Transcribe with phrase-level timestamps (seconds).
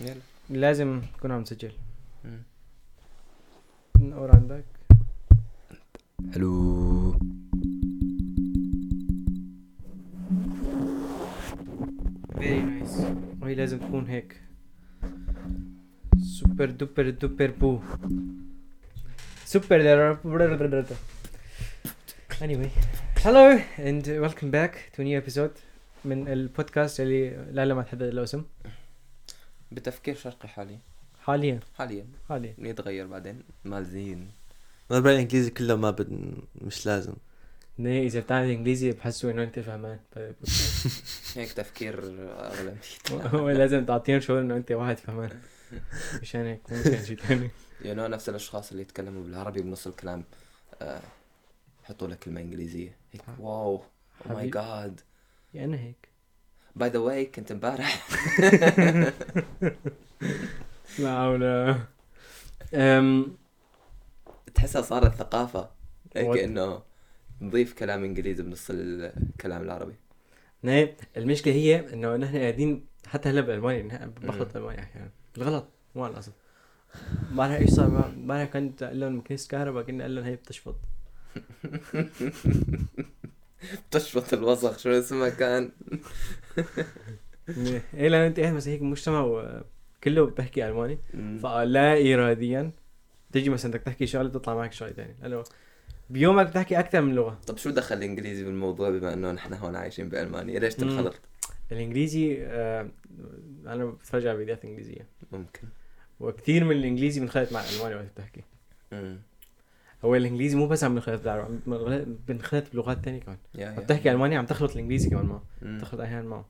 [0.00, 0.14] يلا.
[0.50, 1.72] لازم تكون عم تسجل.
[2.24, 2.42] مم.
[3.98, 4.64] نور عندك.
[6.36, 7.12] ألو.
[12.38, 13.00] very nice
[13.42, 14.40] وهي لازم تكون هيك.
[16.22, 17.80] super duper duper بو
[19.44, 20.16] super
[22.40, 22.70] anyway.
[23.24, 25.58] Hello and welcome back to a new episode
[26.04, 28.44] من البودكاست اللي لا لا ما تحدد له اسم.
[29.72, 30.78] بتفكير شرقي حاليا.
[31.20, 31.60] حاليا.
[31.74, 32.06] حاليا.
[32.28, 32.54] حاليا.
[32.58, 33.42] يتغير بعدين.
[33.64, 34.30] مالزين
[34.90, 36.34] ما بالانجليزي كله ما بد...
[36.54, 37.14] مش لازم.
[37.78, 40.00] ليه إذا بتعمل انجليزي بحسوا إنه أنت فهمان.
[41.36, 41.98] هيك تفكير
[42.30, 42.76] اغلى
[43.34, 45.40] هو لازم تعطيهم شعور إنه أنت واحد فهمان.
[46.22, 47.50] مشان هيك ممكن شيء ثاني
[47.84, 50.24] you know نفس الأشخاص اللي يتكلموا بالعربي بنص الكلام
[50.82, 51.00] آه،
[51.84, 52.96] يحطوا لك كلمة إنجليزية.
[53.12, 53.82] هيك wow
[54.30, 54.50] oh my.
[54.50, 55.00] God
[55.54, 56.08] أنا هيك.
[56.78, 58.08] by the way كنت امبارح.
[60.98, 61.78] لا ولا
[62.74, 63.36] أم.
[64.54, 65.70] تحسها صارت ثقافة.
[66.16, 66.38] هيك?
[66.38, 66.82] انه
[67.40, 69.94] نضيف كلام إنجليزي بنص الكلام العربي.
[70.62, 76.12] nein المشكلة هي إنه نحن قاعدين حتى هلا بألمانيا بخلط ألمانيا أحيانا بالغلط مو على
[76.12, 76.32] القصد
[77.36, 80.76] ما إيش صار ما كنت أقول لهم مكنسة كهرباء كنا قال لهم هي بتشفط.
[83.90, 85.70] تشفط الوسخ شو اسمها كان؟
[87.94, 89.42] إيه لأن أنت قاعد مثلا هيك مجتمع
[90.04, 90.98] كله بحكي ألماني.
[91.42, 92.70] فلا اراديا
[93.32, 95.44] تجي مثلا بدك تحكي شغلة تطلع معك شغله ثانية لأنه
[96.10, 97.38] بيومك بتحكي أكثر من لغة.
[97.46, 100.74] طب شو دخل الإنجليزي بالموضوع بما إنه نحن هون عايشين بألمانيا؟ ليش.
[100.74, 101.14] تنخلط؟
[101.72, 102.88] الإنجليزي آه
[103.66, 105.06] أنا بتفرج على فيديوهات إنجليزية.
[105.32, 105.68] ممكن.
[106.20, 108.42] وكثير من الإنجليزي بنخلط مع الألماني وقت بتحكي.
[110.04, 113.38] هو الإنجليزي مو بس عم بنخلط بالعربي عم بنخلط- بلغات ثانية كمان.
[113.54, 113.70] يا.
[113.80, 115.42] بتحكي ألماني عم تخلط الإنجليزي كمان معه.
[115.62, 115.78] مم.
[115.80, 116.46] تخلط أحيانا معه.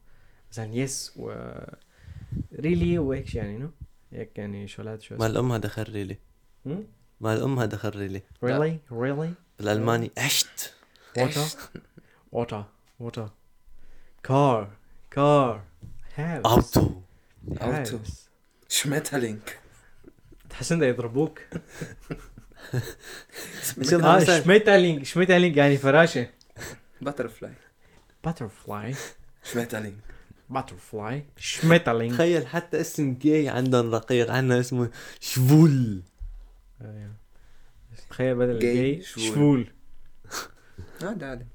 [0.52, 1.32] مثلا يس و
[2.60, 3.70] ريلي وهيك شي يعني نو
[4.12, 6.16] هيك يعني شغلات شو مال أمها دخل ريلي
[7.20, 10.74] مال أمها دخل ريلي ريلي ريلي بالالماني عشت
[11.18, 11.40] واتر
[12.32, 12.64] واتر
[13.00, 13.30] واتر
[14.22, 14.70] كار
[15.10, 15.62] كار
[16.16, 17.00] هاوس اوتو
[17.62, 17.98] أوتو.
[18.68, 19.58] Schmetterling
[20.50, 21.40] تحس إنه يضربوك.
[24.04, 26.26] آه؟ Schmetterling Schmetterling يعني فراشه.
[27.00, 27.52] butterfly
[28.24, 28.94] butterfly
[29.44, 29.94] Schmetterling.
[30.50, 32.14] butterfly Schmetterling.
[32.14, 34.90] تخيل حتى اسم جاي عندهم رقيق عندنا اسمه
[35.20, 36.02] شفول.
[38.10, 39.72] تخيل بدل جاي شفول.
[41.02, 41.46] عادي عادي.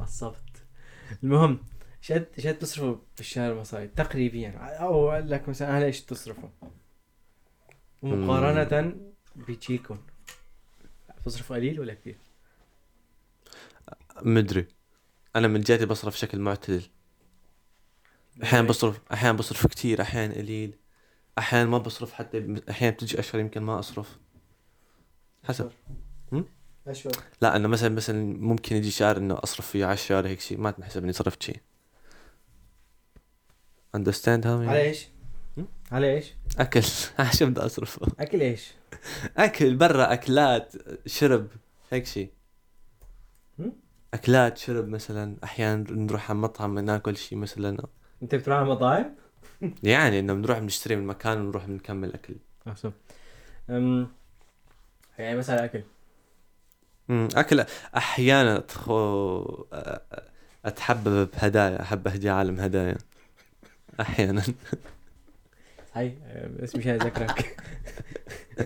[0.00, 0.36] عصبت
[1.22, 1.58] المهم
[2.00, 4.58] شد شد تصرفوا بالشهر المصاري؟ تقريبا.
[4.58, 6.48] أو قال لك مثلا هلا إيش تصرفوا؟
[8.04, 8.96] ومقارنة
[9.36, 9.98] بيجيكم
[11.18, 12.16] بتصرفوا قليل ولا كثير؟
[14.22, 14.66] مدري.
[15.36, 16.82] أنا من جهتي بصرف بشكل معتدل.
[18.42, 20.74] أحيانا بصرف أحيانا بصرف كتير أحيانا قليل.
[21.38, 24.18] أحيانا ما بصرف حتى أحيانا بتجي أشهر يمكن ما أصرف.
[25.44, 25.70] حسب؟
[26.86, 27.12] أشهر.
[27.40, 30.58] لا أنا مثلا مثلا ممكن يجي شهر إنه أصرف فيه على الشهر هيك شيء.
[30.58, 31.60] ما تنحسب إني صرفت شيء.
[33.96, 35.08] Understand how على إيش؟
[35.92, 36.82] على إيش؟ أكل.
[37.18, 38.06] عشان بدي أصرفه.
[38.20, 38.72] أكل إيش؟
[39.36, 40.72] أكل برا أكلات
[41.06, 41.48] شرب
[41.90, 42.30] هيك شيء؟
[44.14, 47.86] أكلات شرب مثلا أحيانا نروح على مطعم ناكل شيء مثلا.
[48.22, 49.14] أنت بتروح على مطاعم؟
[49.82, 52.34] يعني إنه بنروح بنشتري من مكان ونروح بنكمل أكل.
[52.68, 52.92] أحسن.
[53.70, 54.08] أم
[55.18, 55.82] يعني مثلا أكل.
[57.10, 57.64] أمم، أكل
[57.96, 59.64] أحيانا أتخو...
[60.64, 62.98] أتحبب بهدايا أحب أهدي عالم هدايا.
[64.00, 64.42] أحيانا.
[65.94, 67.56] هاي أه، اسمي شاي ذكرك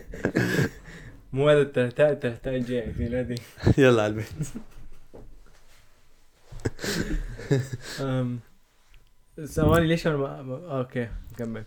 [1.32, 3.34] مو هذا التهتاء التهتاء جاي في نادي
[3.78, 4.28] يلا على البيت.
[9.46, 10.78] ثواني ليش أنا ما...
[10.78, 11.64] okay نكمل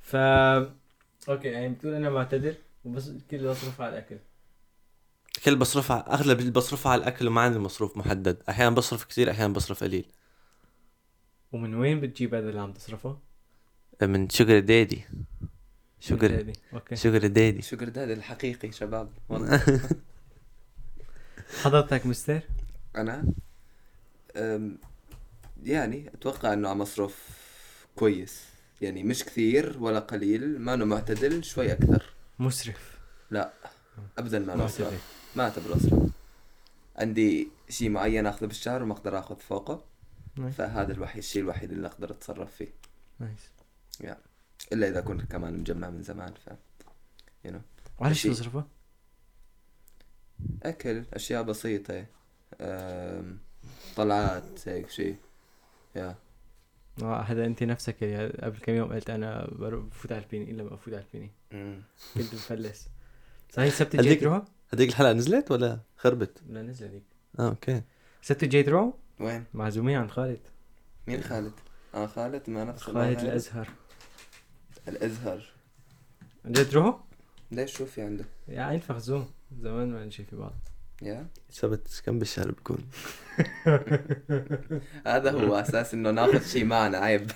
[0.00, 4.16] ف okay يعني بتقول أنا معتدل وبس كل بصرف على الأكل.
[5.44, 8.42] كل بصرفها أغلب اللي بصرفها على الأكل وما عندي مصروف محدد.
[8.48, 10.06] أحيانا بصرف كثير أحيانا بصرف قليل.
[11.52, 13.31] ومن وين بتجيب هذا اللي عم تصرفه؟
[14.06, 15.04] من sugar daddy
[16.00, 16.52] sugar
[16.94, 18.12] sugar daddy sugar daddy.
[18.12, 19.10] الحقيقي شباب.
[19.28, 19.62] والله.
[21.62, 22.40] حضرتك مسرف؟
[22.96, 23.24] أنا؟
[25.62, 27.28] يعني أتوقع إنه عم اصرف
[27.96, 28.44] كويس.
[28.80, 32.04] يعني مش كثير ولا قليل ما إنه معتدل شوي أكثر.
[32.38, 32.98] مسرف
[34.18, 36.10] ابدا ما مسرف ما اعتبر اسرف
[36.96, 39.84] عندي شيء معين آخذه بالشهر وما أقدر آخذ فوقه.
[40.36, 40.54] nice.
[40.54, 42.72] فهذا الوحيد الشيء الوحيد اللي أقدر أتصرف فيه.
[43.20, 43.50] nice.
[44.72, 46.48] إلا إذا كنت كمان مجمع من زمان ف
[47.98, 48.32] وعلى شو شيء.
[48.32, 48.64] تصرفه؟
[50.62, 52.06] أكل أشياء بسيطة
[52.60, 53.38] أم،
[53.96, 55.16] طلعات هيك شيء
[55.96, 56.14] يا
[57.02, 60.62] آه، هذا أنت نفسك اللي قبل كم يوم قلت أنا بفوت على ال Penny إلا
[60.62, 61.30] ما بفوت على ال Penny.
[62.14, 62.88] كنت مفلس
[63.54, 64.42] صحيح السبت هديك- الجاي تروح؟
[64.74, 67.02] هذيك الحلقة نزلت ولا خربت؟ لا نزل هذيك
[67.38, 67.82] آه okay
[68.22, 70.40] السبت الجاي تروح؟ وين؟ معزومين عند خالد
[71.06, 71.52] مين خالد؟
[71.94, 73.68] آه خالد ما نفس خالد الأزهر
[74.88, 75.52] الإزهر.
[76.44, 77.00] عن جد تروحوا؟
[77.50, 79.30] ليش؟ شو في عنده؟ يا عين فخزوم
[79.60, 80.54] زمان ما نشوف بعض.
[81.02, 82.78] يا؟ سبت كم بالشهر بكون؟
[85.06, 87.30] هذا هو أساس إنه ناخذ شيء معنا عيب.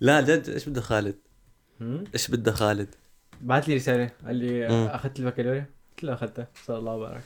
[0.00, 1.16] لا جد إيش بده خالد؟
[2.14, 2.94] إيش بده خالد؟
[3.40, 4.10] بعت لي رسالة.
[4.26, 6.48] قال لي أخذت البكالوريا؟ قلت له أخذتها.
[6.64, 7.24] صلى الله وبارك.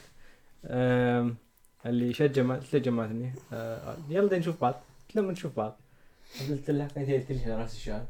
[1.83, 4.73] قال لي شد جمعت قلت له جمعتني آه، يلا بدنا نشوف بعض.
[5.07, 5.79] قلت له بنشوف بعض.
[6.49, 8.05] قلت له انت قلت على رأس الشهر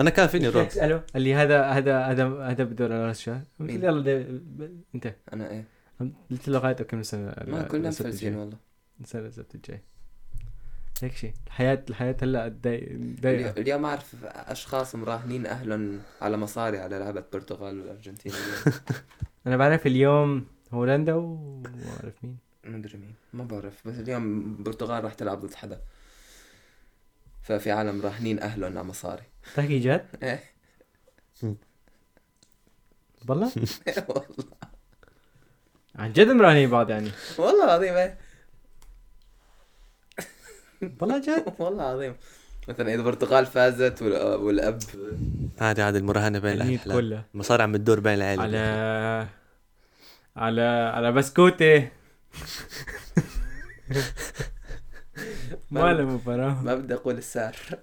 [0.00, 0.66] أنا كان فيني أروح.
[0.66, 4.26] اساله قال لي هذا هذا هذا هذا بده على رأس الشهر قلت؟ له يلا ده-
[4.28, 5.14] ب- أنت.
[5.32, 5.64] أنا إيه؟
[6.30, 8.36] قلت له غاية كم سنة ما كلنا مفلسين.
[8.36, 8.56] والله.
[9.00, 9.80] السنة السبت الجاي.
[11.02, 11.32] هيك شيء.
[11.46, 12.48] الحياة الحياة هلا
[13.22, 18.32] ضايقة اليوم- أعرف أشخاص مراهنين اهلهم على مصاري على لعبة البرتغال والأرجنتين.
[19.46, 22.36] أنا بعرف اليوم هولندا وما بعرف مين.
[22.64, 23.14] ما أدري مين.
[23.32, 23.88] ما بعرف.
[23.88, 24.24] بس اليوم
[24.58, 25.80] البرتغال راح تلعب ضد حدا.
[27.42, 29.22] ففي عالم راهنين اهلهم على مصاري.
[29.56, 30.44] تحكي جد؟ إيه.
[33.28, 33.52] والله؟
[34.08, 34.26] والله.
[35.96, 37.10] عن جد مرانين بعض يعني.
[37.38, 38.18] والله العظيم إيه.
[41.00, 42.16] والله جد؟ والله العظيم.
[42.68, 44.78] مثلا إذا البرتغال فازت وال- والأب.
[45.60, 46.92] عادي عادي المراهنة بين الأهل.
[46.92, 48.42] كلها المصاري عم تدور بين العيلة.
[48.42, 49.26] على
[50.36, 50.62] على
[50.94, 51.88] على بسكوتة
[55.70, 57.56] ما له مباراة ما بدي أقول السعر.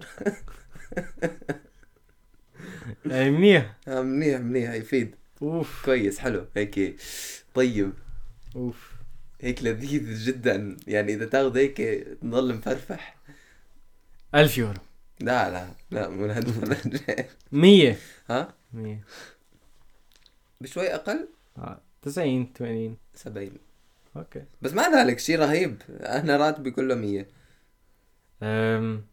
[3.06, 3.76] يعني منيح.
[3.86, 5.84] منيح منيح يفيد أوف.
[5.84, 6.46] كويس حلو.
[6.56, 6.96] هيك.
[7.54, 7.92] طيب.
[8.56, 8.92] أوف.
[9.40, 10.76] هيك لذيذ جدا.
[10.86, 11.76] يعني إذا تاخذ هيك
[12.22, 13.16] تضل مفرفح.
[14.34, 14.80] ألف يورو.
[15.20, 17.98] لا لا لا من هالدرجة مية.
[18.30, 19.04] ها؟ مية.
[20.60, 21.28] بشوي أقل؟
[21.58, 21.80] آه.
[22.02, 23.50] تسعين ثمانين 70
[24.16, 24.44] okay.
[24.62, 25.82] بس مع ذلك شيء رهيب.
[25.90, 27.26] أنا راتبي كله 100
[28.42, 29.06] أم...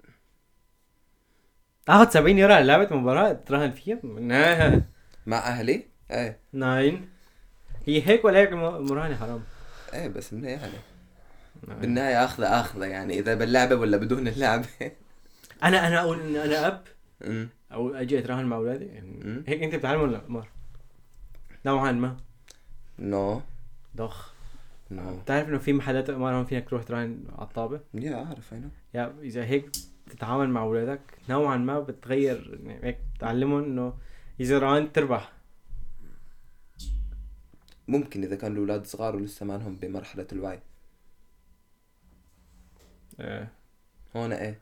[1.90, 4.00] آخذ 70 يورو على لعبة مباراة تراهن فيها؟
[5.26, 6.40] مع أهلي؟ إيه.
[6.54, 7.10] nein.
[7.86, 9.44] هي هيك ولا هيك مراهنة؟ حرام.
[9.94, 10.74] إيه بس انه يعني.
[11.68, 11.80] nein.
[11.80, 14.68] بالنهاية آخذة آخذة يعني إذا باللعبة ولا بدون اللعبة.
[15.64, 16.82] أنا أنا أقول إن أنا أب.
[17.72, 18.86] أو أجي أتراهن مع أولادي.
[18.86, 19.44] يعني.
[19.48, 20.50] هيك أنت بتعلم القمار.
[21.66, 22.18] نوعا ما.
[23.00, 23.42] no.
[23.96, 24.37] doch.
[24.92, 28.70] no بتعرف إنه في محلات قمار هون فينك تروح تراهن على الطابة؟ يا أعرف أنا
[28.94, 29.72] يا إذا هيك
[30.10, 33.94] تتعامل مع أولادك نوعا ما بتغير يعني هيك تعلمهم إنه
[34.40, 35.34] إذا راهنت تربح.
[37.88, 40.60] ممكن إذا كانوا الأولاد صغار ولسه ما لهم بمرحلة الوعي.
[43.20, 43.48] آه.
[44.16, 44.60] هون إيه.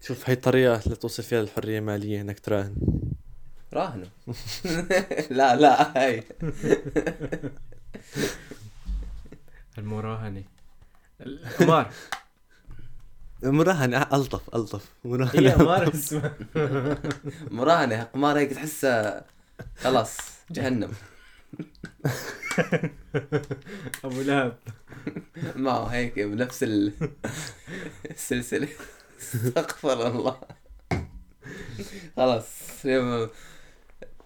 [0.00, 2.76] شوف هي الطريقة اللي توصل فيها الحرية المالية إنك تراهن.
[3.72, 4.06] راهنوا
[5.30, 6.22] لا لا هاي.
[9.78, 10.44] المراهنة.
[11.20, 11.90] القمار
[13.42, 14.88] مراهنة ألطف ألطف.
[15.04, 16.34] هي مراهنه قمار اسمها
[17.50, 19.24] مراهنة قمار هيك تحسها
[19.76, 20.16] خلاص
[20.50, 20.92] جهنم.
[24.04, 24.58] أبو لهب.
[25.56, 26.92] معه هيك بنفس ال-
[28.10, 28.68] السلسلة.
[29.20, 30.40] استغفر الله.
[32.16, 32.46] خلاص
[32.86, 33.30] إيه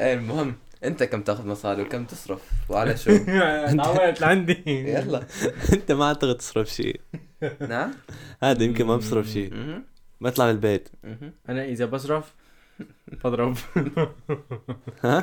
[0.01, 0.57] المهم.
[0.85, 3.19] انت كم تاخذ مصاري وكم تصرف؟ وعلى شو؟
[3.83, 4.63] تعودت لعندي.
[4.67, 5.27] يلا.
[5.75, 7.01] انت ما اعتقد تصرف شيء.
[7.69, 7.95] نعم؟
[8.43, 9.55] هذا يمكن ما بصرف شيء.
[10.21, 10.89] ما يطلع من البيت.
[11.49, 12.35] أنا إذا بصرف
[13.25, 13.57] بضرب.
[15.05, 15.23] ها؟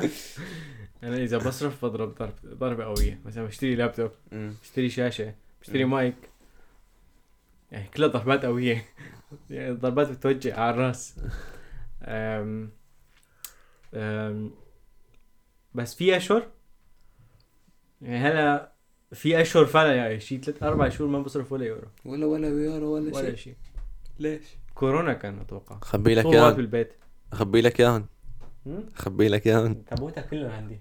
[1.02, 3.20] أنا إذا بصرف بضرب ضرب ضربة قوية.
[3.24, 4.10] مثلا بشتري لابتوب.
[4.32, 5.84] بشتري شاشة بشتري.
[5.84, 6.16] مايك.
[7.70, 8.84] يعني كلها ضربات قوية.
[9.50, 11.14] يعني ضربات بتوجع على الرأس.
[12.02, 12.70] أم
[13.94, 14.50] أم
[15.76, 16.46] بس في أشهر؟
[18.02, 18.72] يعني هلا
[19.12, 21.88] في أشهر فعلا يعني شي ثلاث أربع شهور ما بصرف ولا يورو.
[22.04, 23.34] ولا ولا يورو ولا ولا شيء.
[23.34, 23.54] شيء.
[24.18, 24.42] ليش؟
[24.74, 25.78] كورونا كان أتوقع.
[25.82, 26.92] اخبي لك اياهم بالبيت
[27.32, 28.06] اخبي لك اياهم
[28.96, 30.80] اخبي لك اياهم تابوتها كلهم عندي.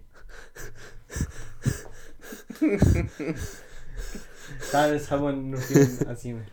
[4.71, 6.45] تعال نسحبهم إنه في عزيمه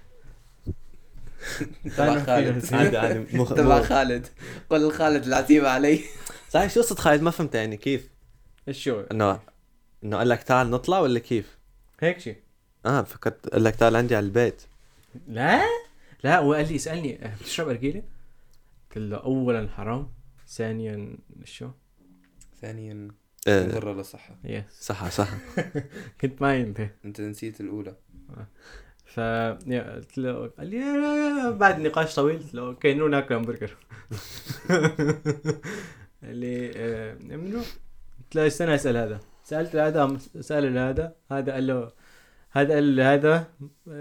[1.97, 2.65] تبع خالد.
[2.75, 3.55] عادي عادي مخ...
[3.55, 3.83] تبع.
[3.83, 4.27] خالد.
[4.71, 6.01] قل لخالد العتيبة علي.
[6.51, 8.12] صحيح شو قصة خالد؟ ما فهمت يعني كيف.
[8.71, 9.41] شو إنه
[10.05, 11.59] إنه قال لك تعال نطلع ولا كيف؟
[12.01, 12.37] هيك شيء
[12.87, 14.63] آه فكرت قال لك تعال عندي على البيت.
[15.29, 15.63] لا؟
[16.25, 18.03] لا وقال لي اسالني "أه، بتشرب ارجيله؟
[18.89, 20.13] قلت له اولا حرام
[20.49, 21.69] ثانيا شو؟
[22.61, 23.09] ثانيا
[23.49, 23.67] آه.
[23.67, 24.37] مضرة للصحة.
[24.45, 25.29] yes صح صح
[26.21, 26.89] كنت معي أنت.
[27.05, 27.97] أنت نسيت الأولى.
[29.05, 32.39] ف يا- قلت له قال لي "يا- بعد نقاش طويل.
[32.39, 33.77] قلت له okay نروح ناكل همبرجر
[36.23, 37.17] قال لي آه،
[38.37, 39.21] له استنى أسأل هذا.
[39.45, 41.13] سألت هذا سأل هذا.
[41.33, 41.93] هذا قال له
[42.53, 43.45] هذا قال هذا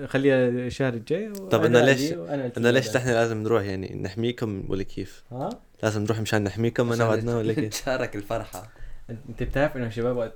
[0.05, 2.13] خليها الشهر الجاي طب قال ليش-
[2.57, 2.95] أنا ليش.
[2.95, 5.49] نحن لازم نروح يعني نحميكم ولا كيف؟ ها؟
[5.83, 8.69] لازم نروح مشان نحميكم أنا وعدنا ولا كيف؟ تشارك الفرحة.
[9.09, 10.33] انت بتعرف إنه شباب وقت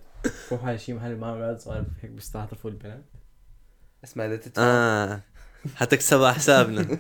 [0.52, 3.04] بروحوا على شيء محل معهم أولاد صغار هيك بيستعطفوا البنات؟
[4.04, 5.22] اسمع إذا تدفع آه
[5.76, 6.88] حتكسبها حسابنا.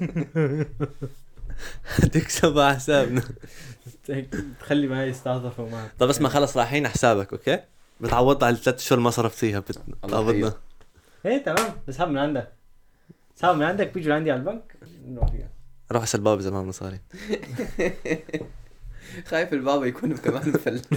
[1.95, 3.23] حتكسبها حسابنا.
[4.59, 5.91] تخلي معي يستعطفوا معك.
[5.99, 7.59] طب اسمع خلص رايحين حسابك أوكي؟
[8.01, 9.59] بتعوضنا على الثلاث شهور ما صرفتيها
[10.03, 10.53] بتعوضنا.
[11.25, 11.73] إيه تمام.
[11.87, 12.51] بسحب من عندك.
[13.35, 14.75] سحب من عندك بيجوا لعندي على البنك
[15.07, 15.49] نروح فيها.
[15.91, 16.99] روح اسأل بابا اذا معه مصاري
[19.25, 20.83] خايف البابا يكون كمان مفلس.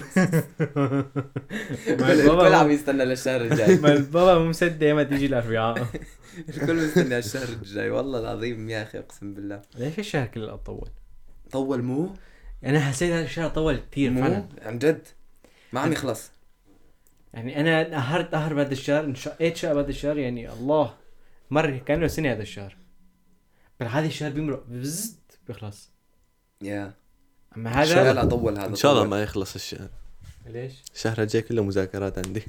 [1.88, 3.77] الكل عم يستنى للشهر الجاي.
[3.77, 5.87] ما البابا مو مصدق ما تيجي الأربعاء.
[6.49, 7.91] الكل مستني الشهر الجاي.
[7.91, 9.62] والله العظيم يا أخي أقسم بالله.
[9.77, 10.88] ليش الشهر كله طول؟
[11.50, 12.11] طول مو؟
[12.65, 14.49] أنا حسيت هذا الشهر طول كثير فعلا.
[14.62, 15.07] عن جد؟
[15.73, 16.31] ما عم يخلص.
[17.35, 20.95] يعني أنا قهرت قهر بهذا الشهر انشقيت شقه بهذا الشهر؟ يعني الله
[21.50, 22.77] مر كأنه سنة هذا الشهر.
[23.81, 25.91] بالعاده الشهر بيمرق بزت بيخلص.
[26.62, 26.95] يا.
[27.57, 29.05] أما هذا لا طول هذا إن شاء الله.
[29.05, 29.88] ما يخلص الشهر.
[30.47, 32.43] ليش؟ الشهر الجاي كله مذاكرات عندي.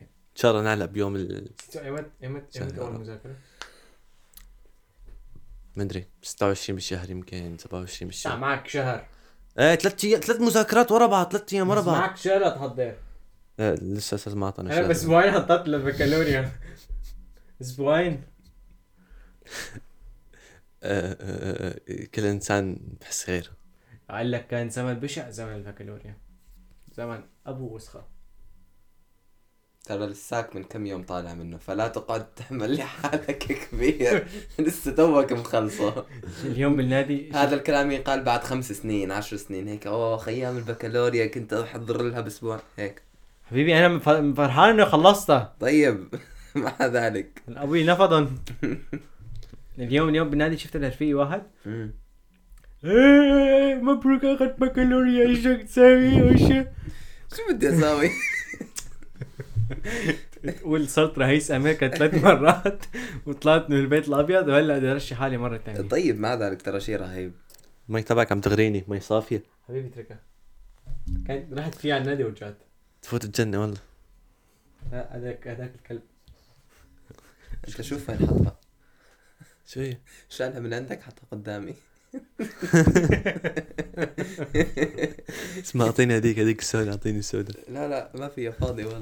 [0.00, 1.50] إن شاء الله نعلق بيوم ال...
[1.76, 3.34] ايمت ايمت إيمت أول مذاكرة؟
[5.76, 8.38] ما أدري 26 بالشهر يمكن 27 لسه بالشهر.
[8.38, 9.06] معك شهر.
[9.58, 11.96] إيه ثلاث أيام ثلاث مذاكرات ورا بعض ثلاث أيام ورا بعض.
[11.96, 12.94] معك شهر تحضر
[13.60, 14.88] إيه لسه أساس ما أعطانا أنا شهر.
[14.88, 16.52] باسبوعين حطيت البكالوريا
[17.60, 18.22] أسبوعين.
[20.82, 23.50] آه، آه، آه، كل إنسان بحس غير
[24.10, 26.14] قال لك كان زمن بشع زمن البكالوريا
[26.92, 28.20] زمن أبو وسخة.
[29.84, 34.26] ترى لساك من كم يوم طالع منه فلا تقعد تحمل لي حالك كبير.
[34.58, 36.06] لسه توك مخلصة.
[36.44, 39.86] اليوم بالنادي هذا الكلام ينقال بعد خمس سنين عشر سنين هيك.
[39.86, 43.02] اوه أيام البكالوريا كنت أحضر لها بأسبوع هيك.
[43.44, 43.98] حبيبي أنا
[44.32, 45.56] فرحان انه خلصتها.
[45.60, 46.14] طيب
[46.54, 47.42] مع ذلك.
[47.48, 48.38] أبوي نفضن
[49.78, 51.42] اليوم اليوم بالنادي شفت رفيقي واحد.
[52.82, 56.66] مبروك اخذت بكالوريا إيش بدك تسوي وش
[57.36, 58.10] شو بدي أسوي؟
[60.42, 62.84] تقول صرت رئيس أمريكا ثلاث مرات
[63.26, 66.96] وطلعت من البيت الأبيض وهلأ بدي أرشي حالي مرة ثانية طيب مع ذلك ترى شيء
[66.96, 67.32] رهيب.
[67.88, 69.42] المي تبعك عم تغريني مي صافية.
[69.68, 70.20] حبيبي اتركها.
[71.26, 72.56] كان رحت فيها على النادي ورجعت.
[73.02, 73.80] تفوت الجنة والله.
[74.92, 76.02] لا هذاك هذاك الكلب.
[77.68, 78.58] أنت شوف وين حطها
[79.66, 79.96] شو هي؟
[80.28, 81.74] شالها من عندك حطها قدامي؟
[85.64, 89.00] اسمع أعطيني هذيك هذيك السوداء أعطيني السوداء لا لا ما فيها فاضي والله.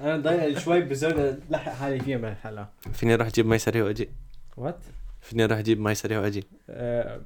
[0.00, 4.08] أنا ضايع شوي بزود لحق حالي فيها من الحلقة فيني أروح أجيب مي سريع وأجي؟
[4.56, 4.78] what
[5.20, 7.20] فيني أروح أجيب مي سريع وأجي؟ آه،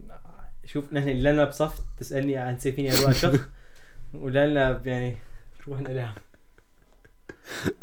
[0.65, 3.49] شوف نحن أنا بصف تسألني عن إذا فيني أروح اشخ
[4.15, 5.17] ولا لا يعني
[5.69, 6.15] روح نلعب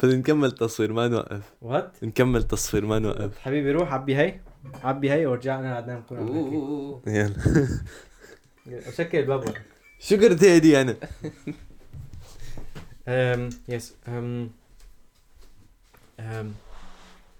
[0.02, 1.52] بدنا نكمل تصوير ما نوقف.
[1.62, 3.38] what نكمل تصوير ما نوقف.
[3.38, 4.40] حبيبي روح عبي هاي.
[4.84, 7.02] عبي هاي ورجع أنا وعدنان نكون عم نحكي أوه.
[7.06, 9.54] يلا وسكر الباب.
[10.00, 10.96] شو قلت هيدي أنا؟
[13.08, 14.50] أم yes أم
[16.20, 16.54] أم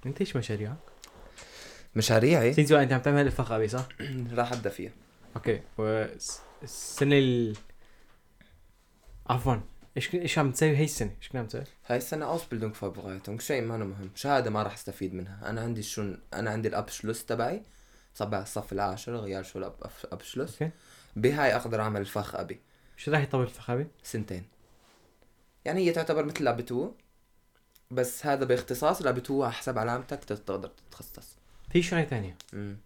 [0.06, 0.76] أنت إيش مشاريعك؟
[1.96, 3.88] مشاريعي sind so أنت عم تعمل ال Fachabi صح؟
[4.38, 4.92] راح أبدأ فيها
[5.36, 7.56] okay والسنة ال
[9.26, 9.56] عفوا
[9.96, 13.76] إيش إيش عم تسوي هي السنة؟ إيش كنت عم تسوي؟ هاي السنة Ausbildungsvorbereitung شيء ما
[13.76, 17.62] مهم شهادة ما راح أستفيد منها أنا عندي شو أنا عندي ال Abschluss تبعي
[18.14, 20.74] تبع الصف العاشر Realschulabschluss okay
[21.16, 22.60] بهاي أقدر أعمل ال Fachabi
[22.96, 24.44] شو راح يطول ال Fachabi؟ سنتين
[25.64, 26.92] يعني هي تعتبر مثل ال Abitur
[27.90, 31.36] بس هذا باختصاص ال Abitur على حسب علامتك تقدر تتخصص
[31.70, 32.76] في شغلة ثانية مم.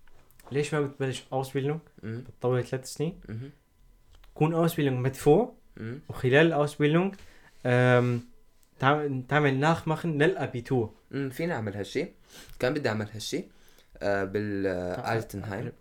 [0.52, 2.24] ليش ما بتبلش Ausbildung مم.
[2.28, 3.20] بتطول ثلاث سنين.
[4.34, 5.54] تكون Ausbildung مدفوع.
[6.08, 7.14] وخلال ال Ausbildung
[8.80, 11.30] تعمل تعمل nachmachen لل Abitur مم.
[11.30, 12.08] فيني أعمل هالشي.
[12.58, 13.44] كان بدي أعمل هالشي
[13.98, 15.72] آه بالالتنهايم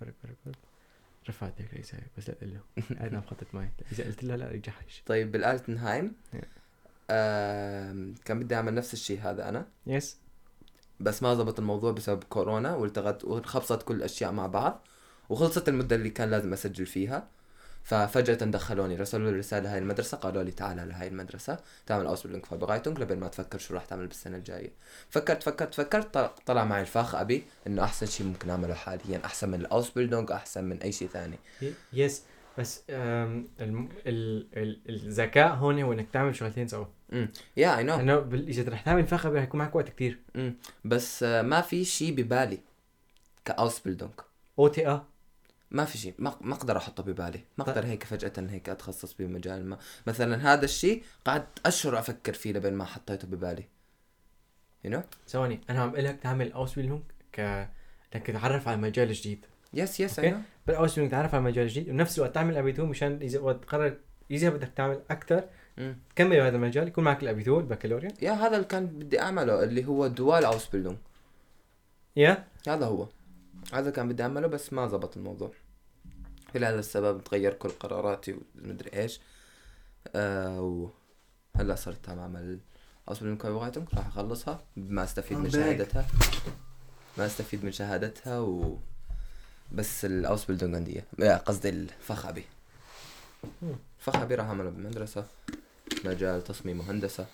[1.29, 2.59] رفعت هيك ليس بس لا له.
[2.99, 3.69] قاعد عم خطط معي.
[3.91, 5.03] إذا قلت له لا يجحش.
[5.05, 6.13] طيب بالألتنهايم.
[7.09, 9.67] آه كان بدي أعمل نفس الشي هذا أنا.
[9.87, 10.17] يس
[10.99, 14.87] بس ما زبط الموضوع بسبب كورونا والتغت وخبصت كل الأشياء مع بعض
[15.29, 17.27] وخلصت المدة اللي كان لازم أسجل فيها.
[17.89, 23.19] ففجأة دخلوني رسلوا لي رسالة هاي المدرسة قالوا لي تعال لهاي المدرسة تعمل Ausbildungsvorbereitung لبين
[23.19, 24.71] ما تفكر شو راح تعمل بالسنة الجاية.
[25.09, 29.49] فكرت فكرت فكرت طل- طلع معي ال Fachabi إنه أحسن شيء ممكن أعمله حاليا أحسن
[29.49, 31.37] من ال Ausbildung أحسن من أي شيء ثاني.
[31.93, 32.23] yes
[32.57, 32.83] بس
[34.89, 36.85] الذكاء هون هو انك تعمل شغلتين سوا.
[37.57, 40.19] يا اي نو بال- إذا رح تعمل Fach هيكون معك وقت كتير.
[40.85, 42.59] بس آه، ما في شيء ببالي
[43.45, 44.13] ك Ausbildung
[44.59, 45.03] أو تي آ.
[45.71, 46.13] ما في شيء.
[46.17, 47.43] ما ما أقدر احطه ببالي.
[47.57, 47.63] ما.
[47.63, 49.77] أقدر هيك فجأة هيك اتخصص بمجال ما.
[50.07, 53.63] مثلا هذا الشيء قعدت أشهر أفكر فيه لبين ما حطيته ببالي.
[54.83, 57.01] you know ثواني أنا عم أقول لك تعمل اوسبيلدونج
[57.33, 57.39] ك
[58.15, 59.45] انك تتعرف على مجال جديد.
[59.73, 60.19] yes yes.
[60.19, 63.63] I know بال Ausbildung تتعرف على مجال جديد وبنفس الوقت تعمل Abitur مشان إذا وقت
[63.63, 63.97] تقرر
[64.31, 65.43] إذا بدك تعمل أكثر
[66.09, 68.09] تكمل بهذا المجال يكون معك ال Abitur البكالوريا.
[68.21, 70.97] يا هذا اللي كان بدي أعمله اللي هو duale Ausbildung
[72.15, 73.07] ja؟ هذا هو.
[73.73, 75.51] هذا كان بدي أعمله بس ما زبط الموضوع.
[76.55, 79.19] لهذا السبب تغير كل قراراتي ومدري إيش.
[80.15, 80.89] آه
[81.55, 82.59] وهلأ صرت عم اعمل
[83.07, 84.63] اصبر كويبغايتم راح أخلصها.
[84.75, 85.49] ما أستفيد من.
[85.49, 86.07] شهادتها.
[87.17, 88.77] ما أستفيد من شهادتها و
[89.71, 91.87] بس الاوسبيلدونج عندي لا، قصدي
[93.61, 93.75] مم.
[93.99, 95.25] فخابي راح أعمله بمدرسة
[96.05, 97.25] مجال تصميم وهندسة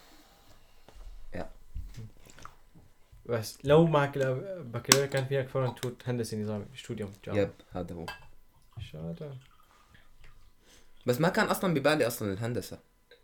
[3.26, 3.58] بس.
[3.64, 7.42] لو معك البكالوريا كان فيك فورا هندسة نظامي استوديو جامعة.
[7.42, 8.06] يب هذا هو.
[8.92, 9.38] شاطر.
[11.06, 12.80] بس ما كان أصلا ببالي أصلا الهندسة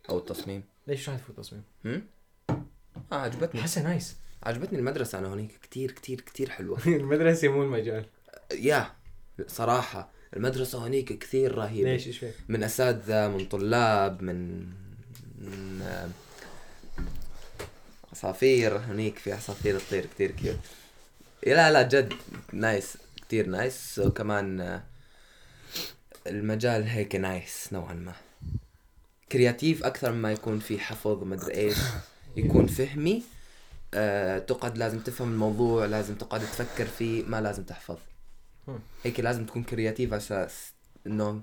[0.09, 0.63] أو التصميم.
[0.87, 2.03] ليش رح تفوت تصميم؟ هم؟
[3.11, 3.61] آه عجبتني.
[3.61, 4.15] بحسها نايس.
[4.43, 6.79] عجبتني المدرسة أنا هنيك كتير كتير كتير حلوة.
[6.87, 8.05] المدرسة مو المجال.
[8.53, 8.91] يا
[9.47, 11.91] صراحة المدرسة هنيك كثير رهيبة.
[11.91, 14.65] ليش؟ إيش؟ من أساتذة من طلاب من,
[15.37, 15.81] من
[18.11, 20.59] عصافير هنيك في عصافير تطير كتير cute
[21.47, 22.13] لا لا جد
[22.53, 24.83] nice كتير nice وكمان آه،
[26.27, 28.13] المجال هيك nice نوعا ما.
[29.31, 31.77] creative أكثر مما يكون في حفظ مدري إيش.
[32.37, 33.23] يكون فهمي
[33.93, 37.97] آه، تقعد لازم تفهم الموضوع لازم تقعد تفكر فيه ما لازم تحفظ.
[39.03, 40.71] هيك لازم تكون creative أساس
[41.07, 41.41] إنه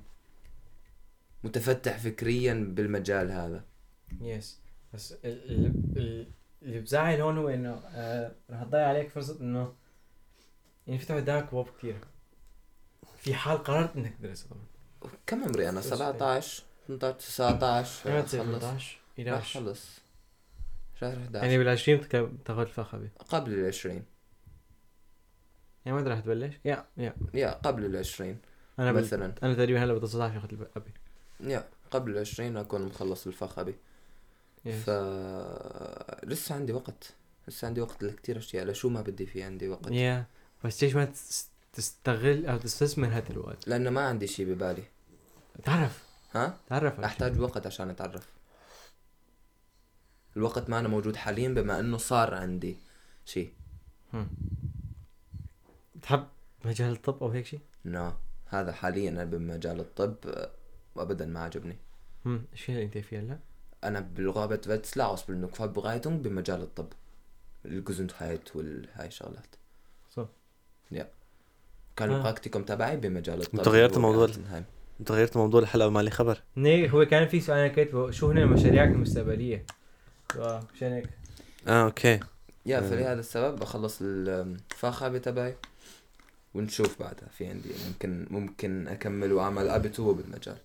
[1.45, 3.65] متفتح فكريا بالمجال هذا.
[4.21, 4.59] يس
[4.95, 6.29] بس ال- ال- ال-
[6.63, 9.75] اللي بزعل هون هو انه آه رح تضيع عليك فرصة إنه
[10.87, 11.97] يعني فتح قدامك ابواب كثير
[13.19, 15.13] في حال قررت إنك تدرس طبعا.
[15.27, 18.61] كم عمري أنا؟ بس 17 18 19 لما تصير أخلص.
[18.61, 19.99] 18 راح 11 اخلص
[21.01, 22.09] شهر 11 يعني بال 20
[22.45, 24.03] تاخذ الفخبي قبل ال 20
[25.85, 27.15] يعني وين رح تبلش؟ يا يا.
[27.35, 28.39] يا قبل ال 20
[28.79, 28.93] أنا.
[28.93, 29.35] مثلا.
[29.43, 30.93] أنا تقريبا هلا ب 19 اخذ الابي
[31.41, 33.71] يا قبل ال 20 أكون مخلص الفخ أبي.
[33.71, 33.77] يس.
[34.65, 34.91] ف
[36.25, 37.15] لسه عندي وقت.
[37.49, 38.65] لسه عندي وقت لكتير أشياء.
[38.65, 39.91] لشو ما بدي في عندي وقت.
[39.91, 40.27] يا
[40.65, 44.83] بس ليش ما تس- تستغل أو تستثمر هذا الوقت؟ لأنه ما عندي شيء ببالي.
[45.65, 46.05] تعرف.
[46.35, 47.01] ها؟ تعرف.
[47.01, 48.33] أحتاج وقت عشان أتعرف.
[50.37, 52.77] الوقت ما أنا موجود حاليا بما أنه صار عندي
[53.25, 53.53] شيء.
[55.97, 56.27] بتحب
[56.65, 58.13] مجال الطب أو هيك شيء؟ نو
[58.47, 60.17] هذا حاليا أنا بمجال الطب
[60.95, 61.77] وابدا ما عجبني.
[62.27, 62.45] هم.
[62.53, 63.39] إيش اللي أنت فيه هلأ؟
[63.85, 66.89] أنا بالغابة بتلا ausbildung Vorbereitung بمجال الطب
[67.65, 69.57] الجزنتهايت والهاي الشغلات
[70.11, 70.27] صح.
[71.97, 72.17] كان آه.
[72.17, 74.65] البراكتيكوم تبعي بمجال الطب أنت غيرت هو موضوع ال- بألتنهايم.
[75.01, 78.47] انت غيرت موضوع الحلقة مالي خبر ني هو كان في سؤال أنا كاتبه شو هن
[78.47, 79.67] مشاريعك المستقبلية؟
[80.39, 81.09] آه مشان هيك
[81.69, 82.21] آه okay
[82.67, 82.81] ja آه.
[82.81, 85.57] فلهذا السبب بخلص ال Fachabi تبعي
[86.55, 90.57] ونشوف بعدها في عندي ممكن ممكن أكمل وأعمل Abitur بالمجال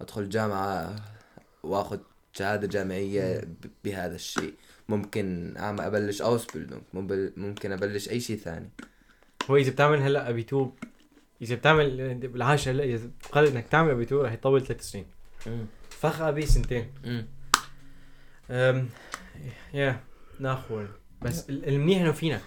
[0.00, 0.96] أدخل جامعة
[1.62, 1.98] وآخذ
[2.38, 4.54] شهادة جامعية ب- بهذا الشيء.
[4.88, 6.82] ممكن اعمل أبلش Ausbildung
[7.36, 8.70] ممكن أبلش أي شيء ثاني.
[9.50, 10.72] هو إذا بتعمل هلأ أبي 2
[11.42, 15.06] إذا بتعمل بالعاشر هلأ إذا تقرر إنك تعمل أبي 2 رح يطول ثلاث سنين.
[15.90, 16.92] Fachabi سنتين.
[18.50, 18.88] أم
[19.74, 20.00] يا
[20.40, 20.86] نأخذ.
[21.22, 22.42] بس ال- المنيح إنه فينك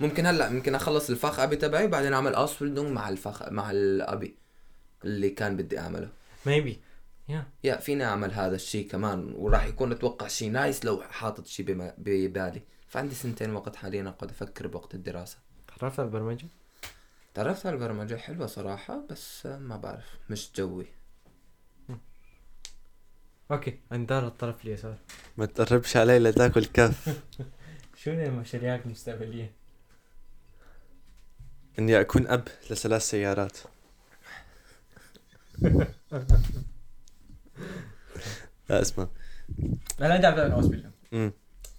[0.00, 3.86] ممكن هلأ ممكن أخلص ال Fachabi تبعي وبعدين أعمل Ausbildung مع ال Fach مع ال
[3.86, 4.34] Abi
[5.04, 6.08] اللي كان بدي أعمله.
[6.46, 6.80] ميبي
[7.32, 11.66] يا يا فيني أعمل هذا الشيء كمان؟ وراح يكون أتوقع شيء nice لو حاطط شيء
[11.98, 12.62] ببالي.
[12.88, 15.38] فعندي سنتين وقت حاليا أقعد أفكر بوقت الدراسة.
[15.68, 16.46] تعرفت على البرمجة؟
[17.34, 20.86] تعرفت على البرمجة؟ حلوة صراحة بس ما بعرف مش جوي.
[23.50, 24.98] okay اندار الطرف اليسار.
[25.36, 27.22] ما تقربش علي لا تاكل كف.
[28.02, 29.52] شو مشاريعك المستقبلية؟
[31.78, 33.58] إني أكون أب لثلاث سيارات.
[38.70, 39.08] اسمع.
[40.00, 41.32] هلا انت عم تعمل Ausbil امم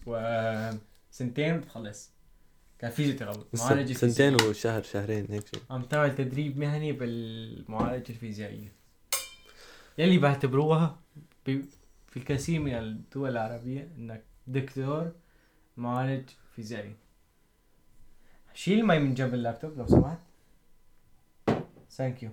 [0.05, 2.11] وسنتين بتخلص.
[2.79, 4.35] كان Physiotherapie معالجه سنتين.
[4.41, 8.71] وشهر شهرين هيك شيء عم تعمل تدريب مهني بالمعالجه الفيزيائية.
[9.97, 10.99] يلي بعتبروها
[11.45, 15.11] في الكثير من الدول العربية إنك دكتور
[15.77, 16.95] معالج فيزيائي.
[18.53, 20.19] شيل المي من جنب اللابتوب لو سمحت.
[21.91, 22.31] thank you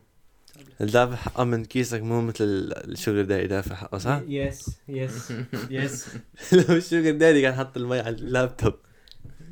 [0.80, 5.32] الدافع حقه من كيسك مو مثل ال- ال sugar daddy دافع حقه صح؟ yes yes
[5.70, 6.08] yes
[6.52, 8.74] لو ال sugar daddy كان حط المي على اللابتوب.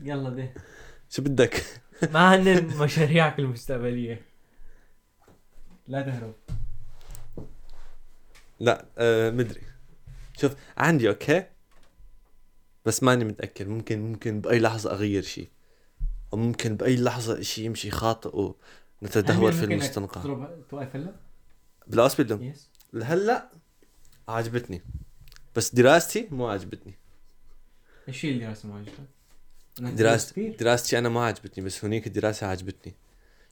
[0.02, 0.54] يلا ده
[1.10, 1.64] شو بدك؟
[2.12, 4.22] ما هن مشاريعك المستقبلية.
[5.88, 6.34] لا تهرب.
[8.60, 9.60] لا آه مدري.
[10.40, 11.44] شوف عندي okay؟
[12.84, 13.68] بس ماني متأكد.
[13.68, 15.48] ممكن ممكن بأي لحظة أغير شيء
[16.32, 18.52] أو ممكن بأي لحظة شيء يمشي خاطئ
[19.02, 20.20] ونتدهور في المستنقع.
[20.20, 21.14] تضرب توقف هلا؟
[21.86, 22.68] بال hospital yes
[23.02, 23.50] هلا
[24.28, 24.82] عجبتني
[25.56, 26.94] بس دراستي مو عجبتني
[28.08, 32.94] إيش هي الدراسة ما عجبتك؟ دراستي؟ دراستي أنا ما عجبتني بس هنيك الدراسة عجبتني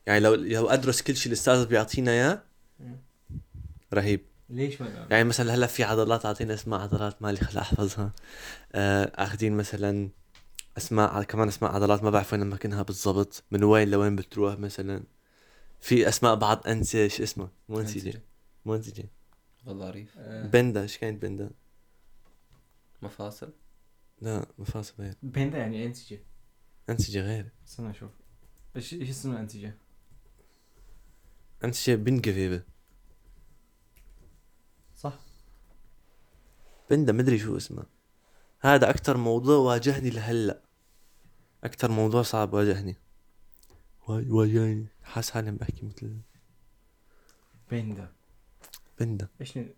[0.07, 2.43] يعني لو لو أدرس كل شيء الأستاذ بيعطينا إياه.
[3.95, 4.21] رهيب.
[4.51, 8.13] ليش ما يعني مثلا هلأ في عضلات أعطينا أسماء عضلات مالي خلق أحفظها.
[8.73, 10.09] آه، أخذين مثلا
[10.77, 15.03] أسماء كمان أسماء عضلات ما بعرف وين اماكنها بالضبط من وين لوين بتروح مثلا.
[15.81, 17.49] في أسماء بعض أنسى شو اسمه.
[17.69, 18.23] مو انسجه
[18.65, 19.09] مو انسجه
[19.67, 21.51] غضاريف آه، بندا إيش كانت بندا؟
[23.03, 23.53] مفاصل.
[24.21, 25.15] لا مفاصل غير.
[25.23, 26.21] بندا يعني انسجة
[26.91, 27.51] انسجه غير.
[27.67, 28.11] استنى أشوف.
[28.77, 29.79] إيش إيش اسم الانسجة؟
[31.65, 32.63] انسجه بنقفيبه
[34.97, 35.19] صح.
[36.91, 37.87] بندا مدري شو اسمها
[38.61, 40.63] هذا أكثر موضوع واجهني لهلأ.
[41.65, 42.97] أكثر موضوع صعب واجهني.
[44.09, 44.87] وا- واجهني.
[45.07, 46.17] حاس حالي عم بحكي مثل
[47.71, 48.09] بندا
[49.01, 49.71] بندا إيش ن-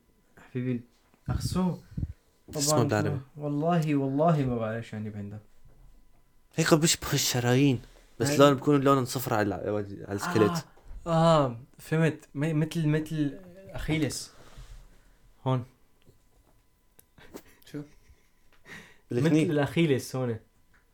[0.51, 0.81] حبيبي
[1.29, 1.79] أخسو.
[2.57, 3.21] اسمه بالعربي.
[3.37, 5.41] والله والله ما بعرف يعني بندا
[6.57, 7.83] هيك بيشبه الشرايين.
[8.21, 9.81] بس هاي- لون بكون لونهم صفر على على
[10.17, 10.51] السكليت.
[11.07, 11.57] آه, آه.
[11.79, 12.29] فهمت.
[12.35, 14.33] م- مثل مثل أخيلس.
[15.47, 15.65] هون.
[17.73, 17.83] شو؟
[19.11, 20.39] مثل الاخيلس هون.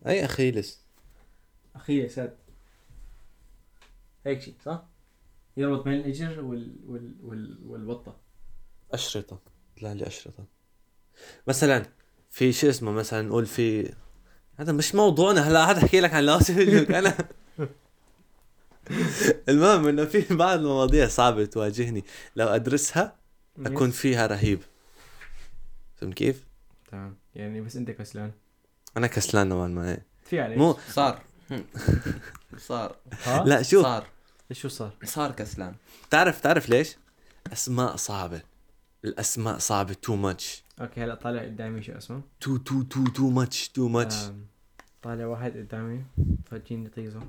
[0.07, 0.85] أي أخيلس.
[1.77, 2.37] أخيلس هاد.
[4.26, 4.84] هيك شيء صح؟
[5.56, 8.16] يربط بين الإجر وال وال وال والبطه
[8.92, 9.38] أشرطة
[9.80, 10.44] طلع لي اشرطه
[11.48, 11.87] مثلا
[12.30, 13.94] في شو اسمه مثلا نقول في
[14.56, 17.16] هذا مش موضوعنا هلا قاعد أحكي لك عن لاسلك أنا.
[19.48, 22.04] المهم إنه في بعض المواضيع صعبة تواجهني.
[22.37, 23.16] لو أدرسها
[23.58, 24.60] أكون فيها رهيب.
[25.96, 26.44] فهمت كيف؟
[26.90, 27.16] تمام.
[27.34, 28.32] يعني بس أنت كسلان.
[28.96, 29.98] أنا كسلان نوعا ما.
[30.24, 30.58] في عليك.
[30.58, 31.22] مو صار.
[32.58, 32.96] صار.
[33.22, 33.82] ها؟ لا شوف.
[33.82, 34.06] صار.
[34.52, 35.74] شو صار؟ صار كسلان.
[36.11, 36.96] تعرف تعرف ليش؟
[37.52, 38.42] اسماء صعبة.
[39.04, 43.68] الأسماء صعبة too much okay هلا طالع قدامي شو اسمه؟ too too too too much
[43.68, 44.14] too much
[45.02, 46.04] طالع واحد قدامي
[46.50, 47.20] فرجيني طيزو.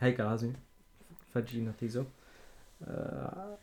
[0.00, 0.52] هيك لازم
[1.34, 2.04] فرجيني طيزو.
[2.84, 3.58] آه،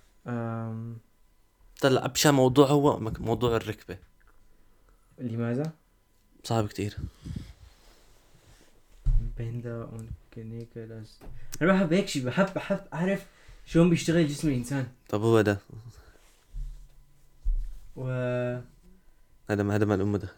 [1.82, 3.98] طلع أبشع موضوع هو موضوع الركبة.
[5.18, 5.72] لماذا؟
[6.44, 6.98] صعب كتير.
[10.38, 11.20] اون كنيكولاس.
[11.62, 13.28] أنا بحب هيك شيء بحب بحب أعرف
[13.66, 14.88] شلون بيشتغل جسم الإنسان.
[15.10, 15.58] طب هو ده.
[17.96, 18.04] و
[19.50, 20.34] هذا ما هذا ما الام دخل.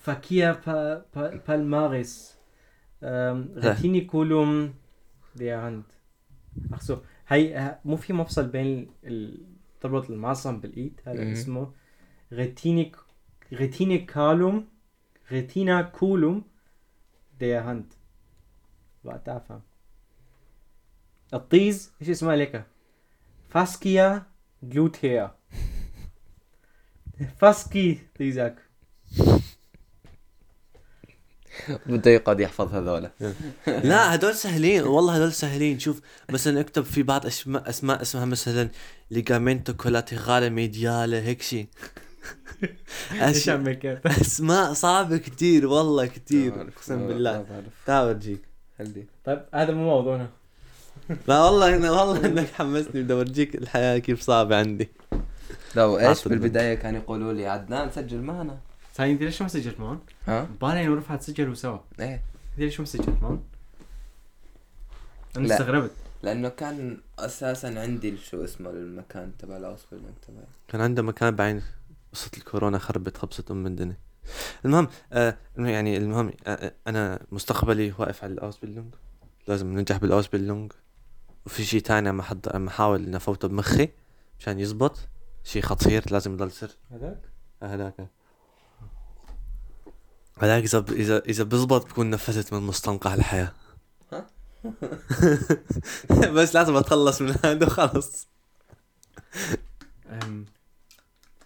[0.00, 1.04] فاكيا با...
[1.14, 1.36] با...
[1.48, 2.34] بالماريس
[3.02, 4.74] أم، ريتينيكولوم
[5.36, 5.82] دي عند.
[6.72, 6.96] أخسو.
[7.28, 9.46] هي مو في مفصل بين ال...
[9.80, 11.32] تربط المعصم بالإيد هذا.
[11.32, 11.72] اسمه.
[12.32, 12.96] Retinac
[13.52, 14.68] Retinaculum
[15.32, 15.82] Retina
[17.44, 17.92] der Hand
[19.04, 19.60] بقى تفهم
[21.34, 22.66] الطيز إيش اسمها لك
[23.50, 24.22] Fascia
[24.62, 25.34] glutea
[27.40, 28.54] Fascia طيزك.
[31.86, 33.10] بده يقعد يحفظ هذولا.
[33.66, 34.82] لا هدول سهلين.
[34.82, 35.78] والله هدول سهلين.
[35.78, 38.68] شوف مثلا اكتب في بعض أسماء أسماء اسمها مثلا
[39.10, 41.68] Ligamentum collaterale mediale هيك شيء
[43.12, 47.62] إيش كيف أسماء صعبة كتير والله كتير أقسم بالله.
[47.86, 48.42] تعال أورجيك.
[49.24, 50.28] طيب هذا مو موضوعنا.
[51.28, 54.88] لا والله أنا والله إنك حمسني بدي أورجيك الحياة كيف صعبة عندي.
[55.76, 58.58] لو إيش عطل بالبداية كانوا يقولوا لي عدنان سجل معنا.
[58.94, 61.78] ثاني أنت ليش ما سجلت معهم؟ ها؟ بالي ورفعت سجلوا سوا.
[62.00, 62.14] إيه.
[62.14, 63.42] أنت ليش ما سجلت معهم؟
[65.36, 65.54] أنا لا.
[65.54, 65.90] استغربت.
[66.22, 70.44] لأنه كان أساسا عندي شو اسمه المكان تبع ال Ausbildung تبعي.
[70.68, 71.62] كان عنده مكان بعدين
[72.14, 73.98] قصة الكورونا خربت خبصة أم الدنيا.
[74.64, 78.94] المهم آه يعني المهم آه آه، أنا مستقبلي واقف على ال Ausbildung
[79.48, 80.72] لازم ننجح بال Ausbildung
[81.46, 83.88] وفي شيء تاني عم احضر عم احاول إني أفوته بمخي
[84.40, 84.98] مشان يزبط.
[85.44, 87.20] شيء خطير لازم يضل سر هذاك؟
[87.62, 88.08] هذاك
[90.38, 93.52] هذاك إذا ب- إذا إذا بزبط بكون نفذت من مستنقع الحياة.
[94.12, 94.26] ها؟
[96.34, 98.28] بس لازم أتخلص من هذا وخلص.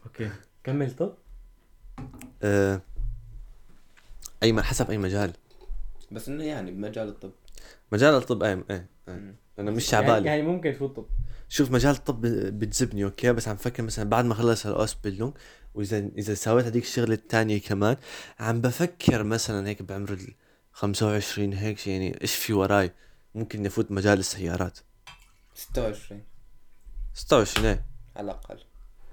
[0.07, 0.31] أوكي.
[0.69, 1.15] كمل طب.
[2.43, 2.81] آه
[4.43, 5.33] أي حسب أي مجال.
[6.13, 7.31] بس إنه يعني بمجال الطب.
[7.93, 8.55] مجال الطب أي.
[9.09, 9.35] مم.
[9.59, 11.07] أنا مش يعني, عبالي يعني ممكن تفوت طب
[11.49, 15.33] شوف مجال الطب بتجذبني أوكي؟ بس عم فكر مثلا بعد ما خلص ال Ausbildung
[15.75, 17.97] وإذا إذا سويت هذيك الشغلة الثانية كمان
[18.41, 20.35] عم بفكر مثلا هيك بعمر ال
[20.73, 22.93] 25 هيك يعني إيش في وراي؟
[23.35, 24.79] ممكن نفوت مجال السيارات.
[25.55, 26.23] 26
[27.15, 27.85] 26 إيه.
[28.17, 28.68] على الأقل.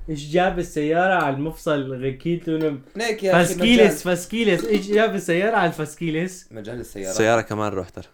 [0.10, 5.56] إيش جاب السيارة على المفصل غكيت له هيك يا أخي Fasciculus Fasciculus إيش جاب السيارة
[5.58, 8.08] على ال Fasciculus؟ مجال, السيارات السيارة كمان رحت ترى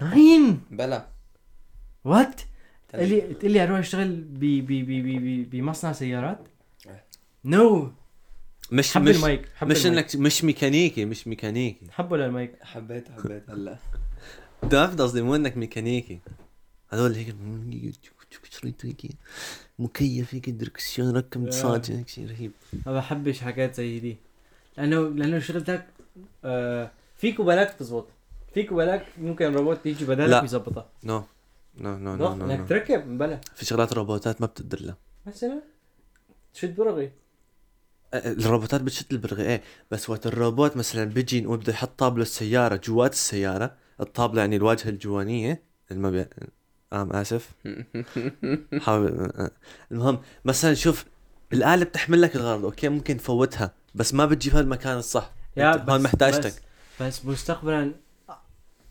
[0.00, 0.60] ناين!
[0.70, 1.06] بلا.
[2.04, 2.40] وات؟
[2.88, 6.48] تقول لي تقول لي أروح أشتغل ب ب ب ب ب بمصنع سيارات؟
[6.86, 7.04] إيه.
[7.44, 7.92] نو
[8.72, 10.14] مش حب مش المايك حب مش المايك.
[10.14, 11.86] انك مش ميكانيكي مش ميكانيكي.
[11.90, 12.52] حبه للمايك.
[12.62, 13.42] حبيت حبيت.
[13.50, 13.78] هلا
[14.62, 16.20] ده قصدي مو إنك ميكانيكي.
[16.88, 17.34] هذول هيك.
[18.50, 18.82] شريط
[19.78, 21.50] مكيف هيك دركسيون ركب آه.
[21.50, 22.52] صاج هيك شيء رهيب.
[22.86, 24.16] ما بحبش حاجات زي دي.
[24.76, 25.86] لأنه لأنه شغلتك
[26.44, 28.06] آه فيك وبلاك تزبط.
[28.54, 30.40] فيك وبلاك ممكن الروبوت يجي بدالك لا.
[30.42, 31.24] ويظبطها no.
[31.78, 35.62] no no no no؟ إنك تركب بلا في شغلات روبوتات ما بتقدر لها مثلا؟
[36.54, 37.12] تشد برغي.
[38.14, 39.62] الروبوتات بتشد البرغي إيه.
[39.90, 44.88] بس وقت الروبوت مثلا بيجي نقول بده يحط طابلة السيارة جوات السيارة الطابلة يعني الواجهة
[44.88, 46.26] الجوانية الما بي...
[46.94, 47.50] آم آسف.
[48.84, 49.30] حاول
[49.92, 51.04] المهم مثلا شوف
[51.52, 55.30] الآلة بتحمل لك الغرض أوكي؟ ممكن تفوتها بس ما بتجيبها المكان الصح.
[55.56, 56.54] يا هون محتاجتك
[57.00, 57.92] بس, بس مستقبلا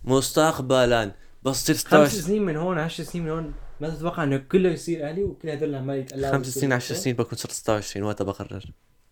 [0.03, 1.11] مستقبلا.
[1.43, 4.69] بس تصير خمس 16 سنين من هون 10 سنين من هون ما تتوقع إنه كله
[4.69, 8.65] يصير آلي وكل هدول عمال يتقلعوا خمس سنين 10 سنين بكون صرت 26 وقتها بقرر.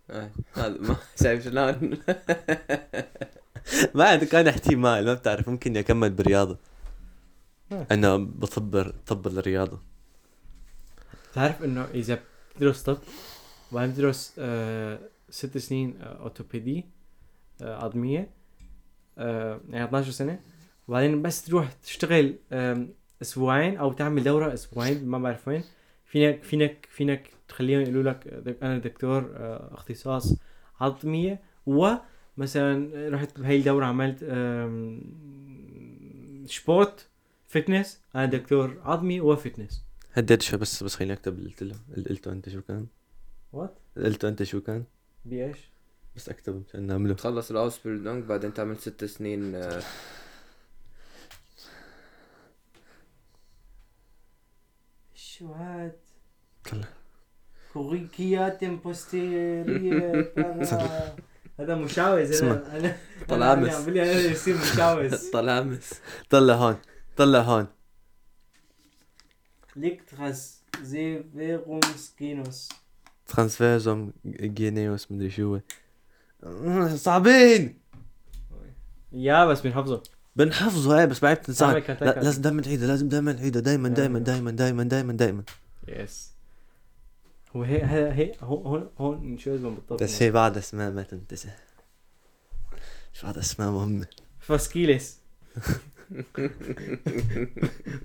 [0.09, 1.97] إيه، هذا ما شايف شلون؟
[3.95, 6.57] ما عندي كان احتمال ما بتعرف ممكن أكمل برياضة آه.
[7.71, 9.79] أنا بطب طب الرياضة
[11.33, 12.19] تعرف إنه إذا
[12.55, 12.97] بتدرس طب
[13.71, 16.85] وبعدين بتدرس آه ست سنين آه اوتوبيدي
[17.61, 18.29] آه عظمية
[19.17, 20.39] يعني 12 سنة.
[20.87, 22.35] وبعدين بس تروح تشتغل
[23.21, 25.63] أسبوعين أو تعمل دورة أسبوعين ما بعرف وين.
[26.05, 28.27] فينك فينك فينك تخليهم يقولوا لك
[28.63, 29.31] أنا دكتور
[29.73, 30.35] اختصاص
[30.79, 31.41] عظمية.
[31.65, 34.19] ومثلا رحت بهي الدورة عملت
[36.49, 37.07] Sport.
[37.51, 41.75] Fitness أنا دكتور عظمي و Fitness هديت شوي بس بس خليني أكتب اللي قلت له
[41.93, 42.87] اللي قلته أنت شو كان؟
[43.53, 44.83] what اللي قلته أنت شو كان؟
[45.25, 45.57] بإيش؟
[46.15, 49.81] بس أكتب مشان نعمله تخلص ال Ausbildung بعدين تعمل ست سنين آه،
[55.13, 55.95] شو هاد؟
[56.71, 56.87] طلع.
[57.73, 61.15] Cruciatum posterius برا.
[61.59, 62.43] هذا مشاوز.
[62.43, 62.97] أنا.
[63.29, 65.93] أنا عم بقول لي أنا يصير مشاوز طلامس
[66.29, 66.77] طلع هون
[67.17, 67.67] طلع هون.
[69.75, 72.69] ليكتراس زي فيرومسكينوس
[73.27, 75.61] ترانسفيرزوم جينيوس مدري شو هو.
[76.95, 77.79] صعبين!
[79.11, 80.03] يا بس بنحفظه.
[80.35, 82.05] بنحفظه إيه بس بعد بتنساه تعمل كتكة.
[82.05, 85.43] لا لازم دائما نعيده لازم دائما نعيده دائما دائما دائما دائما دائما دائما
[85.87, 86.31] يس
[87.55, 91.03] هو هي هي هي هون هون هون شو اسمه بالضبط بس هي بعد أسماء ما
[91.03, 91.49] تنتسى.
[93.13, 94.07] شو بعد أسماء مهمة.
[94.39, 95.17] Fasciculus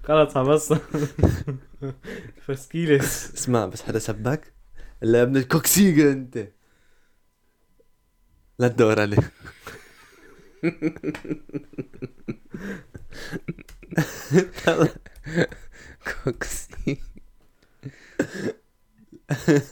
[0.04, 0.82] خلص حفظت
[2.46, 4.52] Fasciculus اسمع بس حدا سبك
[5.02, 6.48] إلا يا ابن ال coccygea أنت.
[8.58, 9.32] لا تدور عليه.
[16.24, 16.98] Coccy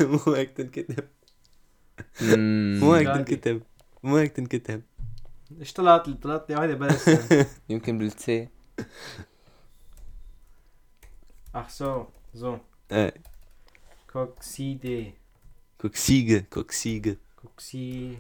[0.00, 1.08] مو هيك تنكتب
[2.80, 3.62] مو هيك تنكتب
[4.02, 4.82] مو هيك تنكتب
[5.60, 7.10] إيش طلعت طلعت لي واحدة بس.
[7.70, 8.48] يمكن بالتي
[11.56, 12.06] ach so
[12.40, 12.46] so
[12.92, 13.14] إيه.
[14.12, 15.14] كوكسيدي.
[15.80, 18.18] كوكسيجا كوكسيجا Coccy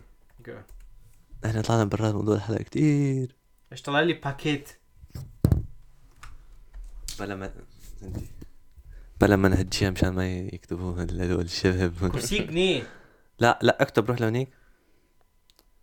[1.44, 3.36] إحنا طلعنا برا موضوع الحلقة كتير.
[3.72, 4.68] إيش طلع لي باكيت.
[7.20, 7.52] بلا ما
[9.20, 12.82] بلا ما نهجيها مشان ما يكتبوا هدول الشباب كرسي جنيه
[13.38, 14.48] لا لا اكتب روح لهونيك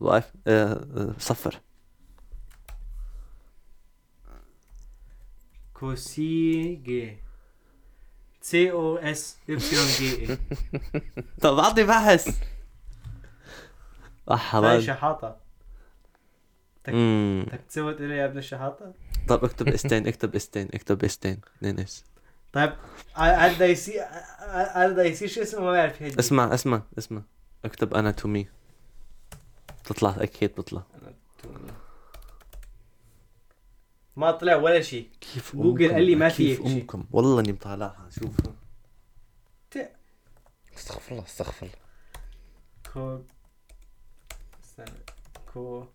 [0.02, 1.60] لايف آه، آه، صفر
[5.74, 7.18] كوسيجي
[8.42, 10.38] سي أو اس ابسيلون جي
[11.42, 12.38] طب اعطي بحث
[14.32, 14.96] اح هاي
[16.90, 17.46] أمم.
[17.48, 18.94] بدك تسوي تقول يا ابن الشحاطة؟
[19.28, 21.42] طب اكتب استين اكتب استين اكتب استين.
[21.58, 22.04] اثنين اس
[22.54, 22.74] طيب
[23.14, 24.02] هذا يصير
[24.74, 27.22] هذا يصير شو اسمه ما بعرف اسمع اسمع اسمع.
[27.66, 28.48] اكتب اناتومي
[29.84, 30.84] تطلع أكيد بتطلع.
[34.15, 36.82] ما طلع ولا شيء كيف جوجل؟ قال لي ما في كيف هيك شيء.
[36.82, 38.36] أمكم؟ والله إني مطالعها شوف.
[40.78, 41.78] استغفر الله استغفر الله.
[42.94, 43.20] كو
[44.63, 45.00] استنى.
[45.54, 45.86] كو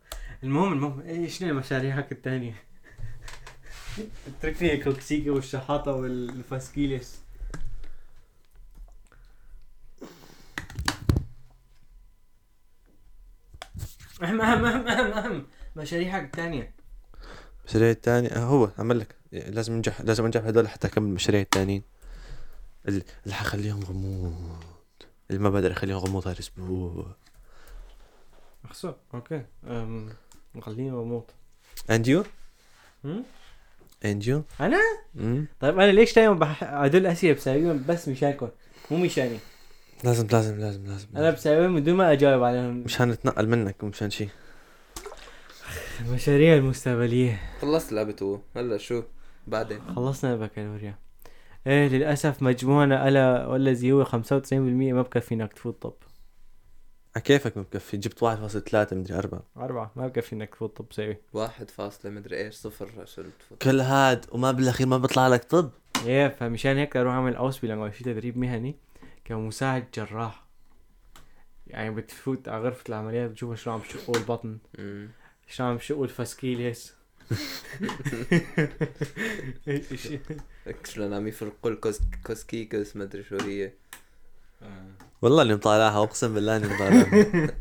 [0.43, 1.01] المهم المهم.
[1.01, 2.63] إيش شنو مشاريعك الثانية؟
[4.29, 7.21] اتركني الكوكسيكي والشحاطة والفاسكيليس
[14.23, 15.47] أهم أهم أهم أهم أهم.
[15.77, 16.75] مشاريعك الثانية
[17.65, 19.15] المشاريع الثانية آه، هو عمل لك.
[19.33, 21.83] لازم أنجح لازم أنجح بهدول حتى اكمل المشاريع الثانيين
[22.89, 24.63] اللي حخليهم غموض.
[25.31, 27.07] اللي ما بقدر اخليهم غموض هالاسبوع
[28.65, 28.97] أخسر.
[29.15, 29.43] Okay.
[29.67, 30.09] أم
[30.61, 31.31] خليني أموت
[31.91, 32.25] And you?
[34.05, 34.43] And you?
[35.15, 35.47] مم.
[35.61, 36.65] طيب أنا ليش دايما بح...
[36.65, 38.49] هدول بساويهم بس مشانكم
[38.91, 39.39] مو مشاني
[40.05, 41.07] لازم لازم لازم لازم.
[41.17, 42.77] أنا بساويهم بدون ما أجاوب عليهم.
[42.77, 44.29] مشان نتنقل منك ومشان شيء
[46.01, 47.41] المشاريع المستقبلية.
[47.61, 49.03] خلصت لعبته هلا شو؟
[49.47, 49.81] بعدين.
[49.97, 50.99] خلصنا البكالوريا
[51.67, 54.13] إيه للأسف مجموعنا ألا والذي هو 95%
[54.53, 55.95] ما بكفي إنك تفوت طب.
[57.17, 59.93] على كيفك ما بكفي؟ جبت 1.3 مدري 4 أربعة.
[59.97, 63.63] ما بكفي إنك تفوت طب سوي واحد فاصلة مدري إيش صفر عشان تفوت.
[63.63, 65.71] كل هاد وما بالأخير ما بيطلع لك طب.
[66.07, 68.77] إيه فمشان هيك أروح أعمل Ausbildung أو شي تدريب مهني.
[69.27, 70.45] كمساعد جراح.
[71.67, 74.59] يعني بتفوت على غرفة العمليات بتشوف شلون عم بشقوا البطن.
[75.49, 76.95] شلون عم بشقوا الفاسكيليس
[80.85, 83.73] شلون عم يفرقوا الكوس كوسكيكس مدري شو هي.
[85.23, 87.51] والله اني مطالعها أقسم بالله إني مطالعها.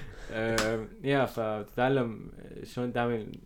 [0.32, 2.30] آه، يا فبتتعلم
[2.64, 3.38] شلون تعمل.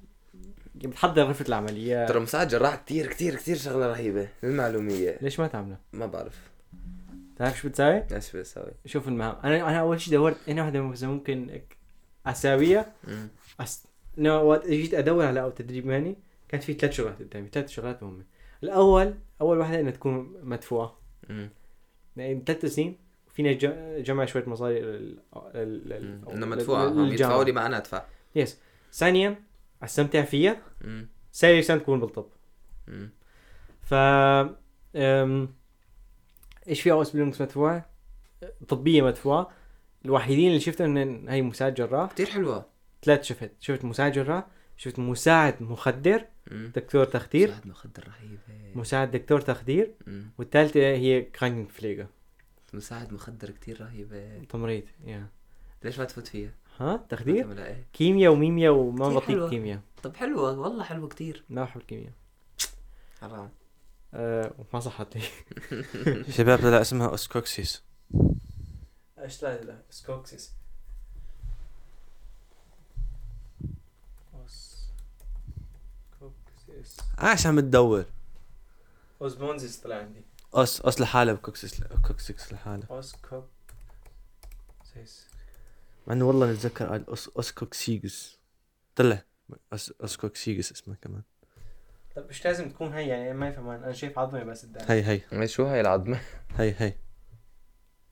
[0.75, 4.29] بتحضر غرفة العمليات ترى مساعد جراح كتير كتير كتير شغلة رهيبة.
[4.43, 6.54] للمعلومية ليش ما تعملها؟ ما بعرف.
[7.37, 11.11] تعرف شو بتساوي؟ إيش بسوي شوف المهام أنا أنا أول شيء دورت أنا واحدة مثلا
[11.11, 11.61] ممكن
[12.27, 12.93] أساويها.
[13.61, 13.87] أس...
[14.19, 16.17] وقت جيت أدور على أو تدريب مهني
[16.49, 18.25] كانت في ثلاث شغلات قدامي ثلاث شغلات مهمة
[18.63, 21.51] الأول أول واحدة إنها تكون مدفوعة مم.
[22.17, 22.97] يعني ثلاث سنين
[23.35, 23.53] فينا
[23.99, 25.19] جمع شوية مصاري لل...
[25.55, 25.89] لل...
[25.89, 26.21] لل...
[26.31, 27.13] إنه عم للجامعة.
[27.13, 28.59] يدفعوا لي ما أنا أدفع yes
[28.93, 29.37] ثانيا
[29.83, 31.09] أستمتع فيها مم.
[31.35, 32.27] ثالثا تكون بالطب.
[33.83, 35.55] ف أم...
[36.69, 37.87] إيش في Ausbildungs مدفوعه
[38.69, 39.51] طبية مدفوعه
[40.05, 42.67] الوحيدين اللي شفتهم إن هي مساعد جراح كتير حلوة.
[43.03, 43.51] ثلاث شفت.
[43.61, 44.47] شفت مساعد جراح
[44.77, 46.73] شفت مساعد مخدر مم.
[46.75, 47.49] دكتور تخدير.
[47.49, 48.79] مساعد مخدر رهيبة.
[48.81, 49.95] مساعد دكتور تخدير.
[50.39, 52.07] والثالثة هي Krankenpfleger
[52.73, 54.45] مساعد مخدر كتير رهيبة.
[54.49, 55.27] تمريض يا.
[55.85, 56.51] ليش ما تفوت فيها؟
[56.81, 59.51] ها؟ تخدير؟ إيه؟ كيمياء وميمياء وما بطيق.
[59.51, 59.81] كيمياء.
[60.03, 61.45] طب حلوة والله حلوة كتير.
[61.49, 62.13] ما بحب الكيمياء.
[63.21, 63.51] حرام.
[64.73, 65.23] ما صحت لي
[66.37, 67.83] شباب طلع اسمها اوسكوكسيس
[69.19, 70.53] إيش لا لا سكوكسيس
[76.13, 78.05] سكوكسيس عاش عم تدور؟
[79.23, 80.25] أوزمونزيس طلع عندي.
[80.55, 82.87] اوس اوس لحالها بكوكسيس كوكسيس لحالها.
[82.91, 83.49] اوسكوكسيس
[86.07, 88.39] مع إنه والله نتذكر قال اوس اوسكوكسيجس
[88.97, 89.23] طلع
[89.73, 91.23] أوس اوسكوكسيجس اسمها كمان.
[92.17, 95.21] طب مش لازم تكون هي يعني ما يفهم أنا شايف عظمة بس قدام هي هي.
[95.33, 96.21] إيه، شو هاي العظمة؟
[96.59, 96.95] هي هي.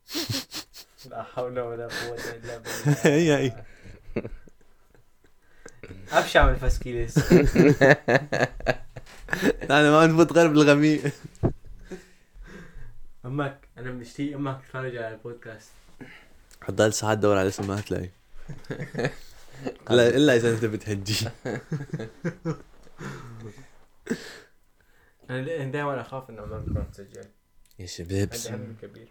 [1.09, 2.97] لا حول ولا قوة إلا بالله.
[3.03, 3.63] هي هي.
[6.11, 7.33] أبشع من الفاسكيليس.
[9.63, 11.01] أنا ما نفوت غير بالغميق.
[13.25, 15.71] أمك أنا مشتي أمك تتفرج على البودكاست.
[16.61, 18.09] حضل ساعات دور على اسم ما تلاقي
[19.89, 21.29] لا إلا إذا أنت بتهجي
[25.29, 27.25] أنا دائما أخاف إنه ما بكون مسجل
[27.79, 29.07] يا شباب هم كبير.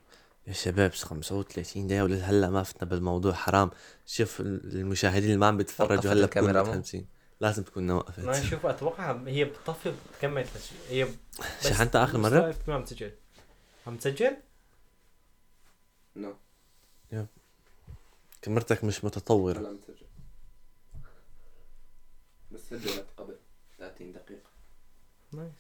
[0.47, 3.71] يا شباب 35 دقيقة ولا هلا ما فتنا بالموضوع حرام.
[4.07, 7.07] شوف المشاهدين اللي ما عم بيتفرجوا هلأ الكاميرا مو؟ متحمسين.
[7.41, 11.15] لازم تكون ما وقفت أشوف أتوقع هي بتطفي بتكمل تسجيل هي بس
[11.69, 13.13] شحنت آخر مرة؟ ما عم تسجل.
[13.87, 14.37] عم تسجل؟
[16.17, 16.37] No.
[18.43, 19.59] كاميرتك مش متطورة.
[19.59, 20.07] هلا مسجل
[22.51, 23.37] بس سجلت قبل
[23.79, 24.42] 30 دقيقة.
[25.35, 25.53] Nice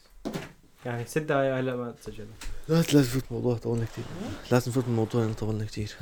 [0.86, 2.26] يعني ست دقايق هلا ما تسجل
[2.68, 4.04] لا لازم نفوت الموضوع طولنا كتير.
[4.50, 5.96] لازم نفوت الموضوع لأنه طولنا كتير.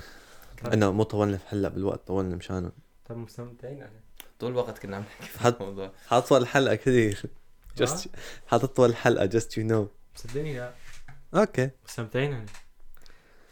[0.73, 2.73] إنه مو طولنا في هلا بالوقت طولنا مشانه
[3.09, 4.01] طب مستمتعين إحنا
[4.41, 5.93] طول الوقت كنا عم نحكي في الموضوع.
[6.07, 7.23] حاطول الحلقة كثير
[7.83, 8.09] just
[8.47, 9.87] حاطط الحلقة just you know.
[10.21, 10.75] صدقني لا.
[11.35, 11.71] Okay.
[11.89, 12.47] مستمتعين إحنا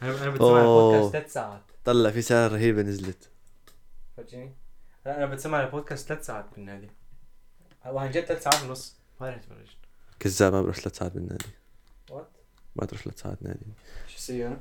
[0.01, 1.61] أنا أنا بتسمع البودكاست ثلاث ساعات.
[1.85, 3.29] طلع في سعر رهيبة نزلت.
[4.17, 4.55] فاجئني.
[5.05, 6.89] أنا بتسمع البودكاست ثلاث ساعات بالنادي
[7.85, 8.95] وعن جد ثلاث ساعات ونص.
[9.21, 9.67] ما رح اتفرج
[10.19, 11.45] كذاب ما بروح ثلاث ساعات بالنادي.
[12.09, 12.29] What
[12.75, 13.65] ما تروح ثلاث ساعات نادي.
[14.07, 14.59] شو أسوي أنا؟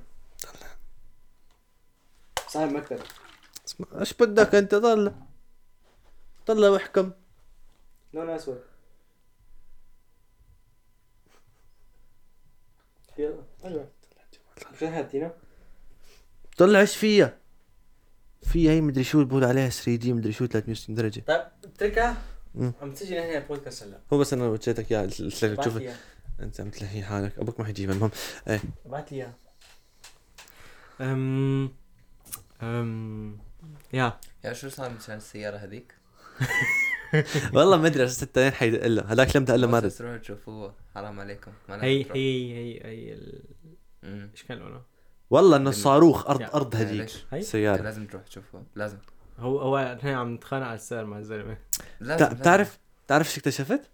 [2.48, 3.00] صاحب مكتب.
[3.66, 5.12] اسمع إيش بدك انت؟ طلع.
[6.46, 7.12] طلع واحكم.
[8.12, 8.62] لون أسود.
[13.18, 13.88] يلا
[14.82, 15.34] هاتينا
[16.56, 17.38] طلع إيش فيها؟
[18.42, 21.20] في هي مدري شو بقول عليها 3 دي مدري شو 360 درجة.
[21.20, 22.22] طيب اتركها
[22.58, 25.96] عم تسجل هنا بودكاست هلا؟ هو بس أنا وجهتك اياه قلت لك اياه
[26.40, 27.38] أنت عم تلهي حالك.
[27.38, 28.10] أبوك ما حيجيبها المهم.
[28.86, 29.34] ابعت لي اياه
[31.00, 31.72] أم
[32.62, 33.38] أم
[33.92, 34.20] يا.
[34.44, 35.94] يا شو صار مشان السيارة هذيك؟
[37.54, 40.74] والله ما أدري أساس حيدق له هذاك لم دق له ما بس تروحوا تشوفوه.
[40.94, 41.52] حرام عليكم.
[41.68, 42.04] ما هي.
[42.14, 43.18] هي هي هي.
[44.04, 44.82] إيش كان لونه؟
[45.30, 46.42] والله إنه صاروخ ارض.
[46.42, 47.00] أرض هذيك.
[47.00, 47.82] ليش؟ هي؟ سيارة.
[47.82, 48.98] لازم تروح تشوفه لازم.
[49.38, 51.58] هو هو نحن عم نتخانق على السعر مع الزلمة.
[52.00, 53.90] بتعرف بتعرف شو اكتشفت؟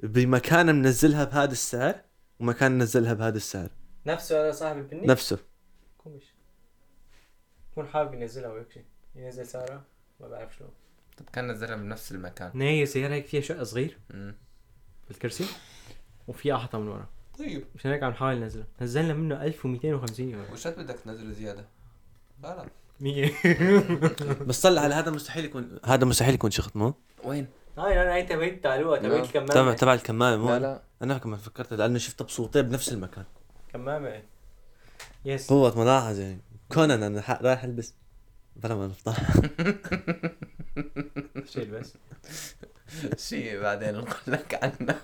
[0.00, 2.00] بمكان منزلها بهذا السعر
[2.40, 3.70] ومكان منزلها بهذا السعر.
[4.06, 5.38] نفسه هذا صاحب البني نفسه.
[5.98, 6.34] كومش
[7.72, 8.84] يكون حابب ينزلها وهيك شيء
[9.14, 9.84] ينزل سعرها
[10.20, 10.70] ما بعرف شلون.
[11.16, 12.62] طب كان نزلها بنفس المكان.
[12.62, 13.98] هي سيارة هيك فيها شقة صغير.
[15.08, 15.46] بالكرسي.
[16.28, 17.08] وفيها أحطة من ورا.
[17.38, 17.64] طيب.
[17.74, 18.66] مشان هيك عم نحاول ننزلها.
[18.80, 20.52] نزلنا منه 1250 يورو.
[20.52, 21.64] وش بدك تنزله
[22.42, 22.68] لا 100
[24.48, 26.94] بس طلع على هذا مستحيل يكون هذا مستحيل يكون شخط مو؟
[27.24, 27.46] وين؟
[27.78, 29.08] هاي أنا أنت تعلوها لا.
[29.08, 30.82] تبعت تبع الكمامة تبع الكمامة مو؟ لا لا.
[31.02, 33.24] أنا كمان فكرت لأنه شفتها بصوتين بنفس المكان.
[33.72, 34.22] كمامة.
[35.24, 36.40] يس قوة ملاحظة يعني.
[36.72, 37.94] كونان أنا رايح ألبس.
[38.56, 39.16] بلا ما نفضح.
[41.52, 41.94] شيل بس.
[43.16, 44.98] شيء بعدين نقول لك عنه.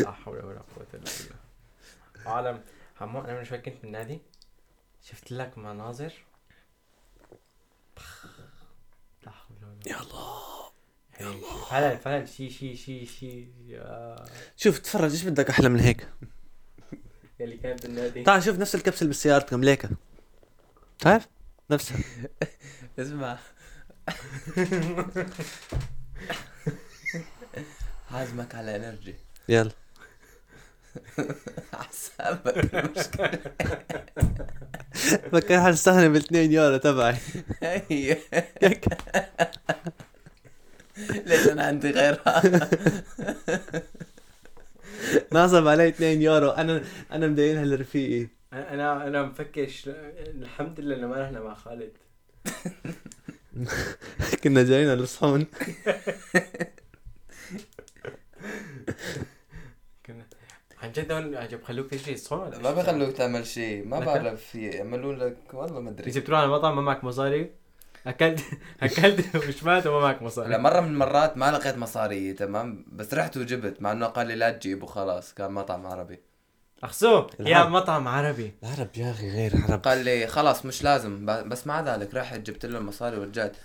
[0.00, 1.36] لا حول ولا قوة إلا بالله.
[2.26, 2.60] عالم.
[2.96, 4.20] حمو أنا من شوي كنت بالنادي
[5.02, 6.12] شفت لك مناظر؟
[9.26, 10.72] لا حول ولا قوة.
[11.20, 11.40] يلا.
[11.70, 13.48] فعلا فعلا شي شي شي شي.
[13.66, 14.24] يا-
[14.56, 15.10] شوف تفرج.
[15.10, 16.08] إيش بدك أحلى من هيك؟
[17.40, 18.22] يلي كان بالنادي.
[18.22, 19.90] تعال شوف نفس الكبسة اللي بالسيارة مليكة.
[20.98, 21.28] تعرف؟
[21.70, 21.98] نفسها.
[22.98, 23.38] اسمع.
[28.10, 29.14] عازمك على انرجي
[29.48, 29.70] يلا.
[31.74, 33.38] حسابك المشكلة
[35.32, 37.16] فكر حستخدم ال 2 يورو تبعي.
[37.62, 38.16] هي
[41.26, 42.42] ليش أنا عندي غيرها؟
[45.32, 46.50] ناصب علي 2 يورو.
[46.50, 46.82] أنا
[47.12, 48.28] أنا مدينها لرفيقي.
[48.52, 51.92] أنا أنا مفكر شل- الحمد لله إنه ما رحنا مع خالد.
[54.44, 55.46] كنا جايين على الصحون.
[60.82, 65.36] عن جد عجب خلوك تشتري ولا ما إيش؟ بيخلوك تعمل شيء ما؟ بعرف يعملوا لك
[65.52, 66.20] والله ما أدري.
[66.20, 67.50] بتروح على المطعم ما معك مصاري؟
[68.06, 68.40] اكلت
[68.82, 73.14] أكلت مش مات وما معك لا مصاري مرة من المرات ما لقيت مصاري تمام؟ بس
[73.14, 76.20] رحت وجبت مع إنه قال لي لا تجيب وخلاص كان مطعم عربي.
[76.82, 77.64] أخسو يا.
[77.64, 78.52] مطعم عربي.
[78.62, 79.80] العرب يا أخي غير عرب.
[79.82, 83.56] قال لي خلاص مش لازم بس مع ذلك رحت جبت له المصاري ورجعت.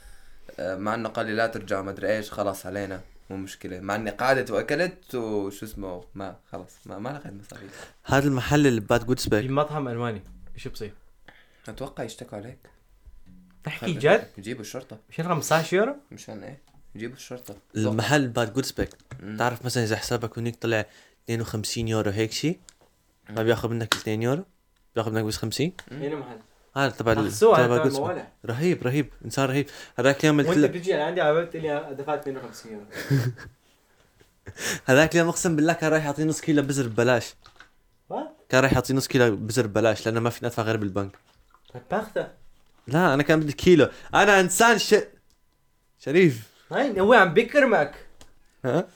[0.60, 3.02] آه، مع إنه قال لي لا ترجع ما أدري إيش خلاص علينا.
[3.30, 3.80] مو مشكلة.
[3.80, 7.70] مع إني قعدت وأكلت وشو اسمه ما خلاص ما, ما لقيت مصاري.
[8.04, 10.22] هذا المحل اللي ببات في جودسبيك مطعم ألماني
[10.56, 10.94] إيش بصير؟
[11.68, 12.58] أتوقع يشتكوا عليك.
[13.64, 14.98] تحكي جد؟ يجيبوا الشرطة.
[15.10, 16.60] مشان 15 يورو؟ مشان إيه؟
[16.96, 17.56] يجيبوا الشرطة.
[17.76, 18.90] المحل بات جودسبيك.
[19.38, 20.86] تعرف مثلا إذا حسابك هنيك طلع
[21.30, 22.60] 52 يورو هيك شيء
[23.30, 24.46] ما بياخذ منك 2 يورو؟
[24.96, 26.40] بياخذ منك بس 50 هنا محل
[26.78, 29.68] هذا تبع تبع رهيب رهيب إنسان رهيب.
[30.00, 32.86] هذاك اليوم قلت وانت لك بتجي لعندي على باب تقول لي دفعت 52 يورو
[34.86, 37.34] هذاك اليوم أقسم بالله كان رايح يعطيه نص كيلو بزر ببلاش؟
[38.50, 41.12] كان رايح يعطيه نص كيلو بزر ببلاش لأنه ما فيني ادفع غير بالبنك.
[41.74, 42.32] طيب باخذه
[42.88, 43.90] لا أنا كان بدي كيلو.
[44.14, 44.96] أنا إنسان ش...
[46.00, 46.42] شريف.
[46.72, 47.96] هاي هو عم بكرمك.
[48.66, 48.88] ها؟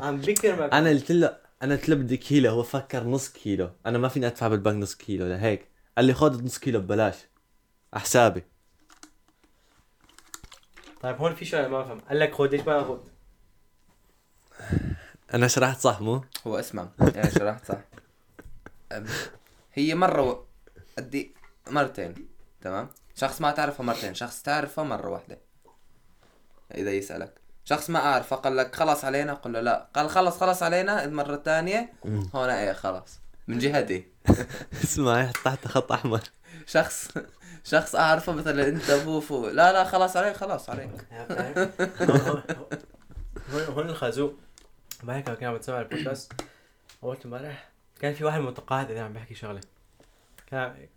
[0.00, 0.72] عم بكرمك.
[0.72, 3.70] أنا قلت له أنا قلت له بدي كيلو هو فكر نص كيلو.
[3.86, 5.68] أنا ما فيني أدفع بالبنك نص كيلو لهيك.
[5.98, 7.16] قال لي خذ نص كيلو ببلاش.
[7.92, 8.44] على حسابي.
[11.00, 12.98] طيب هون في شغله ما بفهم قال لك خذ ليش ما اخذ؟
[15.34, 16.88] أنا شرحت صح مو؟ هو اسمع.
[17.14, 17.78] يعني شرحت صح.
[19.72, 20.44] هي مرة و...
[20.98, 21.34] أدي
[21.70, 22.28] مرتين
[22.60, 25.38] تمام؟ شخص ما تعرفه مرتين شخص تعرفه مرة واحدة.
[26.74, 27.40] إذا يسألك.
[27.64, 29.88] شخص ما أعرفه قال لك خلص علينا؟ قل له لا.
[29.94, 31.04] قال خلص خلص علينا.
[31.04, 32.30] المرة الثانية مم.
[32.34, 33.18] هون إيه خلاص.
[33.48, 34.04] من جهتي
[34.84, 36.20] اسمع تحت خط احمر
[36.66, 37.10] شخص
[37.64, 40.90] شخص أعرفه مثلا أنت فوفو لا لا خلاص عليك خلاص عليك
[43.50, 44.34] هون هون الخازوق
[45.02, 46.32] امبارح كان عم بتسمع البودكاست
[47.02, 47.68] اول امبارح
[48.00, 49.60] كان في واحد متقاعد عم بحكي شغله
[50.46, 50.88] كان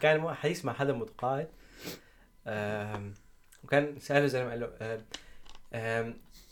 [0.00, 1.48] كان حديث مع حدا متقاعد
[3.64, 5.00] وكان ساله زلمه قال له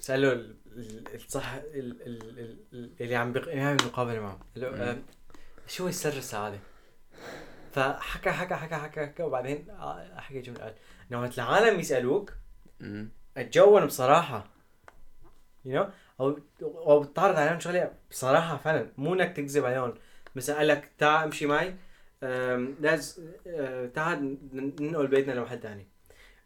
[0.00, 4.64] ساله ال- ال- الصح ال- ال- ال- ال- اللي عم بيق- يعمل مقابله معه قال
[4.64, 5.02] له
[5.68, 6.58] شو هو سر السعادة؟
[7.72, 10.74] فحكى حكى حكى حكى حكى وبعدين آه، حكى جمله قال
[11.10, 12.32] انه وقت العالم يسألوك
[12.80, 13.08] مم.
[13.36, 14.46] اتجون بصراحة.
[15.64, 15.90] يو you know?
[16.20, 18.92] أو أو بتعرض عليهم شغلة بصراحة فعلا.
[18.98, 19.94] مو إنك تكذب عليهم.
[20.34, 21.76] مثلا قال لك تعال امشي معي.
[22.22, 24.38] أم، لازم أه، تعال
[24.80, 25.86] ننقل بيتنا لمحل ثاني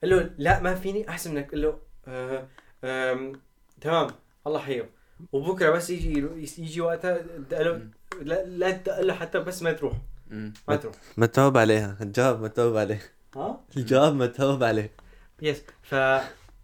[0.03, 1.09] قال له لا ما فيني.
[1.09, 3.33] أحسن منك قال له آه
[3.81, 4.11] تمام
[4.47, 4.91] الله حيه
[5.33, 6.19] وبكرة بس يجي
[6.59, 7.19] يجي وقتها.
[7.19, 7.89] تدق له-
[8.23, 9.93] لا لا تدق له حتى بس ما تروح.
[10.31, 10.53] مم.
[10.69, 10.95] ما تروح.
[11.17, 11.97] ما تجاوب عليها.
[12.01, 13.01] الجواب ما تجاوب عليه.
[13.37, 14.91] ها؟ الجواب ما تجاوب عليه.
[15.43, 15.62] يس.
[15.83, 15.95] ف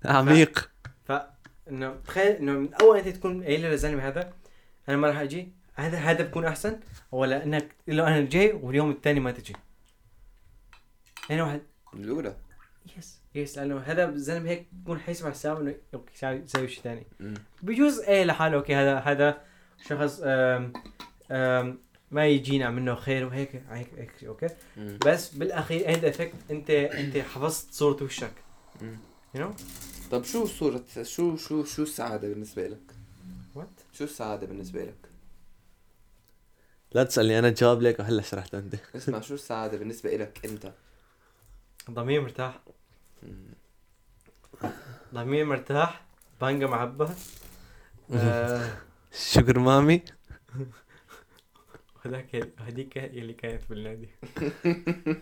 [0.05, 0.71] عميق.
[1.05, 1.13] ف
[1.71, 4.33] إنه تخيل إنه من أول أنت تكون قايل للزلمه هذا
[4.89, 5.53] أنا ما راح أجي.
[5.75, 6.81] هذا هذا بكون أحسن؟
[7.13, 9.57] ولا إنك تقول له أنا جاي واليوم الثاني ما تجي؟
[11.31, 11.61] يعني واحد
[11.95, 12.37] الأولى.
[12.99, 13.21] Yes.
[13.35, 13.59] Yes.
[13.59, 17.07] لأنه هذا الزلمه هيك بكون حيسمع حساب إنه okay ساوي ساوي شيء ثاني.
[17.63, 18.57] بجوز إيه لحاله.
[18.57, 19.41] Okay هذا هذا
[19.89, 20.21] شخص
[22.11, 24.99] ما يجينا منه خير وهيك هيك هيك okay مم.
[25.07, 28.33] بس بالأخير هذا effect أنت أنت حفظت صورة وشك.
[28.83, 28.97] You
[29.35, 29.55] know
[30.11, 32.79] طب شو صورة شو شو شو السعادة بالنسبة لك؟
[33.55, 35.09] What شو السعادة بالنسبة لك؟
[36.93, 40.73] لا تسألني أنا جواب لك وهلا شرحت أنت اسمع شو السعادة بالنسبة لك أنت؟
[41.91, 42.61] ضمير مرتاح.
[45.15, 46.05] ضمير مرتاح
[46.41, 47.07] بانجا معبى
[48.13, 48.77] آه،
[49.33, 50.03] شكر مامي
[52.07, 54.09] هذاك هذيك اللي كانت بالنادي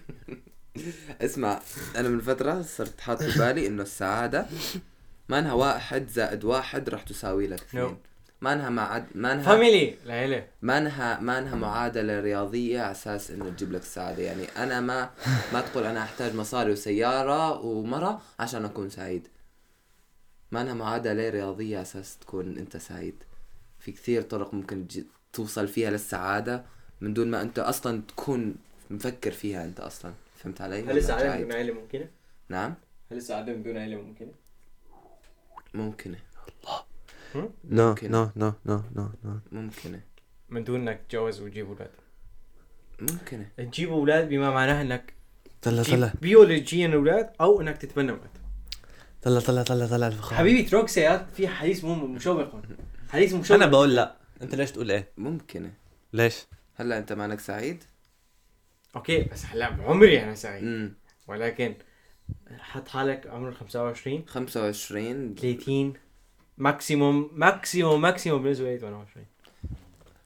[1.21, 1.61] اسمع
[1.97, 4.47] أنا من فترة صرت حاط في بالي إنه السعادة
[5.29, 7.97] ما انها واحد زائد واحد راح تساوي لك اثنين.
[8.41, 13.31] ما انها معد ما انها فاميلي العيله ما انها ما انها معادلة رياضية على أساس
[13.31, 14.23] إنه تجيب لك السعادة.
[14.23, 15.11] يعني أنا ما
[15.53, 19.29] ما تقول أنا أحتاج مصاري وسيارة ومرة عشان أكون سعيد.
[20.53, 23.23] ما انها معادلة رياضية على أساس تكون أنت سعيد.
[23.79, 24.87] في كثير طرق ممكن
[25.33, 26.65] توصل فيها للسعادة
[27.01, 28.55] من دون ما أنت أصلا تكون
[28.91, 30.13] مفكر فيها أنت أصلا.
[30.37, 32.09] فهمت علي؟ هل السعاده؟ بدون عيلة ممكنة؟
[32.49, 32.75] نعم.
[33.13, 34.33] هل السعاده بدون عيلة ممكنة؟
[35.75, 36.19] ممكنة.
[37.35, 37.49] No
[37.89, 38.11] ممكن.
[38.11, 40.01] No no no no no ممكنة.
[40.49, 41.91] من دون إنك تتجوز وتجيب أولاد.
[43.01, 43.49] ممكنة.
[43.57, 45.15] تجيب أولاد بما معناه إنك
[45.63, 48.31] طلع تجيب طلع بيولوجيا أولاد أو إنك تتبنى أولاد.
[49.23, 52.55] طلع طلع طلع طلع الفخار حبيبي تروك سيارات في حديث مو مشوق.
[52.55, 52.63] هون
[53.09, 53.57] حديث مشوق.
[53.57, 54.20] أنا بقول لا.
[54.43, 55.73] أنت ليش تقول إيه؟ ممكنه
[56.13, 57.85] ليش؟ هلا انت مانك سعيد؟
[58.97, 60.95] okay بس هلا بعمري أنا سعيد امم
[61.29, 61.75] ولكن
[62.59, 65.95] حط حالك عمر 25 25 30
[66.59, 69.27] maximum maximum maximum بالنسبة لي 28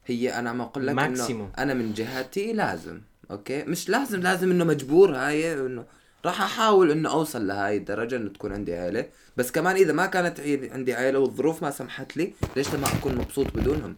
[0.07, 1.47] هي أنا عم أقول لك maximum.
[1.47, 3.01] انه أنا من جهتي لازم
[3.31, 5.87] okay مش لازم لازم إنه مجبور هاي إنه
[6.25, 9.07] راح أحاول إنه أوصل لهاي الدرجة إنه تكون عندي عيلة.
[9.37, 10.41] بس كمان إذا ما كانت
[10.73, 13.97] عندي عيلة والظروف ما سمحت لي ليش ما أكون مبسوط بدونهم؟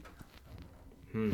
[1.14, 1.32] هم.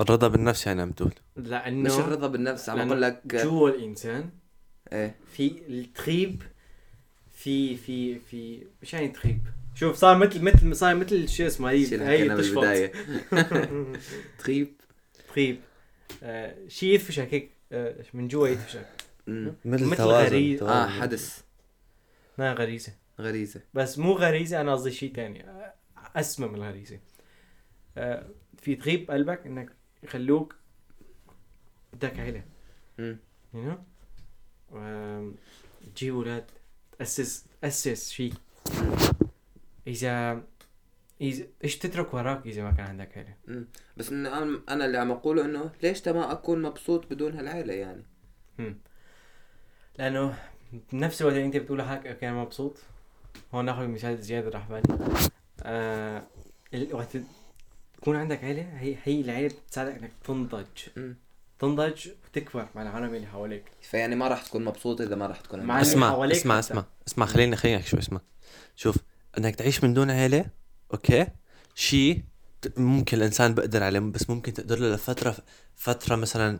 [0.00, 4.30] الرضا بالنفس يعني عم تقول؟ لأنه مش الرضا بالنفس عم أقول لك جوا الإنسان
[4.92, 5.14] إيه.
[5.32, 6.42] في التخيب
[7.32, 9.40] في في في مش يعني تخيب.
[9.74, 12.64] شوف صار مثل مثل صار مثل شو اسمه هي هي تشفط.
[14.38, 14.74] تخيب.
[15.28, 15.60] تخيب.
[16.22, 17.50] آه شيء يدفشك هيك.
[17.72, 18.86] آه من جوا يدفشك.
[19.64, 20.66] مثل توازن.
[20.68, 21.42] آه حدث.
[22.38, 22.92] ما غريزة.
[23.20, 23.60] غريزة.
[23.74, 25.46] بس مو غريزة أنا قصدي شيء ثاني
[26.16, 27.00] أسمى من الغريزة.
[27.96, 28.26] آه
[28.58, 29.72] في تغيب قلبك إنك
[30.02, 30.54] يخلوك
[31.92, 32.42] بدك عيلة.
[32.98, 33.18] مم.
[33.54, 33.78] يو
[34.72, 35.32] نو
[35.94, 36.44] تجيب أولاد
[36.98, 38.32] تأسس تأسس شيء.
[39.86, 40.42] إذا
[41.20, 43.68] إذا إيش تترك وراك إذا ما كان عندك عيلة؟ مم.
[43.96, 48.04] بس أنا اللي عم أقوله إنه ليش ما أكون مبسوط بدون هالعيلة يعني؟
[49.98, 50.34] لأنه
[50.92, 52.76] بنفس الوقت اللي أنت بتقول لحالك أوكي أنا مبسوط.
[53.54, 54.98] هون ناخذ مثال زياد راح بالي
[55.62, 56.22] آه
[56.74, 57.16] ال- وقت
[57.96, 60.64] تكون عندك عيلة هي هي العيلة بتساعدك إنك تنضج.
[61.58, 63.64] تنضج وتكبر مع العالم اللي حواليك.
[63.82, 66.58] فيعني ما راح تكون مبسوط إذا ما راح تكون مع اسمع حواليك اسمع.
[66.58, 68.20] اسمع اسمع خليني خليني شو اسمع.
[68.76, 68.96] شوف
[69.38, 70.44] إنك تعيش من دون عيلة
[70.92, 71.26] okay؟
[71.74, 72.22] شيء
[72.76, 75.36] ممكن الإنسان بقدر عليه بس ممكن تقدر له لفترة
[75.76, 76.58] فترة مثلا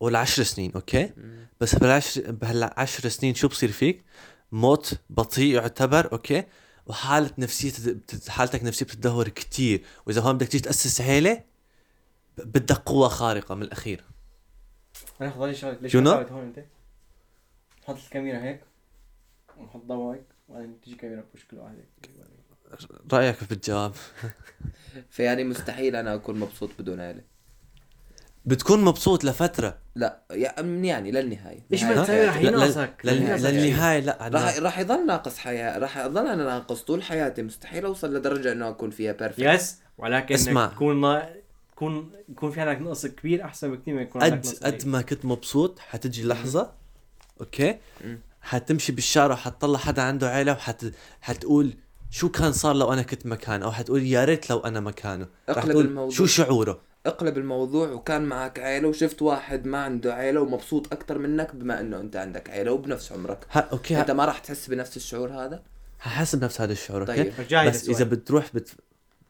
[0.00, 1.46] قول عشر سنين okay؟ مم.
[1.60, 4.04] بس بالعشر بهالعشر سنين شو بصير فيك؟
[4.52, 6.44] موت بطيء يعتبر okay؟
[6.86, 7.72] وحالة نفسية
[8.28, 9.84] حالتك نفسية بتتدهور كتير.
[10.06, 11.34] وإذا هون بدك تيجي تأسس عيلة
[12.38, 14.04] ب- بدك قوة خارقة من الأخير.
[15.20, 16.64] أنا خضالي شغله ليش شو ما نوع؟ قاعد هون أنت؟
[17.84, 18.60] حط الكاميرا هيك
[19.56, 22.10] ونحط ضوء هيك وبعدين تيجي كاميرا بوش كل واحد هيك.
[23.12, 23.92] رأيك في الجواب
[25.10, 27.22] فيعني مستحيل أنا أكون مبسوط بدون عيلة.
[28.46, 32.50] بتكون مبسوط لفترة لا يعني يعني للنهاية إيش نهاية ما تسوي رح حياتي.
[32.50, 33.50] لا- لا- ينقصك لل- ينقصك شيء.
[33.50, 38.14] للنهاية لا راح راح يضل ناقص حياة راح اضل أنا ناقص طول حياتي مستحيل أوصل
[38.16, 40.66] لدرجة إنه أكون فيها perfect yes ولكن اسمع.
[40.66, 41.34] تكون نا...
[41.72, 44.86] تكون يكون في عندك نقص كبير أحسن بكثير ما يكون عندك قد نقص قد.
[44.88, 46.72] ما كنت مبسوط حتجي لحظة
[47.40, 47.76] okay.
[48.42, 50.86] حتمشي بالشارع وحتطلع حدا عنده عيلة وحت
[51.20, 51.74] حتقول
[52.10, 55.58] شو كان صار لو أنا كنت مكانه أو حتقول يا ريت لو أنا مكانه رح
[55.58, 56.10] اقلب تقول الموضوع.
[56.16, 61.54] شو شعوره اقلب الموضوع وكان معك عيلة وشفت واحد ما عنده عيلة ومبسوط أكثر منك
[61.54, 63.46] بما إنه أنت عندك عيلة وبنفس عمرك.
[63.50, 65.62] ها okay أنت ها ما راح تحس بنفس الشعور هذا؟
[65.98, 67.32] ححس بنفس هذا الشعور okay؟ طيب.
[67.38, 68.74] رجعي بس إذا بتروح بت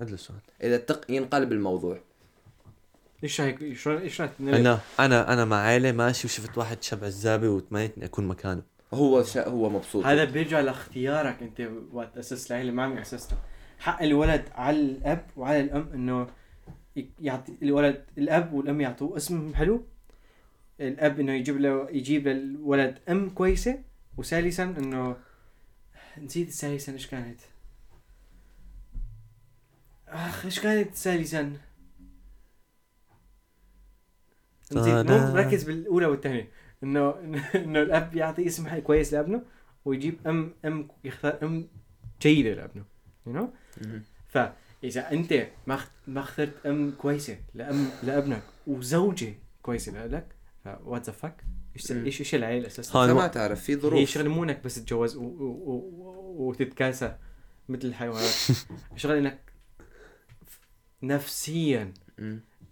[0.00, 0.38] هذا السؤال.
[0.62, 1.10] إذا تق...
[1.10, 1.98] ينقلب الموضوع.
[3.24, 7.96] إيش رايك إيش رايك أنا أنا أنا مع عائله ماشي وشفت واحد شب عزابي وتمنيت
[7.96, 8.62] إني أكون مكانه.
[8.94, 9.48] هو شا...
[9.48, 10.06] هو مبسوط.
[10.06, 13.38] هذا بيرجع لاختيارك أنت وقت اسست العيله ما عم اسستها
[13.78, 16.26] حق الولد على الأب وعلى الأم إنه
[17.20, 19.86] يعطي الولد الأب والأم يعطوه اسم حلو.
[20.80, 23.82] الأب إنه يجيب له يجيب للولد أم كويسة.
[24.16, 25.16] وثالثا إنه
[26.18, 27.40] نسيت ثالثا إيش كانت.
[30.08, 31.56] آخ إيش كانت ثالثا
[34.72, 35.10] نسيت.
[35.10, 36.48] مو ركز بالأولى والثانية.
[36.82, 37.10] إنه
[37.54, 39.42] إنه الأب يعطي اسم كويس لأبنه
[39.84, 41.68] ويجيب أم أم يختار أم
[42.22, 42.84] جيدة لأبنه
[43.26, 44.02] you know مهم.
[44.84, 50.26] فاذا أنت ما ما اخترت أم كويسة لام لأبنك وزوجة كويسة لك
[50.84, 51.44] what the fuck
[51.76, 51.92] إيش.
[51.92, 55.16] إيش إيش العيلة أساسا انت ما تعرف في هي ظروف شغلة مو إنك بس تتجوز.
[56.36, 57.16] وتتكاثر
[57.68, 58.34] مثل الحيوانات
[58.96, 59.38] شغلة إنك
[61.02, 61.94] نفسيا.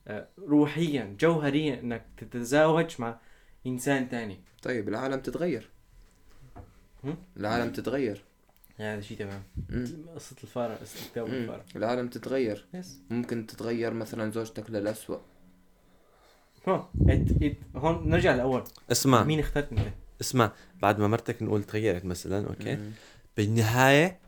[0.08, 3.20] آه، روحيا جوهريا إنك تتزاوج مع
[3.66, 5.70] إنسان تاني طيب العالم تتغير؟
[7.36, 8.22] العالم تتغير
[8.82, 9.42] هذا شيء تمام.
[10.14, 11.34] قصة الفارة قصة كتاب مم.
[11.34, 15.18] الفارة العالم تتغير yes ممكن تتغير مثلا زوجتك للأسوأ
[16.68, 19.80] هون إت إت هون نرجع للأول اسمع مين اخترت أنت؟
[20.20, 20.52] اسمع
[20.82, 22.90] بعد ما مرتك نقول تغيرت مثلا okay مم.
[23.36, 24.18] بالنهاية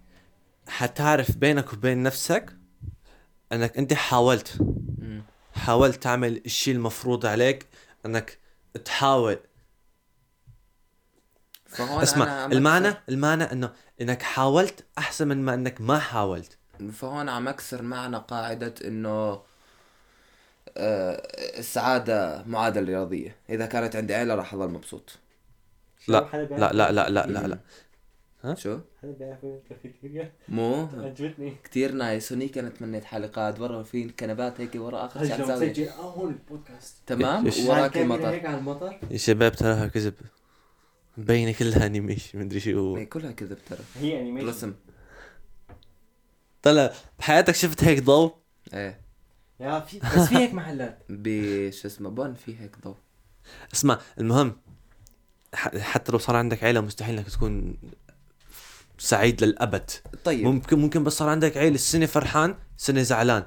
[0.68, 2.52] حتعرف بينك وبين نفسك
[3.52, 4.56] أنك أنت حاولت
[4.98, 5.22] مم.
[5.54, 7.66] حاولت تعمل الشيء المفروض عليك
[8.06, 8.38] أنك
[8.84, 9.38] تحاول
[11.80, 16.58] اسمع المعنى المعنى إنه إنك حاولت أحسن من ما إنك ما حاولت.
[16.92, 19.40] فهون عم أكسر معنى قاعدة إنه
[20.76, 21.22] آه،
[21.58, 23.36] السعادة معادلة رياضية.
[23.50, 25.18] إذا كانت عندي عيلة راح أضل مبسوط.
[26.08, 27.58] لا لا لا لا لا لا لا.
[28.44, 30.88] ها؟ شو؟ هذا بيعرف الكافيتيريا؟ مو.
[30.96, 31.56] عجبتني.
[31.64, 32.32] كتير nice.
[32.32, 35.88] هنيك أنا تمنيت حلقات برا في كنبات هيك ورا آخر شي عم لو تساوي مسجل
[35.88, 40.14] أول بودكاست تمام؟ وراك المطر هيك على المطر؟ يا شباب تراها كذب.
[41.18, 44.74] مبينة كلها animation مدري شو هي كلها كذب ترى هي animation رسم
[46.62, 48.34] طلع بحياتك شفت هيك ضوء؟
[48.74, 49.00] إيه.
[49.60, 50.98] يا في بس في هيك محلات.
[51.08, 52.96] بش اسمه بون في هيك ضوء.
[53.74, 54.56] اسمع المهم
[55.54, 57.76] ح- حتى لو صار عندك عيلة مستحيل إنك تكون
[58.98, 59.90] سعيد للأبد.
[60.24, 60.44] طيب.
[60.44, 63.44] ممكن ممكن بس صار عندك عيلة السنة فرحان سنه زعلان.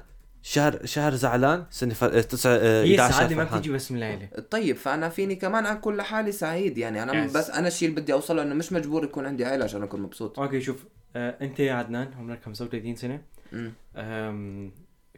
[0.52, 2.20] شهر شهر زعلان سنة فر...
[2.22, 3.44] تسع آه، هي 11 السعادة ما.
[3.44, 7.32] بتيجي بس من العيلة طيب فأنا فيني كمان اكون لحالي سعيد يعني أنا Yes.
[7.36, 10.38] بس أنا الشيء اللي بدي أوصله إنه مش مجبور يكون عندي عيلة عشان أكون مبسوط
[10.40, 10.84] okay شوف
[11.16, 13.22] آه أنت يا عدنان عمرك 35 سنة
[13.52, 13.72] مم.
[13.96, 14.72] آم،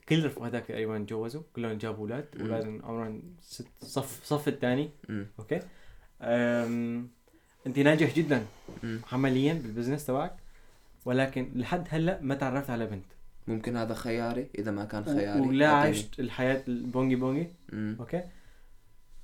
[0.08, 2.42] كل رفقاتك تقريبا تجوزوا كلهم جابوا أولاد مم.
[2.42, 4.90] اولادهم عمرهم ست صف صف الثاني.
[5.38, 5.60] okay
[6.22, 7.08] أم...
[7.66, 8.44] أنت ناجح جدا
[8.82, 9.00] مم.
[9.12, 10.36] عمليا بال business تبعك
[11.04, 13.04] ولكن لحد هلأ ما تعرفت على بنت
[13.50, 15.68] ممكن هذا خياري إذا ما كان خياري ولا.
[15.68, 17.96] عشت الحياة البونجي بونجي مم.
[18.00, 18.24] okay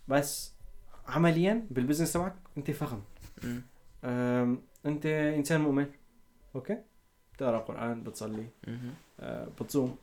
[0.08, 0.52] بس
[1.08, 3.00] عمليا بال business تبعك أنت فخم.
[4.86, 5.86] أنت إنسان مؤمن
[6.54, 6.78] okay
[7.34, 8.48] بتقرأ قرآن بتصلي.
[9.20, 9.96] أه بتصوم.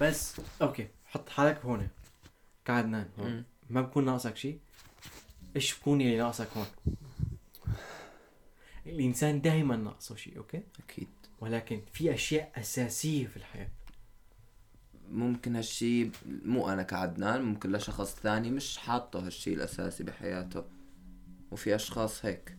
[0.00, 1.88] بس okay حط حالك هون
[2.64, 3.44] كعدنان هون مم.
[3.70, 4.58] ما بكون ناقصك شيء
[5.56, 6.66] إيش بكون اللي ناقصك هون
[8.86, 11.08] الإنسان دائما ناقصه شيء okay أكيد
[11.40, 13.68] ولكن في أشياء أساسية في الحياة.
[15.10, 16.10] ممكن هالشي
[16.44, 20.64] مو أنا كعدنان ممكن لشخص ثاني مش حاطه هالشي الأساسي بحياته.
[21.50, 22.56] وفي أشخاص هيك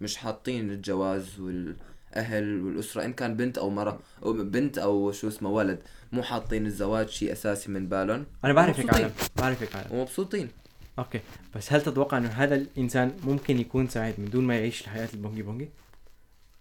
[0.00, 5.50] مش حاطين الجواز والأهل والأسرة إن كان بنت أو مرة أو بنت أو شو اسمه
[5.50, 8.26] ولد مو حاطين الزواج شيء أساسي من بالهم.
[8.44, 8.94] أنا بعرف هيك.
[8.94, 9.92] عالم بعرف هيك عالم.
[9.92, 10.48] ومبسوطين.
[10.98, 11.20] okay
[11.56, 15.42] بس هل تتوقع إنه هذا الإنسان ممكن يكون سعيد من دون ما يعيش الحياة البونجي
[15.42, 15.68] بونجي؟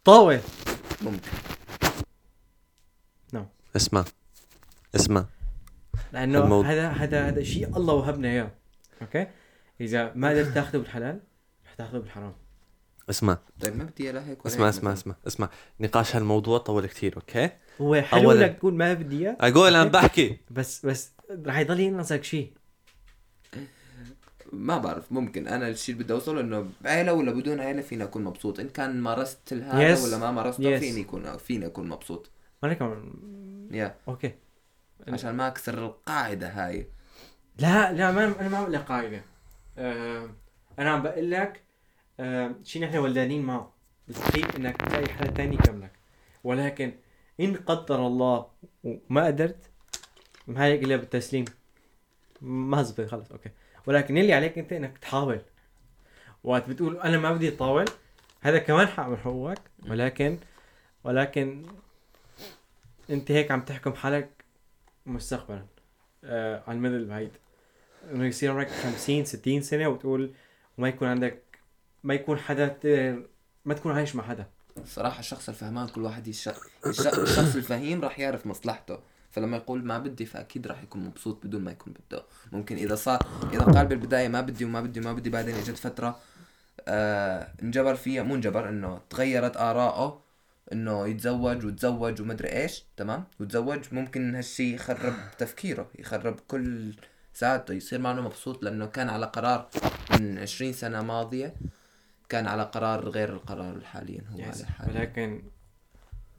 [0.04, 0.40] طاول
[1.02, 1.32] ممكن.
[3.76, 4.06] اسمع
[4.96, 5.26] اسمع.
[6.14, 8.52] لأنه الموضوع- هذا هذا هذا شيء الله وهبنا إياه.
[9.02, 9.28] okay؟
[9.82, 11.20] إذا ما قدرت تأخذه بالحلال
[11.66, 12.34] رح تأخذه بالحرام.
[13.10, 13.38] اسمع.
[13.62, 14.94] طيب ما بدي لا هيك اسمع اسمع.
[14.94, 15.50] اسمع اسمع.
[15.80, 17.50] نقاش هالموضوع طول كثير okay؟
[17.82, 18.46] هو حلو أولاً.
[18.46, 19.38] إنك تقول ما بدي إياه.
[19.42, 20.38] أقول أنا بحكي.
[20.52, 21.12] بس بس
[21.46, 22.54] رح يضل ينقصك شيء.
[24.54, 25.48] ما بعرف ممكن.
[25.48, 28.60] أنا الشيء اللي بدي أوصله إنه بعيلة ولا بدون عيلة فيني أكون مبسوط.
[28.60, 30.00] إن كان مارست هذا Yes.
[30.04, 30.80] ولا ما مارسته Yes.
[30.80, 32.30] فيني يكون فيني أكون مبسوط.
[32.64, 33.96] أنا كمان yeah.
[34.08, 34.34] okay.
[35.08, 36.88] عشان ما أكسر القاعدة هاي.
[37.58, 39.22] لا لا ما أنا ما عم بقول لك قاعدة.
[39.78, 40.30] آه
[40.80, 41.62] أنا عم بقول لك
[42.20, 43.74] آه شيء نحن ولدانين معه
[44.08, 45.92] مستحيل إنك تلاقي حدا تاني يكملك.
[46.44, 46.94] ولكن
[47.40, 48.48] إن قدر الله
[48.84, 49.70] وما قدرت
[50.48, 51.46] ما هيك الا بالتسليم.
[52.42, 53.50] ما زبط خلص أوكي.
[53.88, 55.42] ولكن اللي عليك أنت إنك تحاول.
[56.44, 57.86] وقت بتقول أنا ما بدي أطاول
[58.42, 59.62] هذا كمان حق من حقوقك.
[59.90, 60.38] ولكن
[61.04, 61.66] ولكن
[63.12, 64.30] انت هيك عم تحكم حالك
[65.06, 65.66] مستقبلا.
[66.24, 67.32] آه على المدى البعيد.
[68.12, 70.34] إنه يصير عمرك 50 60 سنة وتقول
[70.78, 71.44] وما يكون عندك
[72.04, 72.78] ما يكون حدا
[73.66, 74.46] ما تكون عايش مع حدا.
[74.86, 76.50] صراحة الشخص الفهمان كل واحد يش...
[76.86, 77.08] الش...
[77.08, 79.00] الشخص الفهيم راح يعرف مصلحته.
[79.32, 82.24] فلما يقول ما بدي فأكيد راح يكون مبسوط بدون ما يكون بده.
[82.52, 83.20] ممكن إذا صار
[83.54, 86.20] إذا قال بالبداية ما بدي وما بدي وما بدي بعدين إجت فترة
[86.88, 90.22] آه انجبر فيها مو انجبر إنه تغيرت اراءه
[90.72, 96.94] إنه يتزوج وتزوج ومدري إيش تمام؟ وتزوج ممكن هالشي يخرب تفكيره يخرب كل
[97.34, 99.70] ساعته يصير انه مبسوط لأنه كان على قرار
[100.12, 101.56] من 20 سنة ماضية
[102.30, 105.42] كان على قرار غير القرار الحالي هو عليه حاليا ولكن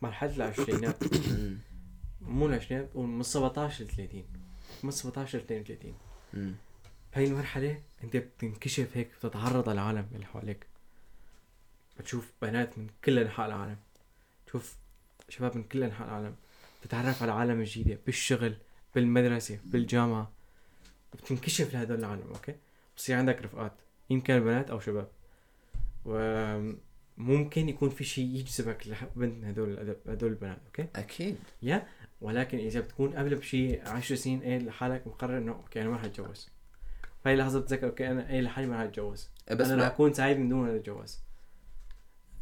[0.03, 0.97] مرحلة العشرينات.
[2.21, 4.25] مو العشرينات من 17 ل 30
[4.83, 5.95] من 17 ل 32
[6.35, 6.55] مم.
[7.17, 10.67] بهي المرحلة أنت بتنكشف هيك بتتعرض على العالم اللي حواليك.
[11.99, 13.77] بتشوف بنات من كل أنحاء العالم.
[14.53, 14.77] تشوف
[15.29, 16.35] شباب من كل أنحاء العالم
[16.83, 18.55] بتتعرف على عالم جديدة بالشغل
[18.95, 20.31] بالمدرسة بالجامعة
[21.15, 22.55] بتنكشف لهدول العالم okay؟
[22.97, 23.73] بصير عندك رفقات
[24.11, 25.09] يمكن بنات أو شباب.
[26.05, 31.37] وممكن يكون في شيء يجذبك لبنت من هدول هدول البنات okay؟ أكيد.
[31.63, 31.87] yeah
[32.21, 36.49] ولكن إذا بتكون قبل بشيء 10 سنين إيه لحالك مقرر إنه okay أنا ما حتجوز
[37.27, 40.39] هاي اللحظه بتذكر okay أنا إيه لحالي ما حتجوز بس بس أنا رح أكون سعيد
[40.39, 41.21] من دون هذا الجواز.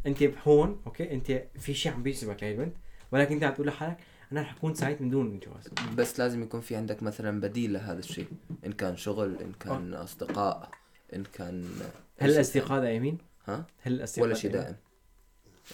[0.07, 2.77] انت بهون okay؟ انت في شيء عم بيجذبك لهي البنت
[3.13, 3.97] ولكن انت عم تقول لحالك
[4.33, 5.69] أنا رح اكون سعيد من دون الجواز.
[5.95, 8.27] بس لازم يكون في عندك مثلا بديل لهذا الشيء.
[8.67, 10.71] إن كان شغل إن كان أصدقاء
[11.15, 11.65] إن كان
[12.19, 14.77] هل الأصدقاء دائمين؟ ها؟ هل الأصدقاء ولا شيء دائم.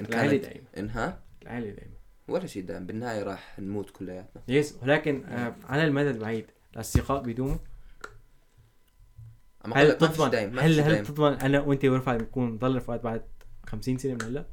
[0.01, 1.95] إن العائلة كانت دائما انها العائلة دائما
[2.29, 2.87] ولا شيء دائم.
[2.87, 4.43] بالنهاية راح نموت كلياتنا.
[4.49, 7.57] yes ولكن آه على المدى البعيد الأصدقاء بيدوموا؟
[9.75, 13.23] هل تضمن هل هل تضمن أنا وأنت ورفعت نكون نضل رفقات بعد
[13.67, 14.47] 50 سنه من هلا؟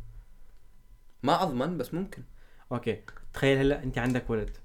[1.23, 2.23] ما أضمن بس ممكن
[2.71, 3.01] okay
[3.33, 4.57] تخيل هلا أنت عندك ولد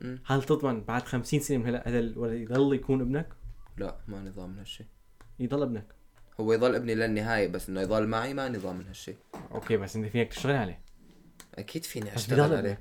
[0.00, 0.22] مم.
[0.26, 3.28] هل تضمن بعد 50 سنه من هلا هذا الولد يضل يكون ابنك؟
[3.76, 4.86] لا ما نضمن هالشيء
[5.38, 5.86] يضل ابنك
[6.40, 9.16] هو يضل ابني للنهاية بس إنه يضل معي ما نضمن هالشيء
[9.52, 10.80] okay بس أنت فيك تشتغل عليه
[11.54, 12.80] أكيد فيني أشتغل عليه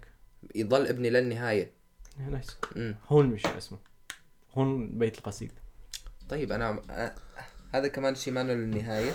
[0.56, 1.72] يضل ابني للنهاية
[2.30, 2.58] nice.
[3.08, 3.78] هون مش اسمه
[4.54, 5.52] هون بيت القصيد
[6.30, 6.82] طيب أنا.
[7.74, 9.12] هذا كمان شيء ما له للنهايه.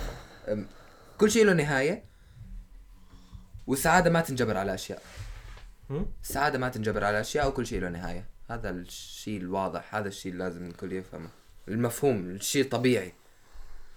[1.23, 2.05] كل شيء له نهاية.
[3.67, 5.01] والسعادة ما تنجبر على أشياء؟
[6.23, 8.25] السعادة ما تنجبر على أشياء وكل شيء له نهاية.
[8.49, 11.29] هذا الشيء الواضح هذا الشيء اللي لازم الكل يفهمه.
[11.67, 13.13] المفهوم الشيء طبيعي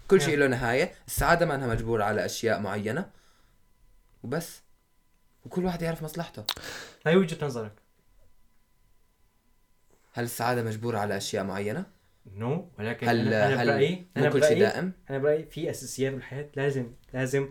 [0.08, 0.94] كل شيء له نهاية.
[1.06, 3.10] السعادة ما إنها مجبورة على أشياء معينة.
[4.22, 4.60] وبس.
[5.44, 6.44] وكل واحد يعرف مصلحته.
[7.06, 7.72] هاي وجهة نظرك.
[10.12, 11.86] هل السعادة مجبورة على أشياء معينة؟
[12.34, 15.70] نو ولكن هل أنا, هل برايي أنا مو كل شيء برايي دائم أنا برأيي في
[15.70, 17.48] أساسيات بالحياة لازم لازم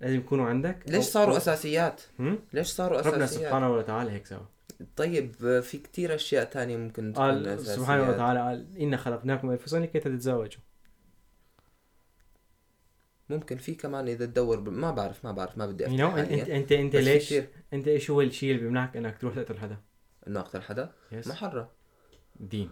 [0.00, 0.78] لازم يكونوا عندك.
[0.86, 4.46] ليش صاروا أساسيات؟ هم؟ ليش صاروا ربنا أساسيات؟ سبحانه وتعالى هيك سوا.
[4.96, 7.78] طيب في كتير أشياء تانية ممكن تكون قال أساسيات.
[7.78, 10.62] سبحانه وتعالى قال إنا خلقناكم من أنفسكم لكي تتزوجوا
[13.28, 14.68] ممكن في كمان إذا تدور ب...
[14.68, 17.48] ما بعرف ما بعرف ما بدي you افتح know, انت انت أنت ليش كتير.
[17.72, 19.76] أنت إيش هو الشيء اللي بيمنعك إنك تروح تقتل حدا؟
[20.26, 21.70] إنه اقتل حدا يس محرة.
[22.40, 22.70] دين.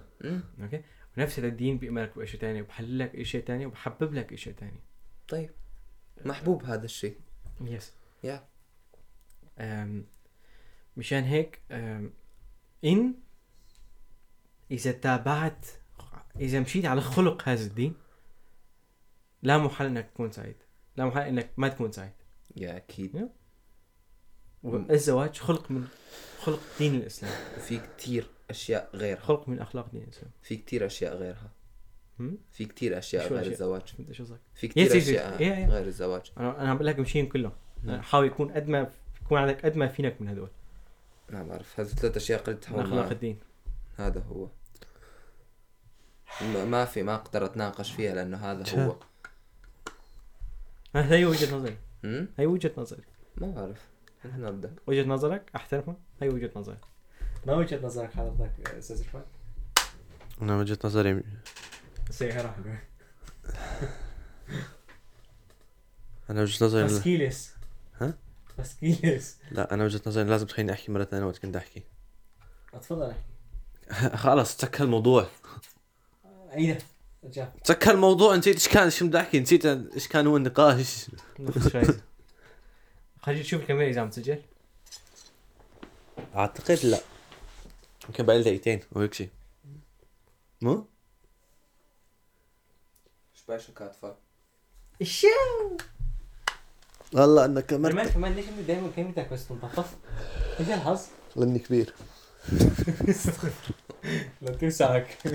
[0.62, 0.82] أوكي
[1.18, 4.80] ونفس هذا الدين بيأمرك بشيء ثاني وبحلل لك شيء ثاني وبحبب لك شيء ثاني
[5.28, 5.50] طيب.
[6.24, 7.20] محبوب هذا الشيء.
[7.60, 7.92] يس
[8.24, 8.48] يا
[10.96, 11.62] مشان هيك
[12.84, 13.14] إن
[14.70, 15.66] إذا تابعت
[16.36, 17.94] إذا مشيت على خلق هذا الدين
[19.42, 20.56] لا محل إنك تكون سعيد.
[20.96, 22.12] لا محل إنك ما تكون سعيد.
[22.56, 23.28] يا أكيد.
[24.62, 25.84] والزواج خلق من
[26.40, 27.32] خلق دين الإسلام.
[27.56, 29.20] وفي كتير أشياء غيرها.
[29.20, 30.30] خلق من أخلاق دين الإسلام.
[30.42, 31.50] في كتير أشياء غيرها؟
[32.52, 33.82] في كتير أشياء غير؟ الزواج.
[33.82, 34.92] فهمت شو قصدك؟ في يس.
[34.92, 35.68] أشياء يا- يا.
[35.68, 36.32] غير الزواج.
[36.38, 37.52] أنا أنا عم بقول لك مشيهم كلهم.
[37.84, 38.00] مم.
[38.02, 38.90] حاول يكون قد ما
[39.24, 40.48] يكون عندك قد ما فينك من هدول.
[41.30, 43.38] ما بعرف هذه ثلاث أشياء قلتهم أخلاق الدين.
[43.96, 44.48] هذا هو.
[46.64, 48.96] ما- في ما أقدر أتناقش فيها لأنه هذا هو.
[50.94, 51.76] هاي وجهة نظري.
[52.38, 53.02] هاي وجهة نظري.
[53.36, 53.88] ما بعرف
[54.24, 54.74] نحن نبدأ.
[54.86, 55.96] وجهة نظرك؟ أحترمها.
[56.22, 56.76] هاي وجهة نظري
[57.46, 59.24] ما وجهة نظرك حضرتك أستاذ رفعت
[60.42, 61.22] أنا وجهة نظري.
[62.10, 62.54] سيارة
[66.30, 67.52] أنا وجهة نظري بسكيلس
[68.00, 68.14] ها؟
[68.58, 71.82] بسكيلس لا أنا وجهة نظري لازم تخليني أحكي مرة ثانية وقت كنت أحكي.
[72.74, 73.12] اتفضل
[74.14, 75.26] خلاص تسكر الموضوع.
[76.50, 76.78] عيدة
[77.64, 81.06] تسكر الموضوع نسيت إيش كان إيش بدي احكي نسيت إيش كان هو النقاش؟
[83.28, 84.42] خلينا نشوف الكاميرا إذا عم تسجل
[86.36, 86.98] أعتقد لا
[88.08, 89.28] يمكن بقى دقيقتين وهيك شيء
[90.60, 90.86] مو؟
[93.34, 94.16] إيش باشا كاتفه
[95.00, 95.26] الشو
[97.12, 99.96] والله انك كمان كمان ليش انت دايما كلمتك بس تنطفف؟
[100.60, 101.06] إيش الحظ؟
[101.36, 101.94] لأني كبير
[104.42, 105.18] لا توسعك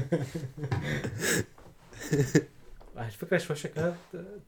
[2.98, 3.98] الفكرة شوي شكلها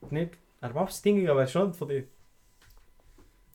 [0.03, 0.29] 2
[0.63, 2.14] 64 جيجا بايت شلون فضيت؟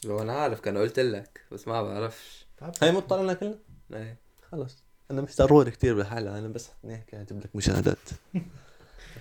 [0.05, 2.47] لو أنا عارف كان قلت لك بس ما بعرفش.
[2.83, 3.59] هاي مو طالعنا كلنا؟
[3.93, 4.17] إيه.
[4.53, 7.99] خلص أنا مش ضروري كثير بالحلقة أنا بس هيك أجيب لك مشاهدات.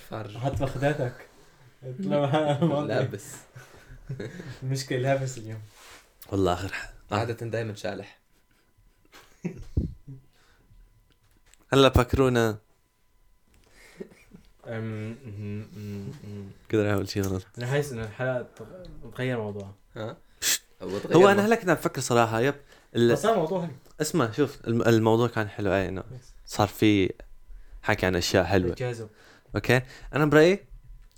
[0.09, 1.27] فرج حط فخداتك
[2.87, 3.25] لابس
[4.63, 5.61] المشكلة لابس اليوم.
[6.31, 8.19] والله آخر ح- عادة دايما شالح
[11.73, 12.57] هلا فكرونا
[14.63, 16.51] أم- أم- أم- أم.
[16.71, 17.45] قدر اعمل شيء غلط.
[17.57, 20.17] أنا حاسس إن الحلقة تغ- تغير موضوعها ها؟
[21.13, 22.55] هو أنا هلأ كنت عم بفكر صراحة yep
[22.95, 23.71] ال- بس هذا موضوع حلو.
[24.01, 26.03] اسمع شوف الم- الموضوع كان حلو أي إنه
[26.45, 27.13] صار في
[27.83, 28.75] حكي عن أشياء حلوة.
[28.75, 29.07] جازو
[29.55, 29.81] okay؟
[30.15, 30.59] أنا برأيي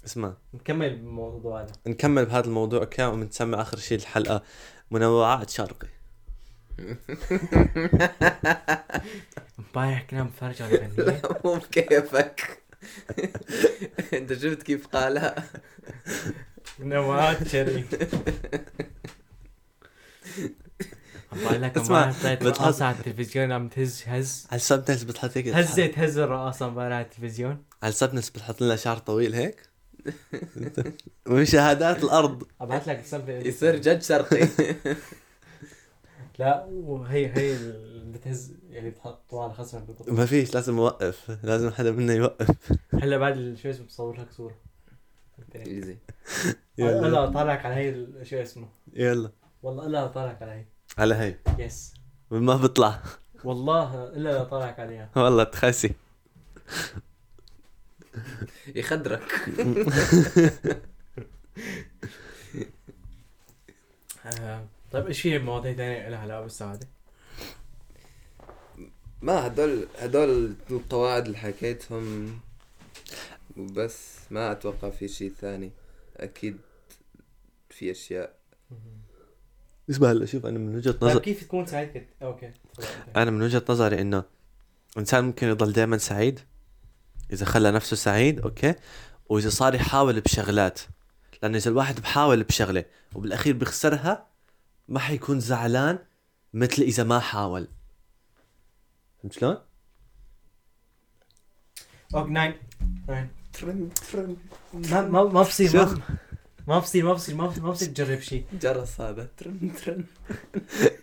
[0.05, 0.33] اسمع.
[0.53, 1.71] نكمل الموضوع هذا.
[1.87, 4.43] نكمل بهذا الموضوع okay؟ وبنسمي آخر شيء الحلقة
[4.91, 5.87] منوعات شرقي.
[9.59, 12.61] امبارح كنا بنتفرج على لا مو بكيفك.
[14.13, 15.35] أنت شفت كيف قالها؟
[16.79, 17.83] نوعات شرقي.
[21.51, 24.47] بقول لك اسمع، بتحط- رقاصة على التلفزيون عم تهز هز.
[24.51, 27.63] على السب ناس بتحط هيك؟ هزت هز الرقاصة امبارح على التلفزيون.
[27.83, 29.69] على السب ناس بتحط لنا شعر طويل هيك؟
[31.29, 32.43] ومشاهدات الأرض.
[32.61, 34.47] أبعث لك السب يصير جد شرقي.
[36.39, 41.37] لا وهي هي اللي بتهز يعني بتحط على خصمك ما فيش لازم أوقف.
[41.43, 42.49] لازم حدا منا يوقف.
[42.93, 44.55] هلا بعد شو اسمه بصور لك صورة.
[45.55, 45.97] ايزي
[46.79, 48.67] هلا طالعك على هي شو اسمه.
[48.93, 49.31] يلا.
[49.63, 50.65] والله الا طالعك على هي.
[50.97, 51.35] على هي.
[51.57, 51.93] يس
[52.31, 53.03] ما بطلع.
[53.43, 55.91] والله إلا طالعك عليها والله تخسي.
[58.67, 59.21] يخدرك.
[64.25, 66.87] آه، طيب إيش في مواضيع ثانية لها علاقة بالسعادة؟
[69.21, 72.39] ما هدول هدول القواعد اللي حكيتهم
[73.57, 74.17] وبس.
[74.31, 75.71] ما أتوقع في شيء ثاني.
[76.17, 76.57] أكيد
[77.69, 78.35] في أشياء.
[79.91, 82.07] اسمع هلا شوف أنا من وجهة طيب نظر كيف تكون سعيد كت...
[82.21, 82.51] okay.
[83.15, 84.23] أنا من وجهة نظري إنه
[84.97, 86.39] إنسان ممكن يضل دائما سعيد
[87.33, 88.75] إذا خلى نفسه سعيد okay
[89.29, 90.79] وإذا صار يحاول بشغلات
[91.43, 92.85] لأنه إذا الواحد بحاول بشغلة
[93.15, 94.27] وبالأخير بيخسرها
[94.87, 95.99] ما حيكون زعلان
[96.53, 97.67] مثل إذا ما حاول
[99.21, 99.57] فهمت شلون؟
[102.15, 102.55] okay nein
[103.07, 104.37] nein ترن ترن
[104.73, 105.87] ما ما ما بصير.
[106.71, 110.03] ما بصير ما بصير ما بصير ما بصير تجرب شيء جرس هذا ترن ترن.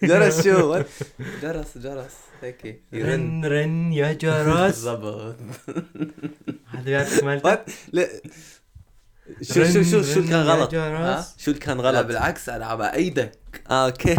[0.11, 0.83] جرس شو؟
[1.43, 2.17] جرس جرس.
[2.43, 2.83] هيك.
[2.95, 4.75] رن رن يا جرس.
[4.89, 5.37] زبط.
[6.67, 7.65] هذا?
[7.93, 8.09] لا.
[9.43, 10.71] شو شو شو شو اللي كان غلط؟
[11.39, 14.17] شو اللي كان لا غلط؟ بالعكس أنا عم إيدك آه okay.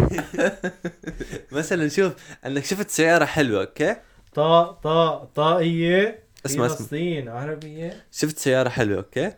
[1.52, 2.12] مثلا شوف
[2.46, 3.96] أنك شفت سيارة حلوة أوكي؟
[4.34, 6.22] طا طا طائية.
[6.46, 6.76] اسمع، اسمع.
[6.76, 8.04] فلسطين عربية.
[8.12, 9.32] شفت سيارة حلوة أوكي؟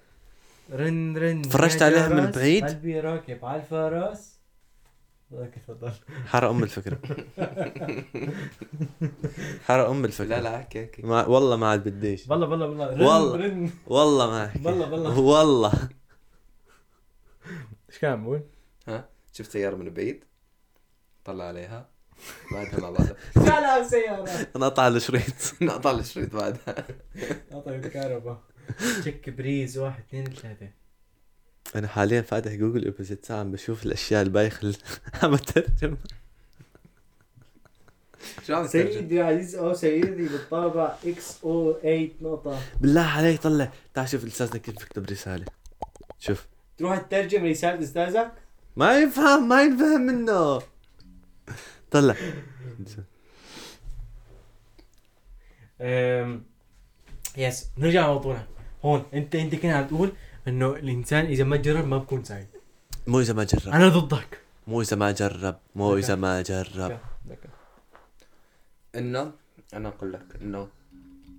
[0.72, 4.32] رن رن تفرجت عليها من بعيد؟ قلبي راكب على الفرس
[5.32, 5.92] okay تفضل.
[6.26, 6.98] حرق أم الفكرة.
[9.66, 10.26] حرق أم الفكرة.
[10.26, 11.02] لا لا أحكي أحكي.
[11.02, 12.28] ما والله ما عاد بديش.
[12.28, 12.86] والله والله والله.
[12.94, 13.36] رن والله.
[13.36, 13.70] رن.
[13.86, 14.60] والله ما أحكي.
[14.66, 15.18] والله والله.
[15.18, 15.72] والله.
[17.90, 18.42] إيش كان عم بقول؟
[18.88, 20.24] ها؟ شفت سيارة من بعيد؟
[21.24, 21.88] طلع عليها.
[22.52, 23.06] بعدها مع بعض
[23.36, 24.30] لا سيارة.
[24.56, 25.54] انقطع الشريط.
[25.62, 26.86] نقطع الشريط بعدها.
[27.52, 28.40] قطع الكهرباء
[29.00, 30.68] تشيك بريز واحد اثنين ثلاثة.
[31.74, 34.76] أنا حاليا فاتح جوجل اوبوزيت عم بشوف الأشياء البايخه اللي
[35.22, 35.96] عم اترجم
[38.46, 42.60] شو عم تترجم؟ سيدي العزيز أو سيدي بالطابع إكس أو 8 نقطة.
[42.80, 43.72] بالله عليك طلع.
[43.94, 45.44] تعال شوف الأستاذنا كيف بيكتب رسالة.
[46.18, 46.46] شوف.
[46.78, 48.32] تروح تترجم رسالة أستاذك؟
[48.76, 50.62] ما يفهم ما ينفهم منه.
[51.90, 52.16] طلع.
[57.36, 58.46] يس نرجع لموضوعنا.
[58.84, 60.12] هون انت انت كنت عم تقول
[60.48, 62.46] إنه الإنسان إذا ما جرب ما بكون سعيد.
[63.06, 63.72] مو إذا ما جرب.
[63.72, 64.40] أنا ضدك.
[64.66, 66.98] مو إذا ما جرب مو إذا ما جرب.
[68.94, 69.32] إنه
[69.74, 70.68] أنا أقول لك إنه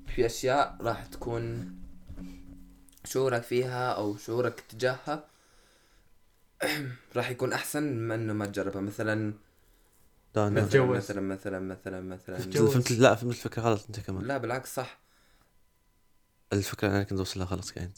[0.07, 1.75] في أشياء راح تكون
[3.05, 5.25] شعورك فيها أو شعورك تجاهها
[7.15, 8.81] راح يكون أحسن مما إنه ما تجربها.
[8.81, 9.33] مثلا
[10.35, 10.97] لا لا مثلا تتجوز.
[10.97, 12.37] مثلا مثلا مثلا مثلا.
[12.37, 12.69] تتجوز.
[12.69, 14.23] فهمت لا فهمت الفكرة غلط أنت كمان.
[14.23, 15.02] لا بالعكس صح.
[16.57, 17.97] الفكرة أنا كنت اوصلها غلط كانت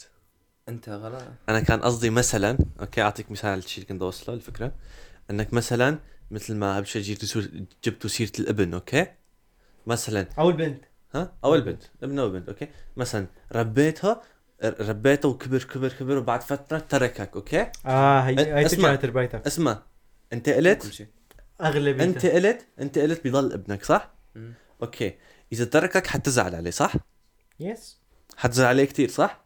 [0.70, 0.90] أنت.
[0.90, 1.24] غلط.
[1.50, 4.72] أنا كان قصدي مثلا أوكي أعطيك مثال الشيء اللي كنت اوصله الفكرة.
[5.32, 6.00] إنك مثلا
[6.32, 7.42] مثل ما قبل شوي جبتوا
[7.84, 9.08] جبتوا سيره الابن okay؟
[9.88, 10.28] مثلا.
[10.40, 10.84] أو البنت.
[11.16, 11.84] ها؟ أو البنت.
[12.04, 14.22] ابن أو بنت okay؟ مثلا ربيتها
[14.64, 18.96] ربيته وكبر كبر كبر وبعد فترة تركك okay؟ آه هي هي اسمع.
[18.96, 19.84] تربيتك اسمع.
[20.34, 21.08] أنت قلت
[21.62, 24.54] اغلبيتها أنت قلت أنت قلت بيضل ابنك صح؟ مم.
[24.82, 25.18] okay.
[25.52, 26.94] إذا تركك حتزعل عليه صح؟
[27.60, 28.00] yes
[28.38, 29.46] حتزعل عليه كتير صح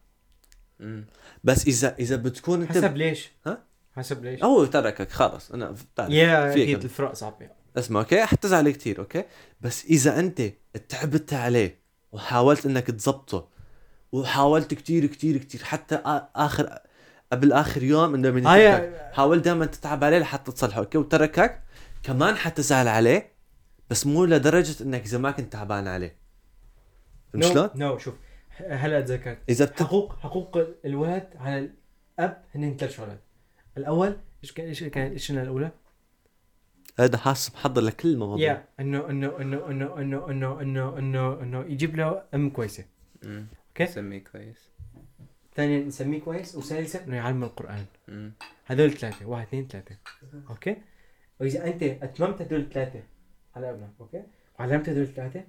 [0.80, 1.06] مم.
[1.44, 3.64] بس إذا إذا بتكون أنت حسب ليش ها؟
[3.96, 6.84] حسب ليش هو تركك خلص أنا بتعرف يا في أكيد.
[6.84, 9.24] الفرق صعبه اسمع okay حتزعل عليه كتير okay
[9.62, 10.42] بس إذا أنت
[10.90, 11.80] تعبت عليه
[12.12, 13.48] وحاولت إنك تزبطه
[14.12, 15.96] وحاولت كتير كتير كتير حتى
[16.36, 16.80] آخر
[17.32, 19.12] قبل آخر يوم إنه من هاي يتركك.
[19.14, 21.62] حاول دائما تتعب عليه لحتى تصلحه okay وتركك
[22.04, 23.32] كمان حتزعل عليه
[23.90, 26.16] بس مو لدرجة إنك إذا ما كنت تعبان عليه
[27.34, 28.14] فهمت نو شلون؟ no شوف
[28.68, 29.84] هلا تذكرت إذا بت...
[29.84, 31.70] حقوق حقوق الولد على
[32.20, 33.20] الأب هن ثلاث شغلات
[33.78, 35.72] الأول إيش كان إيش كانت إيش الأولى؟
[37.00, 41.66] هذا حاسس محضر لكل المواضيع يا انه انه انه انه انه انه انه انه إنه
[41.66, 42.86] يجيب له أم كويسة.
[43.26, 43.86] okay.
[43.86, 44.70] سميه كويس.
[45.56, 47.86] ثانيا نسميه كويس وثالثا إنه يعلم القرآن.
[48.66, 49.96] هذول ثلاثة واحد اثنين ثلاثة.
[50.50, 50.78] okay؟
[51.40, 53.04] وإذا أنت أتممت هذول الثلاثة
[53.56, 54.24] على ابنك okay؟
[54.60, 55.44] وعلمت هذول الثلاثة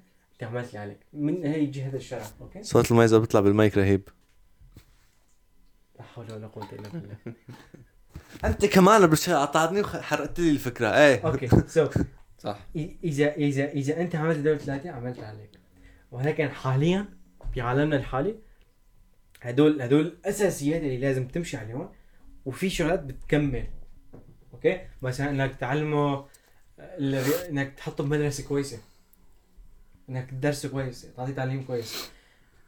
[0.45, 0.99] عملت اللي عليك.
[1.13, 4.09] من هي هذا الشرع okay؟ صوت الميزه بيطلع بالمايك رهيب.
[5.99, 7.17] لا حول ولا قوة إلا بالله.
[8.45, 10.87] أنت كمان بالشيء قطعتني وحرقت لي الفكرة.
[10.87, 11.27] إيه.
[11.27, 11.49] okay.
[11.75, 11.89] so
[12.39, 12.59] صح.
[12.77, 15.51] إذا إذا إذا أنت عملت هذول الثلاثه عملت عليك.
[16.11, 17.09] ولكن حاليا
[17.55, 18.37] في عالمنا الحالي
[19.43, 21.91] هدول هدول الاساسيات اللي لازم تمشي عليهم
[22.45, 23.67] وفي شغلات بتكمل.
[24.53, 26.25] okay؟ مثلا إنك تعلمه
[27.51, 28.79] إنك تحطه بمدرسه كويسة.
[30.11, 32.11] إنك تدرسه كويس تعطيه تعليم كويس.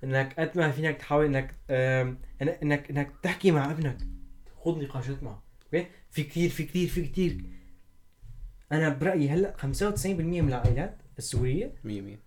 [0.04, 1.54] إنك قد ما فينك تحاول إنك
[2.42, 3.98] إنك إنك تحكي مع ابنك.
[4.64, 5.42] خذ نقاشات معه.
[5.64, 7.44] okay؟ في كثير في كثير في كثير
[8.72, 12.18] أنا برأيي هلأ 95% من العائلات السورية مية مية.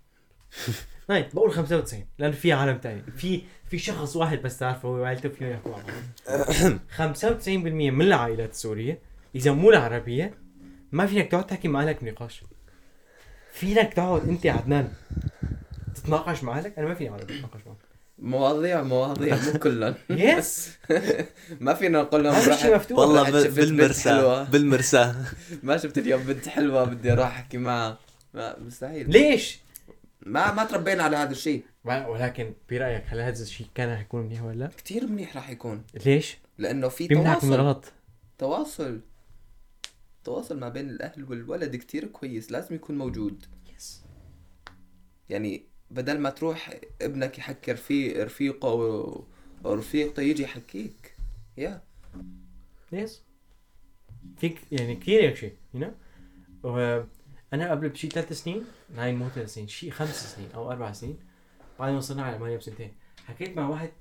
[1.09, 3.01] هاي بقول 95 لأنه في عالم تاني.
[3.01, 8.49] في في شخص واحد بس تعرفه هو وعائلته فيهم يحكوا مع بعض 95% من العائلات
[8.51, 8.99] السورية
[9.36, 10.34] إذا مو العربية
[10.91, 12.43] ما فينك تقعد تحكي مع أهلك بنقاش
[13.56, 14.88] فينك تقعد انت عدنان؟
[15.95, 17.78] تتناقش مع اهلك أنا ما فيني أقعد أتناقش معهم
[18.20, 20.70] مواضيع مواضيع مو كلهم يس
[21.60, 22.36] ما فينا نقول لهم
[22.76, 22.99] مفتوح.
[22.99, 24.43] والله بالمرساه حلوة.
[24.43, 25.16] بالمرساه
[25.64, 27.97] ما شفت اليوم بنت حلوة بدي أروح أحكي معها.
[28.34, 29.10] ما مستحيل.
[29.12, 29.60] ليش؟
[30.26, 31.64] ما ما تربينا على هذا الشيء.
[31.86, 35.84] ولكن برأيك هل هذا الشيء كان حيكون منيح ولا لا؟ كثير منيح راح يكون.
[36.06, 37.53] ليش؟ لأنه في تواصل.
[37.53, 37.86] الغلط.
[38.38, 38.99] تواصل.
[40.26, 43.45] تواصل ما بين الأهل والولد كتير كويس لازم يكون موجود.
[43.76, 44.03] yes
[45.30, 49.23] يعني بدل ما تروح ابنك يحكي رفيق رفيقه و-
[49.63, 51.15] ورفيقته يجي يحكيك.
[51.57, 51.82] يا
[52.91, 53.23] yes
[54.38, 57.03] فيك يعني كثير هيك شيء you know
[57.53, 58.63] أنا قبل بشي ثلاث سنين
[58.95, 61.17] هاي مو ثلاث سنين شيء خمس سنين أو أربع سنين
[61.80, 62.91] بعد ما وصلنا على المانيا بسنتين
[63.26, 63.91] حكيت مع واحد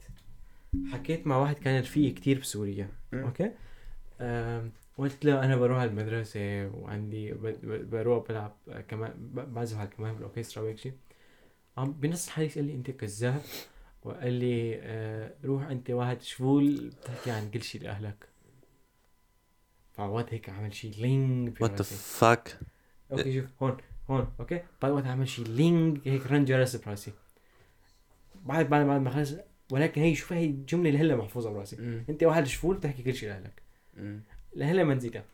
[0.92, 2.88] حكيت مع واحد كان رفيقي كثير بسوريا.
[3.14, 3.50] okay
[4.98, 8.56] قلت له أنا بروح على المدرسة وعندي بروح بلعب
[8.88, 10.92] كمان بعزف على كمان بالأوركسترا وهيك شيء
[11.76, 13.42] عم بنص الحديث قال لي أنت كذاب.
[14.02, 18.28] وقال لي آه روح أنت واحد schwul بتحكي عن كل شيء لأهلك.
[19.92, 22.58] فعوض هيك عمل شيء لينج what the fuck
[23.12, 23.76] okay شوف هون
[24.10, 27.12] هون okay؟ بعد وقت عمل شيء لينج هيك رن جرس براسي.
[28.44, 29.34] بعد بعد بعد ما خلص
[29.70, 32.02] ولكن هي شوف هي الجمله اللي هلا محفوظة براسي.
[32.08, 33.62] أنت واحد شفول بتحكي كل شيء لأهلك.
[34.56, 35.24] ما نسيتها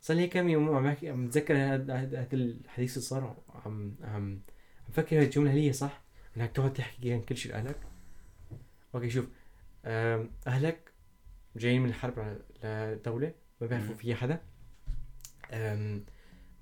[0.00, 3.36] صار لي كم يوم عم بحكي عم بتذكر هذا الحديث اللي صار.
[3.64, 4.40] عم عم
[4.86, 6.02] عم فكر الجمله هي صح؟
[6.36, 7.76] إنك تقعد تحكي عن كل شيء لأهلك.
[8.94, 9.26] أوكي شوف
[10.46, 10.92] أهلك
[11.56, 12.38] جايين من الحرب على
[12.94, 13.94] لدولة ما بيعرفوا.
[13.94, 14.40] فيها حدا.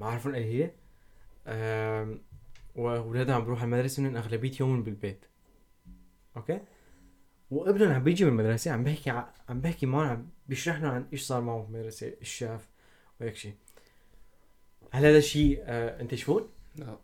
[0.00, 0.70] ما عرفوا اللي هي.
[1.46, 2.20] أم،
[2.74, 5.24] واولادها عم بروح على المدرسة من أغلبية يومهم بالبيت.
[6.36, 6.60] أوكي؟
[7.50, 11.06] وابنهم عم بيجي من المدرسة عم بيحكي ع- عم بيحكي معهم عم بيشرح لهم عن
[11.12, 12.68] إيش صار معه بالمدرسة إيش شاف
[13.20, 13.54] وهيك شيء
[14.92, 16.98] هل هذا الشيء آه أنت شفول؟ لا.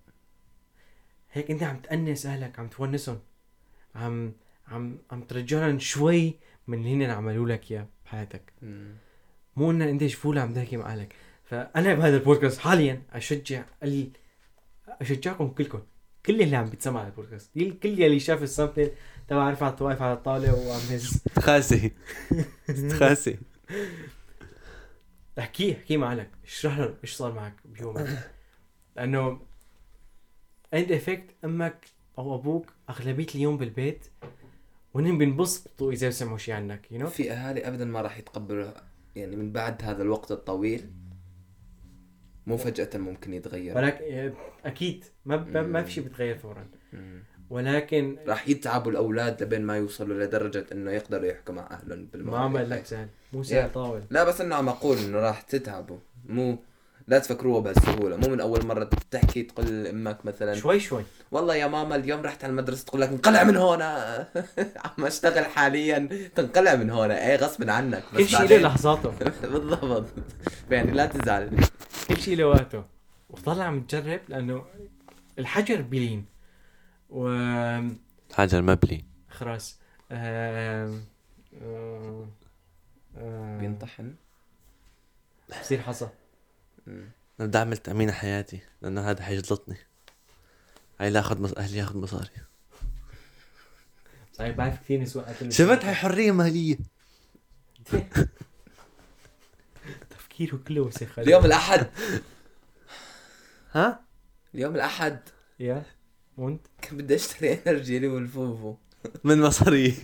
[1.32, 3.20] هيك أنت عم تأنس أهلك عم تونسهم
[3.94, 4.32] عم
[4.68, 6.34] عم عم ترجع لهم شوي
[6.66, 8.52] من اللي هن عملوا لك إياه بحياتك.
[9.56, 11.14] مو ان أنت schwul عم تحكي مع أهلك.
[11.44, 14.08] فأنا بهذا البودكاست حاليا أشجع ال...
[14.88, 15.82] أشجعكم كلكم.
[16.26, 17.54] كل اللي عم بتسمع على البودكاست.
[17.54, 18.90] كل كل اللي شاف ال sample
[19.28, 21.92] تبع رفعت واقف على الطاولة وعم هز خاسي
[22.98, 23.38] خاسي
[25.38, 28.30] احكي احكي مع اشرح لهم إيش صار معك بيومك.
[28.96, 29.40] لأنه
[30.74, 31.84] انت افكت أمك
[32.18, 34.06] أو أبوك أغلبية اليوم بالبيت
[34.94, 38.70] وهن بينبسطوا إذا سمعوا شيء عنك يو نو في أهالي ابدا ما راح يتقبلوا
[39.16, 40.92] يعني من بعد هذا الوقت الطويل
[42.46, 43.76] مو فجأة ممكن يتغير.
[43.76, 44.32] ولكن
[44.64, 46.66] أكيد ما ما, ما في شيء بيتغير فورا.
[46.92, 47.22] مم.
[47.50, 52.40] ولكن راح يتعبوا الأولاد لبين ما يوصلوا لدرجة إنه يقدروا يحكوا مع اهلهم ما بالموضوع.
[52.40, 53.74] عمل لك سهل مو سهل Yeah.
[53.74, 55.98] طاول لا بس إنه عم أقول إنه راح تتعبوا.
[56.28, 56.58] مو
[57.08, 58.16] لا تفكروها بهالسهولة.
[58.16, 61.04] مو من أول مرة تحكي تقول لأمك مثلا شوي شوي.
[61.30, 63.82] والله يا ماما اليوم رحت على المدرسة تقول لك انقلع من هون
[64.84, 66.08] عم أشتغل حاليا.
[66.34, 68.02] تنقلع من هون إيه غصب عنك.
[68.12, 69.12] بس كل شيء له لحظاته.
[69.52, 70.06] بالضبط.
[70.70, 71.50] يعني لا تزعل
[72.08, 72.84] كل شيء له وقته.
[73.30, 74.64] وطلع عم تجرب لأنه
[75.38, 76.26] الحجر بيلين
[77.10, 77.28] و
[78.32, 79.78] حاجة المبلي خلاص.
[80.12, 81.04] آم...
[81.62, 82.30] آم...
[83.16, 83.58] آم...
[83.58, 84.14] بينطحن؟
[85.60, 86.08] بصير حصى.
[86.88, 89.76] أنا بدي أعمل تأمين حياتي لأنه هذا حيجلطني.
[91.00, 91.52] هاي لا آخذ مص...
[91.52, 92.30] أهلي ياخذ مصاري.
[94.32, 96.78] صحيح بعرف كثير نسوان شفت هاي حرية مالية؟
[100.32, 101.86] تفكيره كله وسخ اليوم الأحد.
[103.74, 104.04] ها؟
[104.54, 105.20] اليوم الأحد.
[105.60, 105.82] يا.
[106.36, 108.76] وانت؟ كنت بدي أشتري انرجي لي والفوفو
[109.24, 109.96] من مصاري.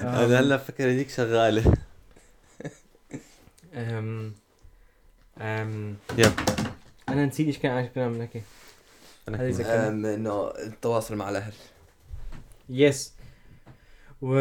[0.00, 0.40] أنا.
[0.40, 1.74] هلا فكر هذيك شغالة.
[3.74, 4.34] أم...
[5.38, 5.96] أم...
[6.18, 6.32] يب.
[7.08, 8.28] أنا نسيت إيش كان عايش كمان.
[9.28, 9.88] ذكرني.
[9.88, 11.52] أم، إنه التواصل مع الأهل.
[12.68, 13.12] يس
[14.22, 14.38] و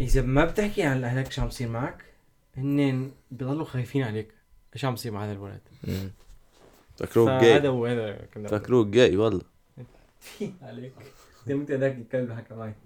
[0.00, 2.13] إذا ما بتحكي عن اهلك شو عم يصير معك؟
[2.56, 4.34] هن بيضلوا خايفين عليك.
[4.74, 5.60] إيش عم يصير مع هذا الولد؟
[6.96, 7.68] فكروك جاي.
[7.68, 9.42] هو هذا فكروك جاي والله.
[10.62, 10.92] عليك؟
[11.50, 12.74] أنت هذاك الكلب حكى معي.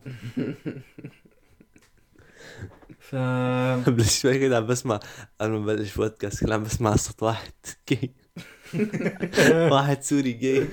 [3.01, 3.17] ف
[3.87, 5.01] قبل شوي كده عم بسمع
[5.41, 7.53] قبل ما بلش بودكاست كنت عم بسمع صوت واحد
[7.89, 8.13] جاي.
[9.73, 10.69] واحد سوري جاي.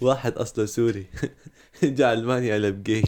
[0.00, 1.06] واحد أصله سوري.
[1.82, 3.04] جا ألمانيا قلب جاي.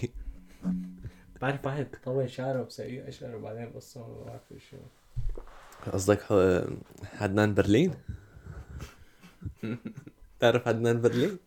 [1.41, 4.76] بعرف واحد طول شعره بسقيه اشقر وبعدين قصه ما بعرف شو
[5.93, 6.61] قصدك حو...
[7.20, 7.95] عدنان برلين؟
[10.41, 11.38] تعرف عدنان برلين؟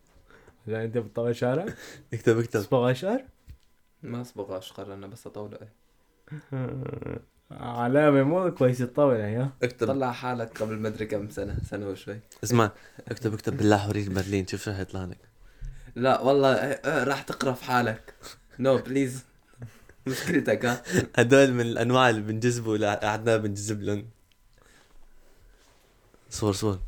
[0.68, 1.76] لا انت بتطول شعرك؟
[2.14, 2.60] اكتب اكتب.
[2.60, 3.24] تصبغ اشقر
[4.04, 5.74] ما اصبغ اشقر أنا بس اطوله إيه.
[7.52, 9.88] علامة مو كويس تطول يا اكتب.
[9.88, 12.20] طلع حالك قبل ما ادري كم سنة سنة وشوي.
[12.44, 12.72] اسمع
[13.08, 13.58] اكتب اكتب.
[13.58, 15.18] بالله حرية برلين شوف شو حيطلع لك.
[15.96, 18.14] لا والله إيه، إيه، راح تقرف حالك.
[18.60, 19.24] no please
[20.08, 20.84] مشكلتك ها؟
[21.18, 24.06] هدول من الأنواع اللي بنجذبوا لعدنان بنجذب لهم.
[26.30, 26.80] صور صور.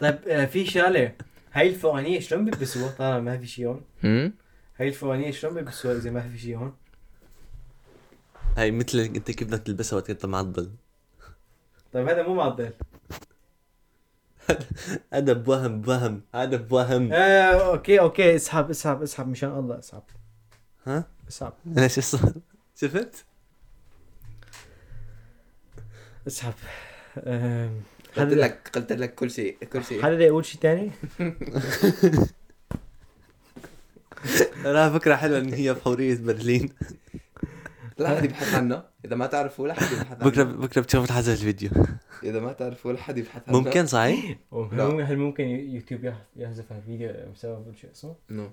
[0.00, 1.14] طيب آه، في شغلة.
[1.52, 3.82] هاي الفوقانية شلون بيلبسوها؟ طالما ما في شي هون.
[4.76, 6.74] هاي الفوقانية شلون بيلبسوها إذا ما في شي هون؟
[8.56, 10.70] هاي مثل إنت كيف بدك تلبسها وقت انت معضل
[11.92, 12.72] طيب هذا مو معضل.
[15.14, 16.22] هذا بوهم بوهم.
[16.34, 17.12] هذا بوهم.
[17.12, 18.36] آه okay okay.
[18.36, 19.28] اسحب اسحب اسحب.
[19.28, 20.02] مشان الله اسحب.
[20.86, 21.52] ها؟ اسحب.
[21.76, 22.32] أنا شو صار؟
[22.76, 23.24] شفت؟
[26.26, 26.54] اسحب.
[27.18, 27.82] آم،
[28.16, 30.02] قلت حدا لك قلت لك كل شيء كل شيء.
[30.02, 30.90] حدا بده يقول شي تاني؟
[34.64, 36.70] أنا فكرة حلوة إن هي بحورية برلين.
[38.00, 41.32] لا حد يبحث عنه إذا ما تعرفوا لا حد يبحث عنه بكرة بكرة بتشوف حسب
[41.32, 41.70] الفيديو
[42.22, 45.04] إذا ما تعرفوا لا حد يبحث عنه ممكن صحيح؟ لا.
[45.04, 48.50] هل ممكن يوتيوب يح- يحذف الفيديو بسبب شو اسمه؟ no.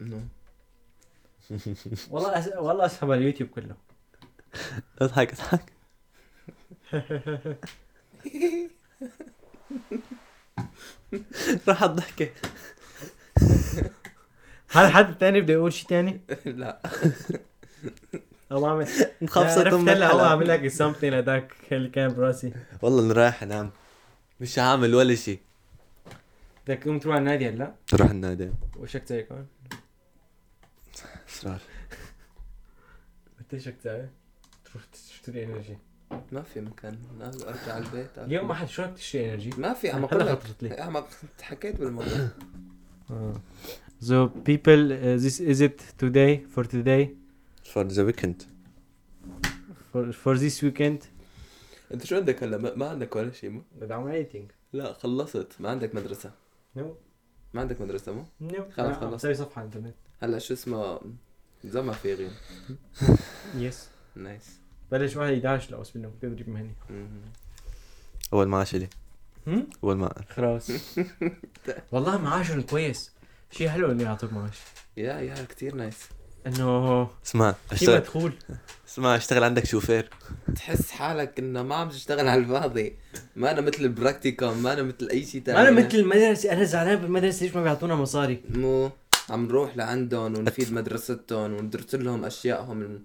[0.00, 0.20] no
[2.10, 2.48] والله أس...
[2.56, 3.74] والله أسحب على اليوتيوب كله
[5.00, 5.72] اضحك اضحك
[11.68, 12.28] راح الضحكة
[14.68, 16.82] هل حد تاني بده يقول شي تاني؟ لا
[18.52, 18.88] أو عامل
[19.22, 20.18] مخبصة عرفت هلا هو.
[20.18, 22.52] عامل لك something هذاك اللي كان براسي.
[22.82, 23.70] والله اني رايح أنام.
[24.40, 25.40] مش عامل ولا شيء
[26.66, 28.52] بدك تقوم تروح على النادي هلا؟ روح النادي.
[28.76, 29.46] وشك زي كمان.
[31.28, 31.60] اسرار
[33.40, 34.06] انت شك زي
[34.64, 35.78] تروح تشتري energy.
[36.32, 36.98] ما في مكان.
[37.18, 38.18] لا أرجع على البيت.
[38.18, 40.80] اليوم ما حد شو بدك تشتري energy؟ ما في عم أقول لك خطرت لي.
[40.80, 41.04] عم
[41.42, 42.28] حكيت بالموضوع.
[44.02, 47.21] So people uh, this is it today for today?
[47.72, 48.42] for the weekend
[49.94, 51.04] for for this weekend?
[51.94, 55.46] انت شو عندك هلا؟ ما, ما عندك ولا شيء مو؟ بدعم editing لا خلصت.
[55.60, 56.30] ما عندك مدرسة.
[56.78, 56.82] No.
[57.54, 58.54] ما عندك مدرسة مو؟ No.
[58.54, 59.14] خلص، خلص خلص.
[59.14, 61.00] بسوي صفحة انترنت هلا شو اسمه؟
[61.64, 62.30] زي ما في غير
[63.56, 64.50] yes nice
[64.90, 66.74] بلش واحد 11 لو اسمه تدريب مهني.
[68.32, 68.88] أول معاش لي؟
[69.84, 70.70] أول ما خلاص.
[71.92, 73.12] والله معاشهم كويس.
[73.50, 74.58] شيء حلو إنه يعطوك معاش.
[74.96, 76.08] yeah yeah كتير nice
[76.46, 77.96] إنه اسمع اشتغل.
[77.96, 78.32] مدخول.
[78.88, 80.10] اسمع اشتغل عندك شوفير
[80.56, 82.96] تحس حالك إنه ما عم تشتغل على الفاضي.
[83.36, 86.64] ما أنا مثل ال Praktikum ما أنا مثل أي شيء ثاني أنا مثل المدرسة أنا
[86.64, 88.90] زعلان بالمدرسة ليش ما بيعطونا مصاري؟ مو
[89.30, 93.02] عم نروح لعندهم ونفيد مدرستهم وندرس لهم أشيائهم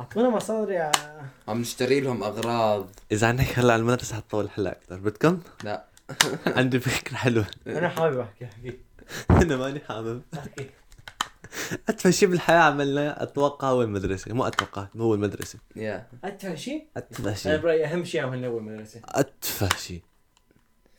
[0.00, 0.92] أعطونا مصاري يا
[1.48, 2.88] عم نشتري لهم أغراض.
[3.12, 5.84] إذا عندك هلأ على المدرسة حتطول الحلقة أكثر بدكم؟ لا.
[6.46, 7.46] عندي فكرة حلوة.
[7.66, 8.78] أنا حابب أحكي أحكي.
[9.42, 10.70] أنا ماني حابب احكي
[11.88, 14.34] اتفه شيء بالحياة عملناه أتوقع هو المدرسة.
[14.34, 15.58] مو أتوقع هو المدرسة.
[15.76, 16.06] يا.
[16.24, 20.02] اتفه شيء اتفه أنا شيء برأيي أهم شيء عملنا اول مدرسه اتفه شيء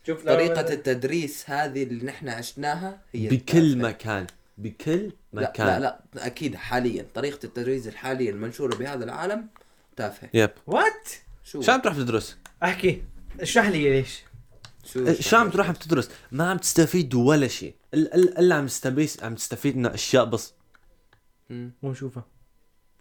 [0.08, 3.78] شوف طريقة التدريس هذه اللي نحن عشناها هي بكل.
[3.78, 4.28] مكان.
[4.58, 5.68] بكل لا مكان.
[5.68, 5.80] لا.
[6.14, 7.06] لا أكيد حاليا.
[7.14, 9.48] طريقة التدريس الحالية المنشورة بهذا العالم
[9.96, 10.30] تافهة.
[10.34, 10.52] يب.
[10.68, 11.10] وات
[11.44, 13.04] شو؟ شو عم تروح تدرس؟ أحكي.
[13.42, 14.24] اشرح لي ليش.
[14.84, 17.76] شو شو عم تروح عم تدرس؟ ما عم تستفيد ولا شيء.
[17.94, 20.54] ال- ال- الا عم تستفيد عم تستفيد من أشياء بس.
[21.50, 22.26] مو نشوفها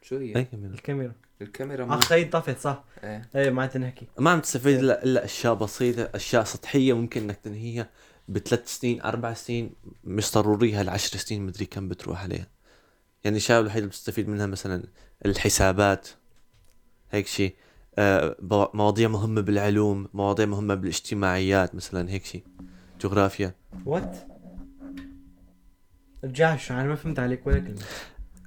[0.03, 1.13] شو هي؟ هيك من- الكاميرا.
[1.43, 2.85] الكاميرا مو اخ هي طفت صح.
[3.05, 3.29] إيه.
[3.37, 7.91] إيه معناتها نحكي ما عم تستفيد الا إلا أشياء بسيطة أشياء سطحية ممكن إنك تنهيها
[8.29, 9.71] بثلاث سنين أربع سنين
[10.05, 12.47] مش ضروري هالعشر سنين مدري كم بتروح عليها.
[13.25, 14.85] يعني الشيء الوحيد اللي بتستفيد منها مثلا
[15.27, 16.09] الحسابات
[17.11, 17.49] هيك شيء.
[17.51, 17.55] آه
[18.75, 22.45] مواضيع مهمة بالعلوم مواضيع مهمة بالاجتماعيات مثلا هيك شيء
[23.01, 23.55] جغرافيا.
[23.87, 24.17] وات
[26.25, 27.83] رجعش أنا ما فهمت عليك ولا كلمة.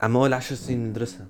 [0.02, 1.28] عم اول عشر سنين ندرسها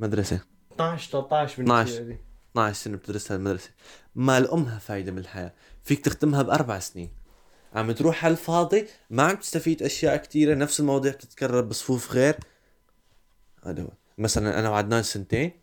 [0.00, 0.40] مدرسة.
[0.72, 1.90] 12 13 من 12.
[1.90, 2.18] الشيء دي.
[2.52, 3.70] 12 سنة بتدرسها المدرسة
[4.14, 5.54] ما لأمها فايدة من الحياة.
[5.84, 7.10] فيك تختمها بأربع سنين.
[7.74, 12.36] عم تروح على الفاضي ما عم تستفيد أشياء كثيره نفس المواضيع بتتكرر بصفوف غير.
[13.64, 13.90] هذا هو.
[14.18, 15.61] مثلا أنا وعدنان سنتين.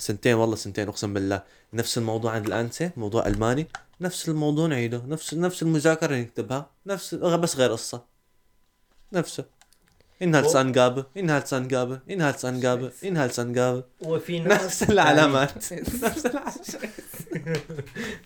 [0.00, 1.42] سنتين والله سنتين أقسم بالله.
[1.74, 3.66] نفس الموضوع عند الانسه موضوع ألماني.
[4.00, 5.02] نفس الموضوع نعيده.
[5.06, 6.70] نفس نفس المذاكرة نكتبها.
[6.86, 8.04] نفس بس غير قصة.
[9.12, 9.44] نفسه.
[10.24, 13.82] Inhaltsangabe, Inhaltsangabe, Inhaltsangabe, Inhaltsangabe.
[14.06, 15.72] وفي ناس نفس العلامات.
[16.04, 16.68] نفس العلامات.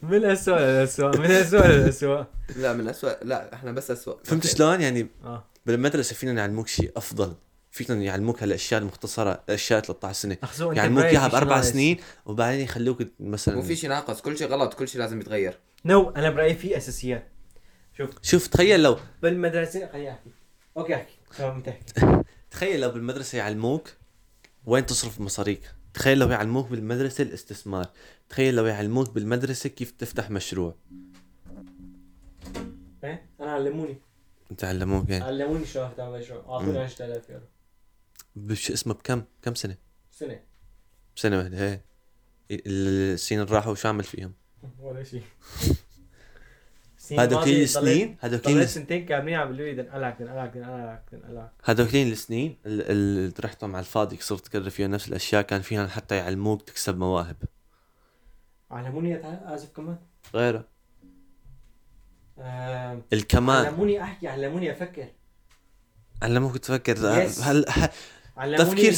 [0.02, 2.24] من الاسوء للاسوء من الاسوء للاسوء
[2.56, 4.14] لا من أسوأ لا إحنا بس أسوأ.
[4.24, 5.44] فهمت شلون؟ يعني آه.
[5.66, 7.34] بالمدرسة فينا نعلموك شيء أفضل.
[7.74, 10.36] فينا يعلموك هالأشياء المختصرة أشياء 13 سنة.
[10.60, 11.60] يعلموك إياها بأربع.
[11.60, 11.96] سنين
[12.26, 15.58] وبعدين يخلوك مثلا مو في شيء ناقص كل شيء غلط كل شيء لازم يتغير.
[15.84, 17.28] no أنا برأيي في أساسيات.
[18.22, 18.46] شوف.
[18.46, 20.30] تخيل لو بالمدرسة خليني أحكي.
[20.76, 21.18] okay أحكي.
[21.38, 22.22] تمام أنت أحكي.
[22.50, 23.88] تخيل لو بالمدرسة يعلموك
[24.66, 25.60] وين تصرف مصاريك.
[25.94, 27.86] تخيل لو يعلموك بالمدرسة الاستثمار.
[28.28, 30.74] تخيل لو يعلموك بالمدرسة كيف تفتح مشروع.
[33.04, 33.98] إيه؟ أنا علموني.
[34.50, 36.40] أنت علموك يعني علموني شو افتح مشروع.
[36.48, 37.53] أعطوني 10000 يورو.
[38.36, 39.76] بش اسمه بكم؟ كم سنة؟
[40.10, 40.40] سنة.
[41.16, 41.80] سنة واحدة هي
[42.50, 44.32] السنين اللي راحوا شو عمل فيهم؟
[44.80, 45.22] ولا شيء.
[47.18, 51.50] هذا كل السنين؟ هذا كل ضليت سنتين كاملين عم بيقولوا لي دنقلك دنقلك دنقلك دنقلك
[51.64, 55.86] هذوكلين السنين ال- ال- اللي رحتهم على الفاضي صرت تكرر فيها نفس الأشياء كان فيها
[55.86, 57.36] حتى يعلموك تكسب مواهب.
[58.70, 59.98] علموني اعزف كمان.
[60.34, 60.64] غيره.
[62.38, 63.66] آه، الكمان.
[63.66, 65.06] علموني أحكي علموني أفكر.
[66.22, 66.96] علموك تفكر.
[66.96, 67.40] Yes.
[67.40, 67.64] هل
[68.36, 68.94] تفكير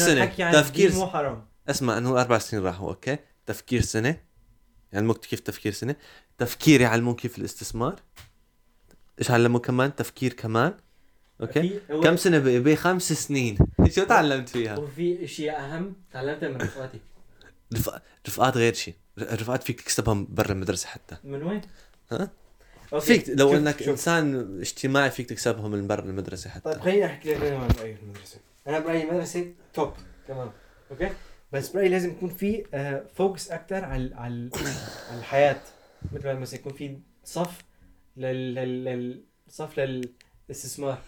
[0.46, 1.46] عن تفكير مو حرام.
[1.68, 4.20] اسمع إنه أربع سنين راحوا okay؟ تفكير سنة.
[4.92, 5.96] يعلموك كيف تفكير سنة؟
[6.38, 8.00] تفكير يعلموك كيف الاستثمار.
[9.18, 10.74] إيش علموك كمان؟ تفكير كمان.
[11.40, 13.58] okay؟ كم سنة بقي؟ بقي خمس سنين.
[13.94, 17.00] شو تعلمت فيها؟ وفي شيء أهم تعلمته من رفقاتي.
[17.74, 17.90] رف...
[18.28, 21.16] رفقات غير شيء رفقات فيك تكسبهم برا المدرسة حتى.
[21.24, 21.60] من وين؟
[22.12, 22.30] ها؟
[22.92, 23.88] okay، فيك لو شوف- إنك شوف.
[23.88, 26.60] إنسان اجتماعي فيك تكسبهم من برا المدرسة حتى.
[26.72, 28.38] طيب خليني أحكي لك أنا عن في المدرسة.
[28.66, 29.92] أنا برايي المدرسة top
[30.28, 30.52] تمام.
[30.90, 31.10] okay؟
[31.52, 34.50] بس برايي لازم يكون في آه، focus أكثر على على
[35.10, 35.60] على الحياة.
[36.12, 37.64] مثل ما مثلا يكون في صف
[38.16, 41.02] لل لل- صف للاستثمار.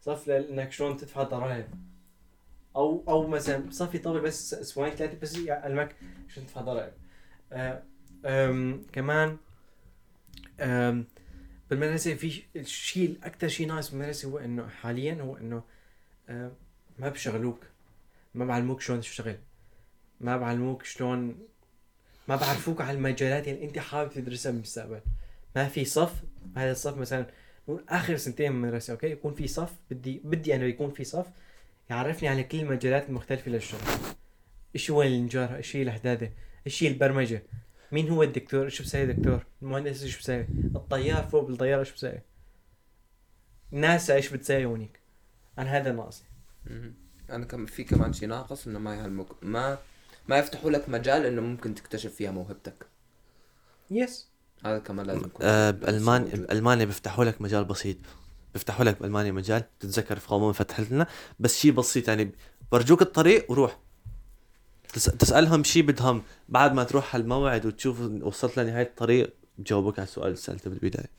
[0.00, 1.66] صف لانك شلون تدفع ضرائب.
[2.76, 5.96] أو أو مثلا صف يطول بس أسبوعين ثلاثة بس يعلمك
[6.28, 6.92] شلون تدفع ضرائب.
[7.52, 7.82] آه،
[8.92, 9.36] كمان
[10.60, 11.06] أم،
[11.70, 15.62] بالمدرسة في الشيء الأكثر شيء ناقص بالمدرسة هو إنه حاليا هو آه،
[16.98, 17.60] ما بشغلوك.
[18.34, 19.38] ما بعلموك شلون تشتغل.
[20.20, 21.38] ما بعلموك شلون
[22.28, 25.00] ما بعرفوك على المجالات اللي أنت حابب تدرسها بالمستقبل.
[25.56, 26.22] ما في صف
[26.56, 27.26] هذا الصف مثلا
[27.68, 31.26] نقول آخر سنتين من المدرسة أوكي؟ يكون في صف بدي بدي أنا يكون في صف
[31.90, 33.80] يعرفني على كل المجالات المختلفة للشغل.
[34.74, 36.32] إيش هو النجارة إيش هي الحدادة
[36.66, 37.42] إيش هي البرمجة؟
[37.92, 42.20] مين هو الدكتور؟ إيش بسوي دكتور؟ المهندس إيش بسوي؟ الطيار فوق بالطيارة إيش بسوي؟
[43.70, 44.97] ناسا إيش بتسوي هونيك؟
[45.58, 46.24] أنا هذا ناقصي
[46.66, 46.94] مهم.
[47.30, 49.78] أنا كم في كمان شيء ناقص إنه ما يعلموك ما
[50.28, 52.86] ما يفتحوا لك مجال إنه ممكن تكتشف فيها موهبتك.
[53.90, 54.28] yes
[54.64, 55.40] هذا كمان لازم يكون.
[55.42, 55.70] آه.
[55.70, 57.96] بالمانيا بألمانيا بيفتحوا لك مجال بسيط.
[58.52, 59.64] بيفتحوا لك بألمانيا مجال.
[59.78, 61.06] بتتذكر في قومون فتحت لنا.
[61.38, 62.32] بس شيء بسيط يعني
[62.72, 63.78] برجوك الطريق وروح.
[64.92, 65.04] تس...
[65.04, 66.22] تسألهم شيء بدهم.
[66.48, 71.10] بعد ما تروح على الموعد وتشوف وصلت لنهاية الطريق بجاوبوك على السؤال اللي سألته بالبداية.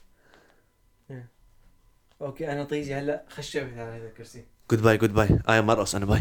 [2.22, 4.46] okay أنا طيزي هلا خشبت على هذا الكرسي.
[4.72, 6.20] goodbye goodbye اي مرقص أنا bye.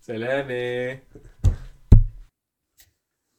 [0.00, 0.98] سلامة.